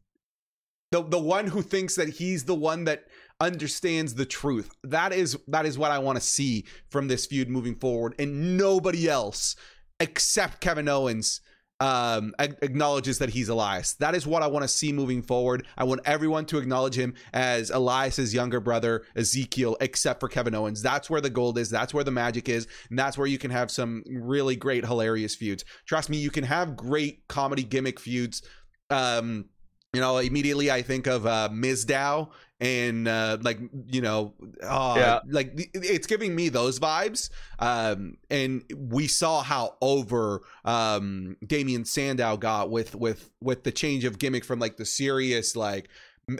the 0.91 1.03
the 1.03 1.19
one 1.19 1.47
who 1.47 1.61
thinks 1.61 1.95
that 1.95 2.09
he's 2.09 2.45
the 2.45 2.55
one 2.55 2.85
that 2.85 3.05
understands 3.39 4.15
the 4.15 4.25
truth. 4.25 4.71
That 4.83 5.13
is 5.13 5.37
that 5.47 5.65
is 5.65 5.77
what 5.77 5.91
I 5.91 5.99
want 5.99 6.17
to 6.17 6.25
see 6.25 6.65
from 6.89 7.07
this 7.07 7.25
feud 7.25 7.49
moving 7.49 7.75
forward, 7.75 8.15
and 8.19 8.57
nobody 8.57 9.09
else 9.09 9.55
except 9.99 10.61
Kevin 10.61 10.87
Owens 10.87 11.41
um 11.79 12.33
acknowledges 12.39 13.19
that 13.19 13.29
he's 13.29 13.49
Elias. 13.49 13.93
That 13.95 14.15
is 14.15 14.25
what 14.25 14.41
I 14.41 14.47
want 14.47 14.63
to 14.63 14.67
see 14.67 14.91
moving 14.91 15.21
forward. 15.21 15.67
I 15.77 15.83
want 15.83 16.01
everyone 16.05 16.45
to 16.47 16.57
acknowledge 16.57 16.97
him 16.97 17.13
as 17.33 17.69
Elias's 17.69 18.33
younger 18.33 18.59
brother 18.59 19.03
Ezekiel 19.15 19.77
except 19.79 20.19
for 20.19 20.27
Kevin 20.27 20.55
Owens. 20.55 20.81
That's 20.81 21.07
where 21.07 21.21
the 21.21 21.29
gold 21.29 21.59
is. 21.59 21.69
That's 21.69 21.93
where 21.93 22.03
the 22.03 22.09
magic 22.09 22.49
is. 22.49 22.67
And 22.89 22.97
that's 22.97 23.15
where 23.15 23.27
you 23.27 23.37
can 23.37 23.51
have 23.51 23.69
some 23.69 24.03
really 24.09 24.55
great 24.55 24.85
hilarious 24.85 25.35
feuds. 25.35 25.65
Trust 25.85 26.09
me, 26.09 26.17
you 26.17 26.31
can 26.31 26.45
have 26.45 26.75
great 26.75 27.27
comedy 27.27 27.63
gimmick 27.63 27.99
feuds. 27.99 28.41
Um 28.89 29.45
you 29.93 30.01
know, 30.01 30.17
immediately 30.17 30.71
I 30.71 30.81
think 30.81 31.05
of 31.05 31.27
uh 31.27 31.49
Mizdow 31.51 32.29
and 32.59 33.07
uh 33.07 33.37
like 33.41 33.59
you 33.87 34.01
know 34.01 34.33
uh 34.63 34.95
Yeah. 34.97 35.19
like 35.29 35.69
it's 35.75 36.07
giving 36.07 36.33
me 36.35 36.49
those 36.49 36.79
vibes 36.79 37.29
um 37.59 38.17
and 38.31 38.63
we 38.75 39.07
saw 39.07 39.43
how 39.43 39.75
over 39.79 40.41
um 40.65 41.37
Damian 41.45 41.85
Sandow 41.85 42.35
got 42.37 42.71
with 42.71 42.95
with 42.95 43.29
with 43.41 43.63
the 43.63 43.71
change 43.71 44.05
of 44.05 44.17
gimmick 44.17 44.43
from 44.43 44.59
like 44.59 44.77
the 44.77 44.85
serious 44.85 45.55
like 45.55 45.89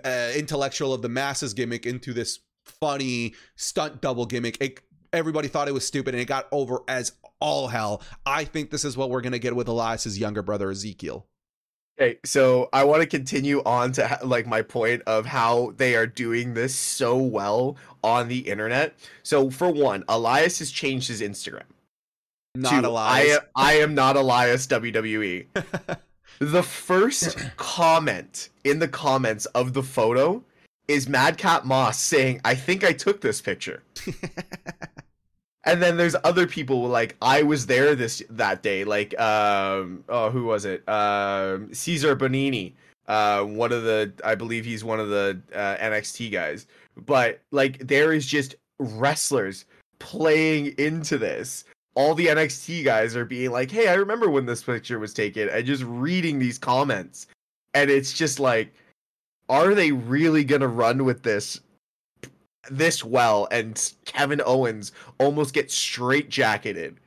uh, 0.03 0.32
intellectual 0.36 0.93
of 0.93 1.01
the 1.01 1.09
masses 1.09 1.53
gimmick 1.53 1.86
into 1.86 2.13
this 2.13 2.39
funny 2.82 3.34
stunt 3.55 4.01
double 4.01 4.26
gimmick. 4.26 4.57
It, 4.59 4.82
everybody 5.13 5.47
thought 5.47 5.70
it 5.70 5.74
was 5.74 5.88
stupid 5.88 6.13
and 6.13 6.22
it 6.22 6.26
got 6.26 6.47
over 6.51 6.82
as 6.89 7.13
all 7.39 7.70
hell. 7.70 8.01
I 8.26 8.43
think 8.43 8.70
this 8.72 8.84
is 8.84 8.97
what 8.97 9.09
we're 9.09 9.22
gonna 9.22 9.39
get 9.39 9.55
with 9.55 9.68
elias's 9.70 10.20
younger 10.20 10.41
brother 10.41 10.70
ezekiel 10.72 11.28
Okay, 11.99 12.19
so 12.23 12.69
I 12.73 12.83
want 12.83 13.01
to 13.01 13.07
continue 13.07 13.63
on 13.65 13.91
to 13.93 14.07
ha- 14.07 14.19
like 14.23 14.45
my 14.45 14.61
point 14.61 15.01
of 15.07 15.25
how 15.25 15.73
they 15.77 15.95
are 15.95 16.05
doing 16.05 16.53
this 16.53 16.75
so 16.75 17.17
well 17.17 17.75
on 18.03 18.27
the 18.27 18.39
internet. 18.39 18.95
So 19.23 19.49
for 19.49 19.71
one, 19.71 20.03
Elias 20.07 20.59
has 20.59 20.69
changed 20.69 21.07
his 21.07 21.21
Instagram. 21.21 21.63
Not 22.53 22.83
Elias. 22.83 23.39
I, 23.55 23.69
I 23.69 23.73
am 23.79 23.95
not 23.95 24.15
Elias 24.15 24.67
WWE. 24.67 25.47
the 26.39 26.63
first 26.63 27.37
comment 27.57 28.49
in 28.63 28.77
the 28.77 28.87
comments 28.87 29.47
of 29.47 29.73
the 29.73 29.83
photo 29.83 30.43
is 30.87 31.09
Madcap 31.09 31.65
Moss 31.65 31.99
saying, 31.99 32.41
"I 32.45 32.53
think 32.53 32.83
I 32.83 32.93
took 32.93 33.21
this 33.21 33.41
picture." 33.41 33.81
and 35.68 35.84
then 35.84 35.97
there's 35.97 36.15
other 36.24 36.47
people 36.47 36.88
like 36.88 37.15
I 37.22 37.43
was 37.43 37.68
there 37.68 37.93
this 37.93 38.24
that 38.30 38.63
day, 38.63 38.84
like 38.86 39.20
um 39.20 40.03
oh 40.09 40.30
who 40.32 40.45
was 40.45 40.65
it? 40.65 40.88
Um 40.88 41.74
Cesar 41.74 42.15
Bononi, 42.15 42.74
uh 43.07 43.43
one 43.43 43.72
of 43.74 43.84
the 43.84 44.11
I 44.24 44.34
believe 44.34 44.65
he's 44.65 44.84
one 44.84 44.99
of 44.99 45.09
the 45.09 45.39
uh, 45.53 45.76
NXT 45.78 46.32
guys. 46.32 46.65
But 47.05 47.41
like 47.51 47.86
there 47.86 48.13
is 48.13 48.26
just 48.26 48.55
wrestlers 48.80 49.65
playing 49.99 50.74
into 50.78 51.18
this. 51.18 51.65
All 51.95 52.15
the 52.15 52.28
NXT 52.28 52.86
guys 52.86 53.15
are 53.15 53.26
being 53.26 53.51
like, 53.51 53.70
"Hey, 53.72 53.88
I 53.88 53.95
remember 53.95 54.30
when 54.30 54.45
this 54.45 54.63
picture 54.63 54.99
was 54.99 55.13
taken," 55.13 55.49
and 55.49 55.65
just 55.65 55.84
reading 55.84 56.39
these 56.39 56.59
comments, 56.59 57.28
and 57.74 57.89
it's 57.89 58.13
just 58.13 58.39
like, 58.39 58.72
are 59.49 59.74
they 59.74 59.91
really 59.91 60.43
gonna 60.43 60.68
run 60.68 61.05
with 61.05 61.24
this 61.24 61.59
this 62.70 63.03
well 63.03 63.47
and 63.51 63.93
Kevin 64.05 64.41
Owens 64.45 64.91
almost 65.20 65.53
gets 65.53 65.74
straight 65.74 66.30
jacketed 66.30 66.99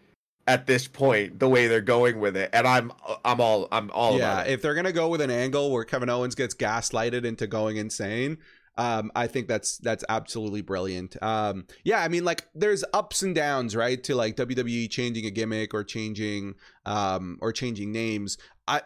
at 0.47 0.67
this 0.67 0.89
point 0.89 1.39
the 1.39 1.49
way 1.49 1.67
they're 1.67 1.81
going 1.81 2.19
with 2.19 2.37
it 2.37 2.51
and 2.53 2.67
I'm 2.67 2.93
I'm 3.25 3.41
all 3.41 3.69
I'm 3.71 3.91
all 3.93 4.19
yeah, 4.19 4.43
if 4.43 4.63
they're 4.63 4.75
gonna 4.75 4.93
go 4.93 5.09
with 5.09 5.21
an 5.21 5.31
angle 5.31 5.71
where 5.71 5.85
Kevin 5.85 6.09
Owens 6.09 6.35
gets 6.35 6.55
gaslighted 6.55 7.25
into 7.25 7.47
going 7.47 7.77
insane, 7.77 8.39
um, 8.81 9.13
I 9.15 9.27
think 9.27 9.47
that's 9.47 9.77
that's 9.79 10.05
absolutely 10.09 10.63
brilliant. 10.63 11.23
Um, 11.23 11.67
yeah, 11.85 12.03
I 12.03 12.09
mean, 12.09 12.25
like 12.25 12.49
there's 12.55 12.83
ups 12.95 13.23
and 13.23 13.35
downs, 13.35 13.77
right? 13.77 14.03
To 14.05 14.15
like 14.15 14.37
WWE 14.37 14.89
changing 14.91 15.27
a 15.27 15.31
gimmick 15.31 15.75
or 15.75 15.85
changing 15.85 16.55
um 16.87 17.39
or 17.43 17.53
changing 17.53 17.93
names. 17.93 18.39
I 18.67 18.81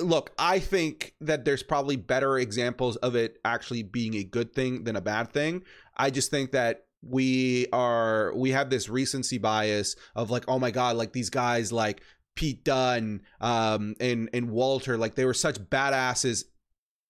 look, 0.00 0.32
I 0.38 0.58
think 0.58 1.14
that 1.20 1.44
there's 1.44 1.62
probably 1.62 1.96
better 1.96 2.38
examples 2.38 2.96
of 2.96 3.14
it 3.14 3.38
actually 3.44 3.82
being 3.82 4.14
a 4.14 4.24
good 4.24 4.54
thing 4.54 4.84
than 4.84 4.96
a 4.96 5.00
bad 5.00 5.32
thing. 5.32 5.62
I 5.96 6.10
just 6.10 6.30
think 6.30 6.52
that 6.52 6.84
we 7.02 7.66
are 7.72 8.32
we 8.34 8.50
have 8.52 8.70
this 8.70 8.88
recency 8.88 9.38
bias 9.38 9.96
of 10.14 10.30
like, 10.30 10.44
oh 10.48 10.58
my 10.58 10.70
god, 10.70 10.96
like 10.96 11.12
these 11.12 11.30
guys 11.30 11.72
like 11.72 12.02
Pete 12.34 12.64
Dunne 12.64 13.22
um, 13.40 13.94
and 14.00 14.30
and 14.32 14.50
Walter, 14.50 14.96
like 14.96 15.14
they 15.14 15.24
were 15.24 15.34
such 15.34 15.58
badasses 15.58 16.44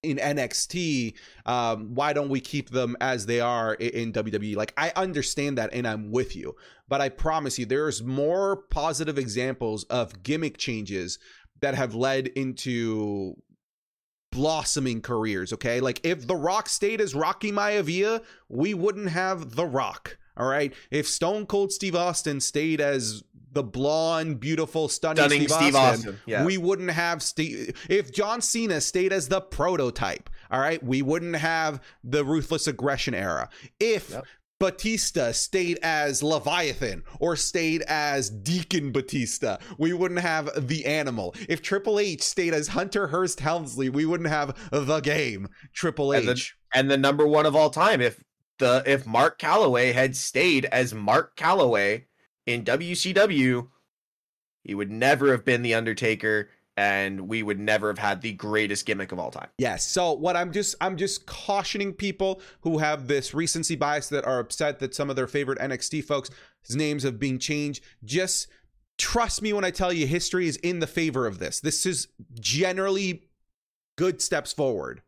in 0.03 0.17
NXT. 0.17 1.15
Um, 1.47 1.95
why 1.95 2.13
don't 2.13 2.29
we 2.29 2.41
keep 2.41 2.71
them 2.71 2.97
as 3.01 3.27
they 3.27 3.41
are 3.41 3.75
in, 3.75 3.91
in 3.91 4.13
WWE? 4.13 4.57
Like 4.57 4.73
I 4.77 4.93
understand 4.97 5.59
that, 5.59 5.73
and 5.73 5.87
I'm 5.87 6.11
with 6.11 6.35
you, 6.35 6.57
but 6.89 7.01
I 7.01 7.09
promise 7.09 7.59
you, 7.59 7.67
there's 7.67 8.03
more 8.03 8.57
positive 8.57 9.19
examples 9.19 9.85
of 9.85 10.23
gimmick 10.23 10.59
changes 10.59 11.19
that 11.61 11.75
have 11.75 11.95
led 11.95 12.27
into 12.29 13.37
blossoming 14.33 15.01
careers. 15.01 15.53
Okay, 15.53 15.81
like 15.81 16.01
if 16.05 16.27
The 16.27 16.35
Rock 16.35 16.69
stayed 16.69 17.01
as 17.01 17.15
Rocky 17.15 17.53
Maivia, 17.53 18.23
we 18.49 18.75
wouldn't 18.75 19.11
have 19.11 19.55
The 19.55 19.67
Rock. 19.67 20.19
All 20.37 20.49
right, 20.49 20.75
if 20.91 21.07
Stone 21.07 21.47
Cold 21.47 21.73
Steve 21.73 21.95
Austin 21.95 22.41
stayed 22.41 22.81
as 22.81 23.23
the 23.53 23.63
blonde, 23.63 24.41
beautiful, 24.41 24.89
stunning, 24.89 25.25
Stunning 25.25 25.49
Steve, 25.49 25.51
Steve 25.51 25.77
Austin, 25.77 26.09
Austin, 26.09 26.21
yeah. 26.27 26.45
we 26.45 26.57
wouldn't 26.57 26.91
have 26.91 27.23
Steve. 27.23 27.77
If 27.89 28.13
John 28.13 28.41
Cena 28.41 28.81
stayed 28.81 29.13
as 29.13 29.29
the 29.29 29.41
prototype, 29.41 30.31
all 30.51 30.61
right, 30.61 30.83
we 30.83 31.03
wouldn't 31.03 31.37
have 31.37 31.83
the 32.03 32.25
ruthless 32.25 32.67
aggression 32.67 33.15
era. 33.15 33.51
If 33.79 34.11
Yep. 34.11 34.27
Batista 34.63 35.33
stayed 35.33 35.81
as 35.83 36.23
Leviathan 36.23 37.03
or 37.19 37.35
stayed 37.35 37.83
as 37.83 38.31
Deacon 38.31 38.93
Batista, 38.93 39.57
we 39.77 39.93
wouldn't 39.93 40.21
have 40.21 40.69
the 40.69 40.87
animal. 40.87 41.35
If 41.49 41.63
Triple 41.63 41.99
H 41.99 42.23
stayed 42.23 42.55
as 42.55 42.69
Hunter 42.69 43.09
Hearst 43.09 43.41
Helmsley, 43.41 43.89
we 43.89 44.07
wouldn't 44.07 44.29
have 44.29 44.57
the 44.71 45.01
game 45.01 45.49
Triple 45.75 46.13
And 46.13 46.29
the- 46.29 46.33
H. 46.35 46.55
and 46.73 46.89
the 46.89 46.97
number 46.97 47.27
one 47.27 47.45
of 47.45 47.57
all 47.57 47.71
time 47.71 48.01
if 48.01 48.23
the 48.59 48.85
if 48.87 49.05
Mark 49.05 49.41
Calaway 49.41 49.93
had 49.95 50.15
stayed 50.15 50.67
as 50.67 50.95
Mark 50.95 51.37
Calaway 51.37 52.05
in 52.47 52.63
WCW, 52.63 53.69
he 54.63 54.77
would 54.77 54.93
never 54.93 55.33
have 55.33 55.45
been 55.45 55.63
the 55.63 55.75
Undertaker 55.75 56.51
and 56.77 57.29
we 57.29 57.43
would 57.43 57.59
never 57.59 57.89
have 57.89 57.99
had 57.99 58.23
the 58.23 58.33
greatest 58.33 58.87
gimmick 58.87 59.13
of 59.13 59.19
all 59.19 59.31
time. 59.31 59.49
Yes. 59.59 59.85
So 59.87 60.13
what 60.13 60.37
I'm 60.37 60.53
just 60.53 60.75
I'm 60.81 60.97
just 60.97 61.27
cautioning 61.27 61.93
people 61.93 62.41
who 62.61 62.79
have 62.79 63.09
this 63.09 63.35
recency 63.35 63.77
bias 63.77 64.09
that 64.09 64.25
are 64.25 64.39
upset 64.39 64.79
that 64.79 64.95
some 64.95 65.11
of 65.11 65.17
their 65.17 65.27
favorite 65.27 65.59
NXT 65.59 66.05
folks 66.05 66.31
names 66.71 67.03
have 67.03 67.19
been 67.19 67.39
changed. 67.39 67.85
Just 68.05 68.49
trust 68.99 69.43
me 69.43 69.53
when 69.53 69.65
I 69.65 69.71
tell 69.71 69.93
you 69.93 70.07
history 70.07 70.47
is 70.47 70.57
in 70.59 70.79
the 70.79 70.87
favor 70.87 71.27
of 71.27 71.39
this. 71.39 71.61
This 71.61 71.85
is 71.85 72.09
generally 72.41 73.25
good 73.97 74.23
steps 74.23 74.53
forward. 74.53 75.03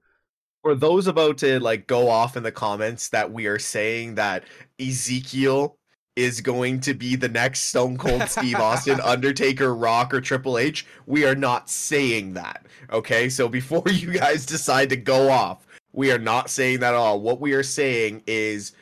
For 0.62 0.74
those 0.74 1.06
about 1.06 1.38
to 1.38 1.60
like 1.60 1.86
go 1.86 2.08
off 2.08 2.36
in 2.36 2.42
the 2.42 2.52
comments 2.52 3.10
that 3.10 3.32
we 3.32 3.46
are 3.46 3.58
saying 3.58 4.16
that 4.16 4.44
Ezekiel 4.80 5.78
is 6.16 6.40
going 6.40 6.80
to 6.80 6.94
be 6.94 7.16
the 7.16 7.28
next 7.28 7.60
Stone 7.62 7.98
Cold 7.98 8.28
Steve 8.28 8.56
Austin, 8.56 9.00
Undertaker, 9.04 9.74
Rock, 9.74 10.14
or 10.14 10.20
Triple 10.20 10.58
H, 10.58 10.86
we 11.06 11.24
are 11.24 11.34
not 11.34 11.68
saying 11.68 12.34
that. 12.34 12.66
Okay, 12.92 13.28
so 13.28 13.48
before 13.48 13.82
you 13.90 14.12
guys 14.12 14.46
decide 14.46 14.88
to 14.90 14.96
go 14.96 15.30
off, 15.30 15.66
we 15.92 16.12
are 16.12 16.18
not 16.18 16.50
saying 16.50 16.80
that 16.80 16.94
at 16.94 16.98
all. 16.98 17.20
What 17.20 17.40
we 17.40 17.52
are 17.54 17.62
saying 17.62 18.22
is 18.26 18.72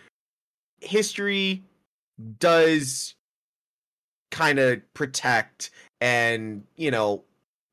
history 0.81 1.63
does 2.39 3.15
kind 4.31 4.59
of 4.59 4.81
protect 4.95 5.71
and, 6.01 6.65
you 6.77 6.91
know, 6.91 7.23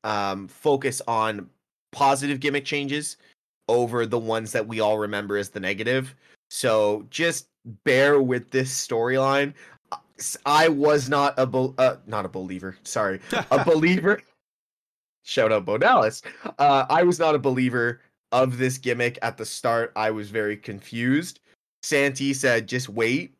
um, 0.04 0.48
focus 0.48 1.02
on 1.06 1.48
positive 1.92 2.40
gimmick 2.40 2.64
changes 2.64 3.16
over 3.68 4.06
the 4.06 4.18
ones 4.18 4.52
that 4.52 4.66
we 4.66 4.80
all 4.80 4.98
remember 4.98 5.36
as 5.36 5.50
the 5.50 5.60
negative. 5.60 6.14
So 6.48 7.06
just 7.10 7.46
bear 7.84 8.20
with 8.22 8.50
this 8.50 8.72
storyline. 8.72 9.54
I 10.44 10.68
was 10.68 11.08
not 11.08 11.34
a 11.38 11.46
bel 11.46 11.74
uh, 11.78 11.96
not 12.06 12.24
a 12.24 12.28
believer. 12.28 12.76
Sorry, 12.84 13.20
a 13.50 13.64
believer. 13.64 14.20
Shout 15.24 15.52
out 15.52 15.64
Bo 15.64 15.78
Dallas. 15.78 16.22
Uh, 16.58 16.86
I 16.88 17.02
was 17.02 17.18
not 17.18 17.34
a 17.34 17.38
believer 17.38 18.00
of 18.32 18.58
this 18.58 18.78
gimmick 18.78 19.18
at 19.22 19.36
the 19.36 19.46
start. 19.46 19.92
I 19.96 20.10
was 20.10 20.30
very 20.30 20.56
confused. 20.56 21.40
Santi 21.82 22.34
said, 22.34 22.66
"Just 22.68 22.88
wait." 22.88 23.34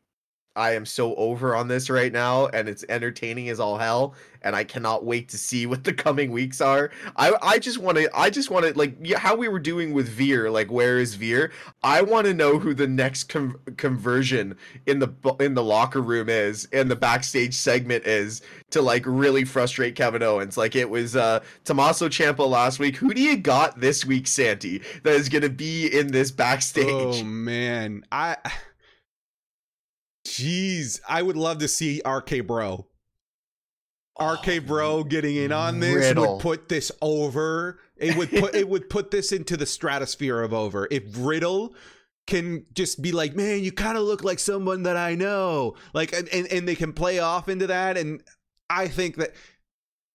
I 0.55 0.73
am 0.73 0.85
so 0.85 1.15
over 1.15 1.55
on 1.55 1.69
this 1.69 1.89
right 1.89 2.11
now, 2.11 2.47
and 2.47 2.67
it's 2.67 2.83
entertaining 2.89 3.47
as 3.47 3.59
all 3.61 3.77
hell, 3.77 4.15
and 4.41 4.53
I 4.53 4.65
cannot 4.65 5.05
wait 5.05 5.29
to 5.29 5.37
see 5.37 5.65
what 5.65 5.85
the 5.85 5.93
coming 5.93 6.31
weeks 6.31 6.59
are. 6.59 6.91
I 7.15 7.33
I 7.41 7.57
just 7.57 7.77
want 7.77 7.97
to 7.97 8.09
I 8.13 8.29
just 8.29 8.49
want 8.49 8.65
to 8.65 8.77
like 8.77 9.13
how 9.13 9.35
we 9.35 9.47
were 9.47 9.59
doing 9.59 9.93
with 9.93 10.09
Veer, 10.09 10.51
like 10.51 10.69
where 10.69 10.99
is 10.99 11.15
Veer? 11.15 11.51
I 11.83 12.01
want 12.01 12.27
to 12.27 12.33
know 12.33 12.59
who 12.59 12.73
the 12.73 12.87
next 12.87 13.33
conversion 13.77 14.57
in 14.87 14.99
the 14.99 15.09
in 15.39 15.53
the 15.53 15.63
locker 15.63 16.01
room 16.01 16.27
is, 16.27 16.67
and 16.73 16.91
the 16.91 16.97
backstage 16.97 17.53
segment 17.53 18.05
is 18.05 18.41
to 18.71 18.81
like 18.81 19.03
really 19.05 19.45
frustrate 19.45 19.95
Kevin 19.95 20.21
Owens. 20.21 20.57
Like 20.57 20.75
it 20.75 20.89
was 20.89 21.15
uh 21.15 21.39
Tommaso 21.63 22.09
last 22.45 22.77
week. 22.77 22.97
Who 22.97 23.13
do 23.13 23.21
you 23.21 23.37
got 23.37 23.79
this 23.79 24.05
week, 24.05 24.27
Santi? 24.27 24.81
That 25.03 25.13
is 25.13 25.29
gonna 25.29 25.49
be 25.49 25.87
in 25.87 26.07
this 26.07 26.29
backstage. 26.29 27.21
Oh 27.21 27.23
man, 27.23 28.03
I 28.11 28.35
Jeez, 30.31 30.99
I 31.07 31.21
would 31.21 31.37
love 31.37 31.59
to 31.59 31.67
see 31.67 32.01
RK 32.05 32.47
Bro. 32.47 32.87
RK 34.19 34.47
oh, 34.47 34.59
Bro 34.61 35.03
getting 35.05 35.35
in 35.35 35.51
on 35.51 35.79
this 35.79 36.07
Riddle. 36.07 36.35
would 36.35 36.41
put 36.41 36.69
this 36.69 36.91
over. 37.01 37.79
It 37.97 38.15
would 38.15 38.29
put 38.29 38.55
it 38.55 38.67
would 38.67 38.89
put 38.89 39.11
this 39.11 39.31
into 39.31 39.57
the 39.57 39.65
stratosphere 39.65 40.41
of 40.41 40.53
over. 40.53 40.87
If 40.91 41.03
Riddle 41.15 41.75
can 42.27 42.65
just 42.73 43.01
be 43.01 43.11
like, 43.11 43.35
man, 43.35 43.63
you 43.63 43.71
kind 43.71 43.97
of 43.97 44.03
look 44.03 44.23
like 44.23 44.39
someone 44.39 44.83
that 44.83 44.97
I 44.97 45.15
know, 45.15 45.75
like, 45.93 46.13
and, 46.13 46.27
and 46.29 46.47
and 46.47 46.67
they 46.67 46.75
can 46.75 46.93
play 46.93 47.19
off 47.19 47.49
into 47.49 47.67
that, 47.67 47.97
and 47.97 48.21
I 48.69 48.87
think 48.87 49.17
that 49.17 49.33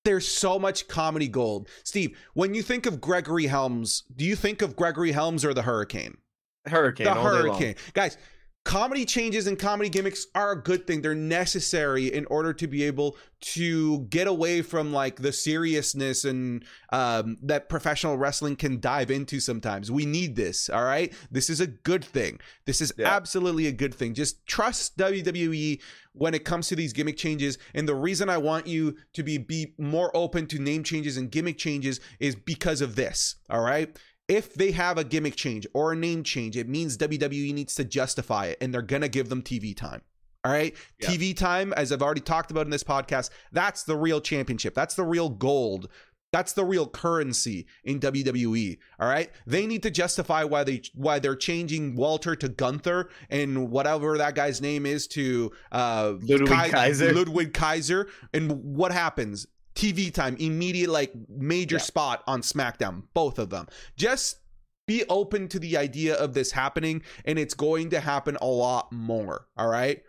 there's 0.05 0.27
so 0.29 0.59
much 0.59 0.89
comedy 0.89 1.29
gold. 1.29 1.69
Steve, 1.83 2.17
when 2.35 2.55
you 2.55 2.63
think 2.63 2.87
of 2.87 3.01
Gregory 3.01 3.47
Helms, 3.47 4.05
do 4.15 4.25
you 4.25 4.37
think 4.37 4.63
of 4.63 4.77
Gregory 4.77 5.13
Helms 5.13 5.45
or 5.45 5.53
the 5.53 5.63
Hurricane? 5.63 6.19
Hurricane. 6.67 7.05
the 7.05 7.15
all 7.15 7.25
day 7.25 7.31
long. 7.31 7.43
hurricane 7.43 7.75
guys 7.95 8.19
comedy 8.67 9.05
changes 9.05 9.47
and 9.47 9.57
comedy 9.57 9.89
gimmicks 9.89 10.27
are 10.35 10.51
a 10.51 10.61
good 10.61 10.89
thing. 10.89 11.01
They're 11.01 11.15
necessary 11.15 12.13
in 12.13 12.27
order 12.27 12.53
to 12.55 12.67
be 12.67 12.83
able 12.83 13.17
to 13.41 14.01
get 14.11 14.27
away 14.27 14.61
from 14.61 14.93
like 14.93 15.17
the 15.23 15.33
seriousness 15.33 16.25
and 16.25 16.65
um, 16.93 17.39
that 17.43 17.69
professional 17.69 18.19
wrestling 18.19 18.57
can 18.57 18.81
dive 18.81 19.13
into 19.13 19.39
sometimes. 19.39 19.93
We 19.93 20.05
need 20.05 20.35
this. 20.35 20.69
All 20.69 20.83
right. 20.83 21.15
This 21.31 21.49
is 21.49 21.61
a 21.61 21.69
good 21.69 22.05
thing. 22.05 22.41
This 22.65 22.81
is 22.81 22.93
Yeah. 22.99 23.15
absolutely 23.15 23.69
a 23.69 23.73
good 23.73 23.95
thing. 23.95 24.15
Just 24.15 24.45
trust 24.47 24.97
WWE 24.99 25.81
when 26.13 26.35
it 26.35 26.45
comes 26.45 26.67
to 26.67 26.75
these 26.75 26.93
gimmick 26.93 27.17
changes. 27.17 27.59
And 27.73 27.89
the 27.89 27.95
reason 27.95 28.29
I 28.29 28.39
want 28.39 28.67
you 28.67 28.97
to 29.13 29.23
be 29.23 29.39
be 29.39 29.75
more 29.79 30.11
open 30.17 30.49
to 30.49 30.59
name 30.59 30.83
changes 30.83 31.17
and 31.17 31.31
gimmick 31.31 31.57
changes 31.57 32.01
is 32.19 32.35
because 32.35 32.81
of 32.81 32.97
this. 32.97 33.37
All 33.49 33.61
right. 33.63 33.97
If 34.29 34.55
they 34.55 34.73
have 34.73 34.99
a 34.99 35.05
gimmick 35.05 35.37
change 35.37 35.67
or 35.73 35.93
a 35.93 35.97
name 35.97 36.25
change, 36.25 36.57
it 36.57 36.69
means 36.69 36.99
WWE 36.99 37.55
needs 37.55 37.75
to 37.77 37.85
justify 37.85 38.47
it 38.47 38.59
and 38.61 38.75
they're 38.75 38.83
going 38.83 39.03
to 39.03 39.09
give 39.09 39.29
them 39.29 39.43
TV 39.43 39.77
time. 39.77 40.03
All 40.45 40.53
right. 40.53 40.77
Yeah. 41.01 41.09
TV 41.09 41.37
time, 41.37 41.73
as 41.73 41.91
I've 41.91 42.03
already 42.03 42.21
talked 42.21 42.51
about 42.51 42.67
in 42.67 42.71
this 42.71 42.85
podcast, 42.85 43.31
that's 43.53 43.83
the 43.83 43.97
real 43.97 44.21
championship. 44.21 44.75
That's 44.75 44.95
the 44.95 45.05
real 45.05 45.29
gold. 45.29 45.89
That's 46.33 46.53
the 46.53 46.65
real 46.65 46.87
currency 46.87 47.67
in 47.85 47.99
WWE. 47.99 48.79
All 49.01 49.09
right. 49.09 49.31
They 49.47 49.67
need 49.67 49.83
to 49.85 49.91
justify 49.91 50.45
why 50.45 50.65
they 50.65 50.83
why 50.95 51.19
they're 51.19 51.37
changing 51.37 51.97
Walter 51.97 52.37
to 52.37 52.49
Gunther 52.49 53.09
and 53.31 53.71
whatever 53.71 54.19
that 54.19 54.35
guy's 54.35 54.61
name 54.61 54.87
is 54.87 55.07
to 55.09 55.51
uh 55.73 56.15
Ludwig 56.21 56.49
Kai- 56.49 56.69
Kaiser. 56.69 57.13
Ludwig 57.13 57.55
Kaiser. 57.55 58.09
And 58.35 58.77
what 58.77 58.93
happens? 58.93 59.47
TV 59.77 60.13
time, 60.13 60.37
immediate 60.39 60.91
like 60.91 61.13
major 61.29 61.77
Yeah. 61.77 61.83
spot 61.83 62.25
on 62.27 62.41
SmackDown, 62.43 63.05
both 63.15 63.39
of 63.39 63.51
them. 63.51 63.69
Just 63.97 64.41
be 64.87 65.05
open 65.09 65.49
to 65.49 65.59
the 65.59 65.77
idea 65.77 66.15
of 66.15 66.35
this 66.35 66.53
happening, 66.53 67.03
and 67.25 67.39
it's 67.39 67.55
going 67.55 67.91
to 67.91 68.01
happen 68.01 68.37
a 68.41 68.47
lot 68.47 68.91
more. 68.93 69.47
All 69.57 69.69
right. 69.69 70.03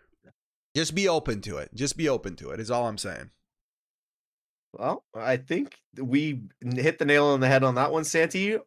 Just 0.76 0.94
be 0.96 1.08
open 1.08 1.42
to 1.42 1.58
it. 1.58 1.74
Just 1.74 1.98
be 1.98 2.08
open 2.08 2.36
to 2.38 2.52
it, 2.52 2.60
is 2.60 2.70
all 2.72 2.88
I'm 2.88 2.98
saying. 2.98 3.32
Well, 4.74 5.04
I 5.16 5.38
think 5.38 5.76
we 5.98 6.42
hit 6.62 7.00
the 7.00 7.06
nail 7.06 7.26
on 7.26 7.40
the 7.40 7.48
head 7.48 7.64
on 7.64 7.76
that 7.76 7.92
one, 7.92 8.04
Santi. 8.04 8.58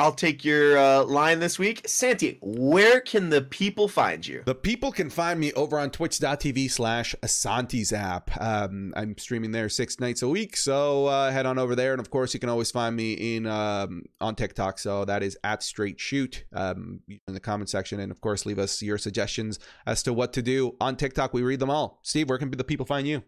I'll 0.00 0.12
take 0.12 0.46
your 0.46 0.78
uh, 0.78 1.04
line 1.04 1.40
this 1.40 1.58
week. 1.58 1.86
Santi, 1.86 2.38
where 2.40 3.02
can 3.02 3.28
the 3.28 3.42
people 3.42 3.86
find 3.86 4.26
you? 4.26 4.42
The 4.46 4.54
people 4.54 4.92
can 4.92 5.10
find 5.10 5.38
me 5.38 5.52
over 5.52 5.78
on 5.78 5.90
twitch.tv 5.90 6.70
slash 6.70 7.14
Asante's 7.22 7.92
app. 7.92 8.30
Um, 8.40 8.94
I'm 8.96 9.18
streaming 9.18 9.52
there 9.52 9.68
six 9.68 10.00
nights 10.00 10.22
a 10.22 10.28
week, 10.28 10.56
so 10.56 11.04
uh, 11.04 11.30
head 11.30 11.44
on 11.44 11.58
over 11.58 11.76
there. 11.76 11.92
And 11.92 12.00
of 12.00 12.08
course, 12.08 12.32
you 12.32 12.40
can 12.40 12.48
always 12.48 12.70
find 12.70 12.96
me 12.96 13.36
in 13.36 13.46
um, 13.46 14.04
on 14.22 14.36
TikTok. 14.36 14.78
So 14.78 15.04
that 15.04 15.22
is 15.22 15.36
at 15.44 15.62
Straight 15.62 16.00
Shoot 16.00 16.46
um, 16.54 17.00
in 17.06 17.34
the 17.34 17.40
comment 17.40 17.68
section. 17.68 18.00
And 18.00 18.10
of 18.10 18.22
course, 18.22 18.46
leave 18.46 18.58
us 18.58 18.80
your 18.80 18.96
suggestions 18.96 19.58
as 19.84 20.02
to 20.04 20.14
what 20.14 20.32
to 20.32 20.40
do 20.40 20.76
on 20.80 20.96
TikTok. 20.96 21.34
We 21.34 21.42
read 21.42 21.60
them 21.60 21.68
all. 21.68 21.98
Steve, 22.00 22.30
where 22.30 22.38
can 22.38 22.50
the 22.50 22.64
people 22.64 22.86
find 22.86 23.06
you? 23.06 23.22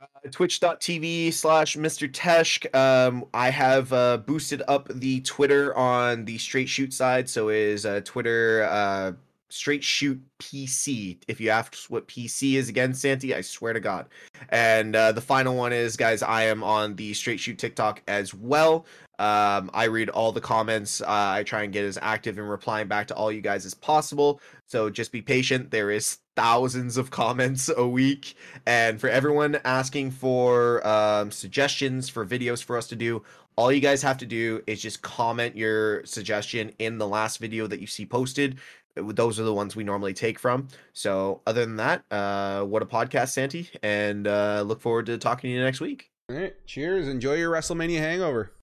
Uh, 0.00 0.28
twitch.tv 0.30 1.32
slash 1.32 1.76
Mr. 1.76 2.08
Tesh. 2.08 2.72
Um, 2.72 3.24
I 3.34 3.50
have 3.50 3.92
uh, 3.92 4.18
boosted 4.18 4.62
up 4.68 4.88
the 4.94 5.20
Twitter 5.22 5.76
on 5.76 6.24
the 6.24 6.38
Straight 6.38 6.68
Shoot 6.68 6.92
side. 6.94 7.28
So 7.28 7.48
is 7.48 7.84
uh, 7.84 8.02
Twitter 8.04 8.68
uh, 8.70 9.12
Straight 9.48 9.82
Shoot 9.82 10.22
PC. 10.38 11.18
If 11.26 11.40
you 11.40 11.50
ask 11.50 11.74
what 11.88 12.06
PC 12.06 12.54
is 12.54 12.68
again, 12.68 12.94
Santi, 12.94 13.34
I 13.34 13.40
swear 13.40 13.72
to 13.72 13.80
God. 13.80 14.06
And 14.50 14.94
uh, 14.94 15.10
the 15.10 15.20
final 15.20 15.56
one 15.56 15.72
is, 15.72 15.96
guys, 15.96 16.22
I 16.22 16.44
am 16.44 16.62
on 16.62 16.94
the 16.94 17.12
Straight 17.12 17.40
Shoot 17.40 17.58
TikTok 17.58 18.00
as 18.06 18.32
well. 18.32 18.86
Um, 19.18 19.70
I 19.74 19.84
read 19.84 20.10
all 20.10 20.32
the 20.32 20.40
comments. 20.40 21.00
Uh, 21.00 21.06
I 21.08 21.42
try 21.42 21.64
and 21.64 21.72
get 21.72 21.84
as 21.84 21.98
active 22.00 22.38
in 22.38 22.44
replying 22.44 22.88
back 22.88 23.08
to 23.08 23.14
all 23.14 23.32
you 23.32 23.40
guys 23.40 23.66
as 23.66 23.74
possible. 23.74 24.40
So 24.66 24.90
just 24.90 25.12
be 25.12 25.22
patient. 25.22 25.70
There 25.70 25.90
is 25.90 26.18
thousands 26.36 26.96
of 26.96 27.10
comments 27.10 27.68
a 27.76 27.86
week. 27.86 28.36
And 28.66 29.00
for 29.00 29.08
everyone 29.08 29.58
asking 29.64 30.12
for 30.12 30.86
um, 30.86 31.30
suggestions 31.30 32.08
for 32.08 32.24
videos 32.24 32.62
for 32.62 32.76
us 32.76 32.86
to 32.88 32.96
do, 32.96 33.22
all 33.56 33.72
you 33.72 33.80
guys 33.80 34.02
have 34.02 34.18
to 34.18 34.26
do 34.26 34.62
is 34.68 34.80
just 34.80 35.02
comment 35.02 35.56
your 35.56 36.04
suggestion 36.06 36.72
in 36.78 36.98
the 36.98 37.08
last 37.08 37.38
video 37.38 37.66
that 37.66 37.80
you 37.80 37.88
see 37.88 38.06
posted. 38.06 38.58
Those 38.94 39.40
are 39.40 39.42
the 39.42 39.52
ones 39.54 39.74
we 39.74 39.82
normally 39.82 40.14
take 40.14 40.38
from. 40.38 40.68
So, 40.92 41.40
other 41.44 41.64
than 41.64 41.76
that, 41.76 42.04
uh, 42.10 42.62
what 42.62 42.82
a 42.82 42.86
podcast, 42.86 43.30
Santi. 43.30 43.68
And 43.82 44.28
uh, 44.28 44.62
look 44.64 44.80
forward 44.80 45.06
to 45.06 45.18
talking 45.18 45.48
to 45.48 45.54
you 45.54 45.60
next 45.60 45.80
week. 45.80 46.10
All 46.30 46.36
right. 46.36 46.54
Cheers. 46.66 47.08
Enjoy 47.08 47.34
your 47.34 47.50
WrestleMania 47.50 47.98
hangover. 47.98 48.52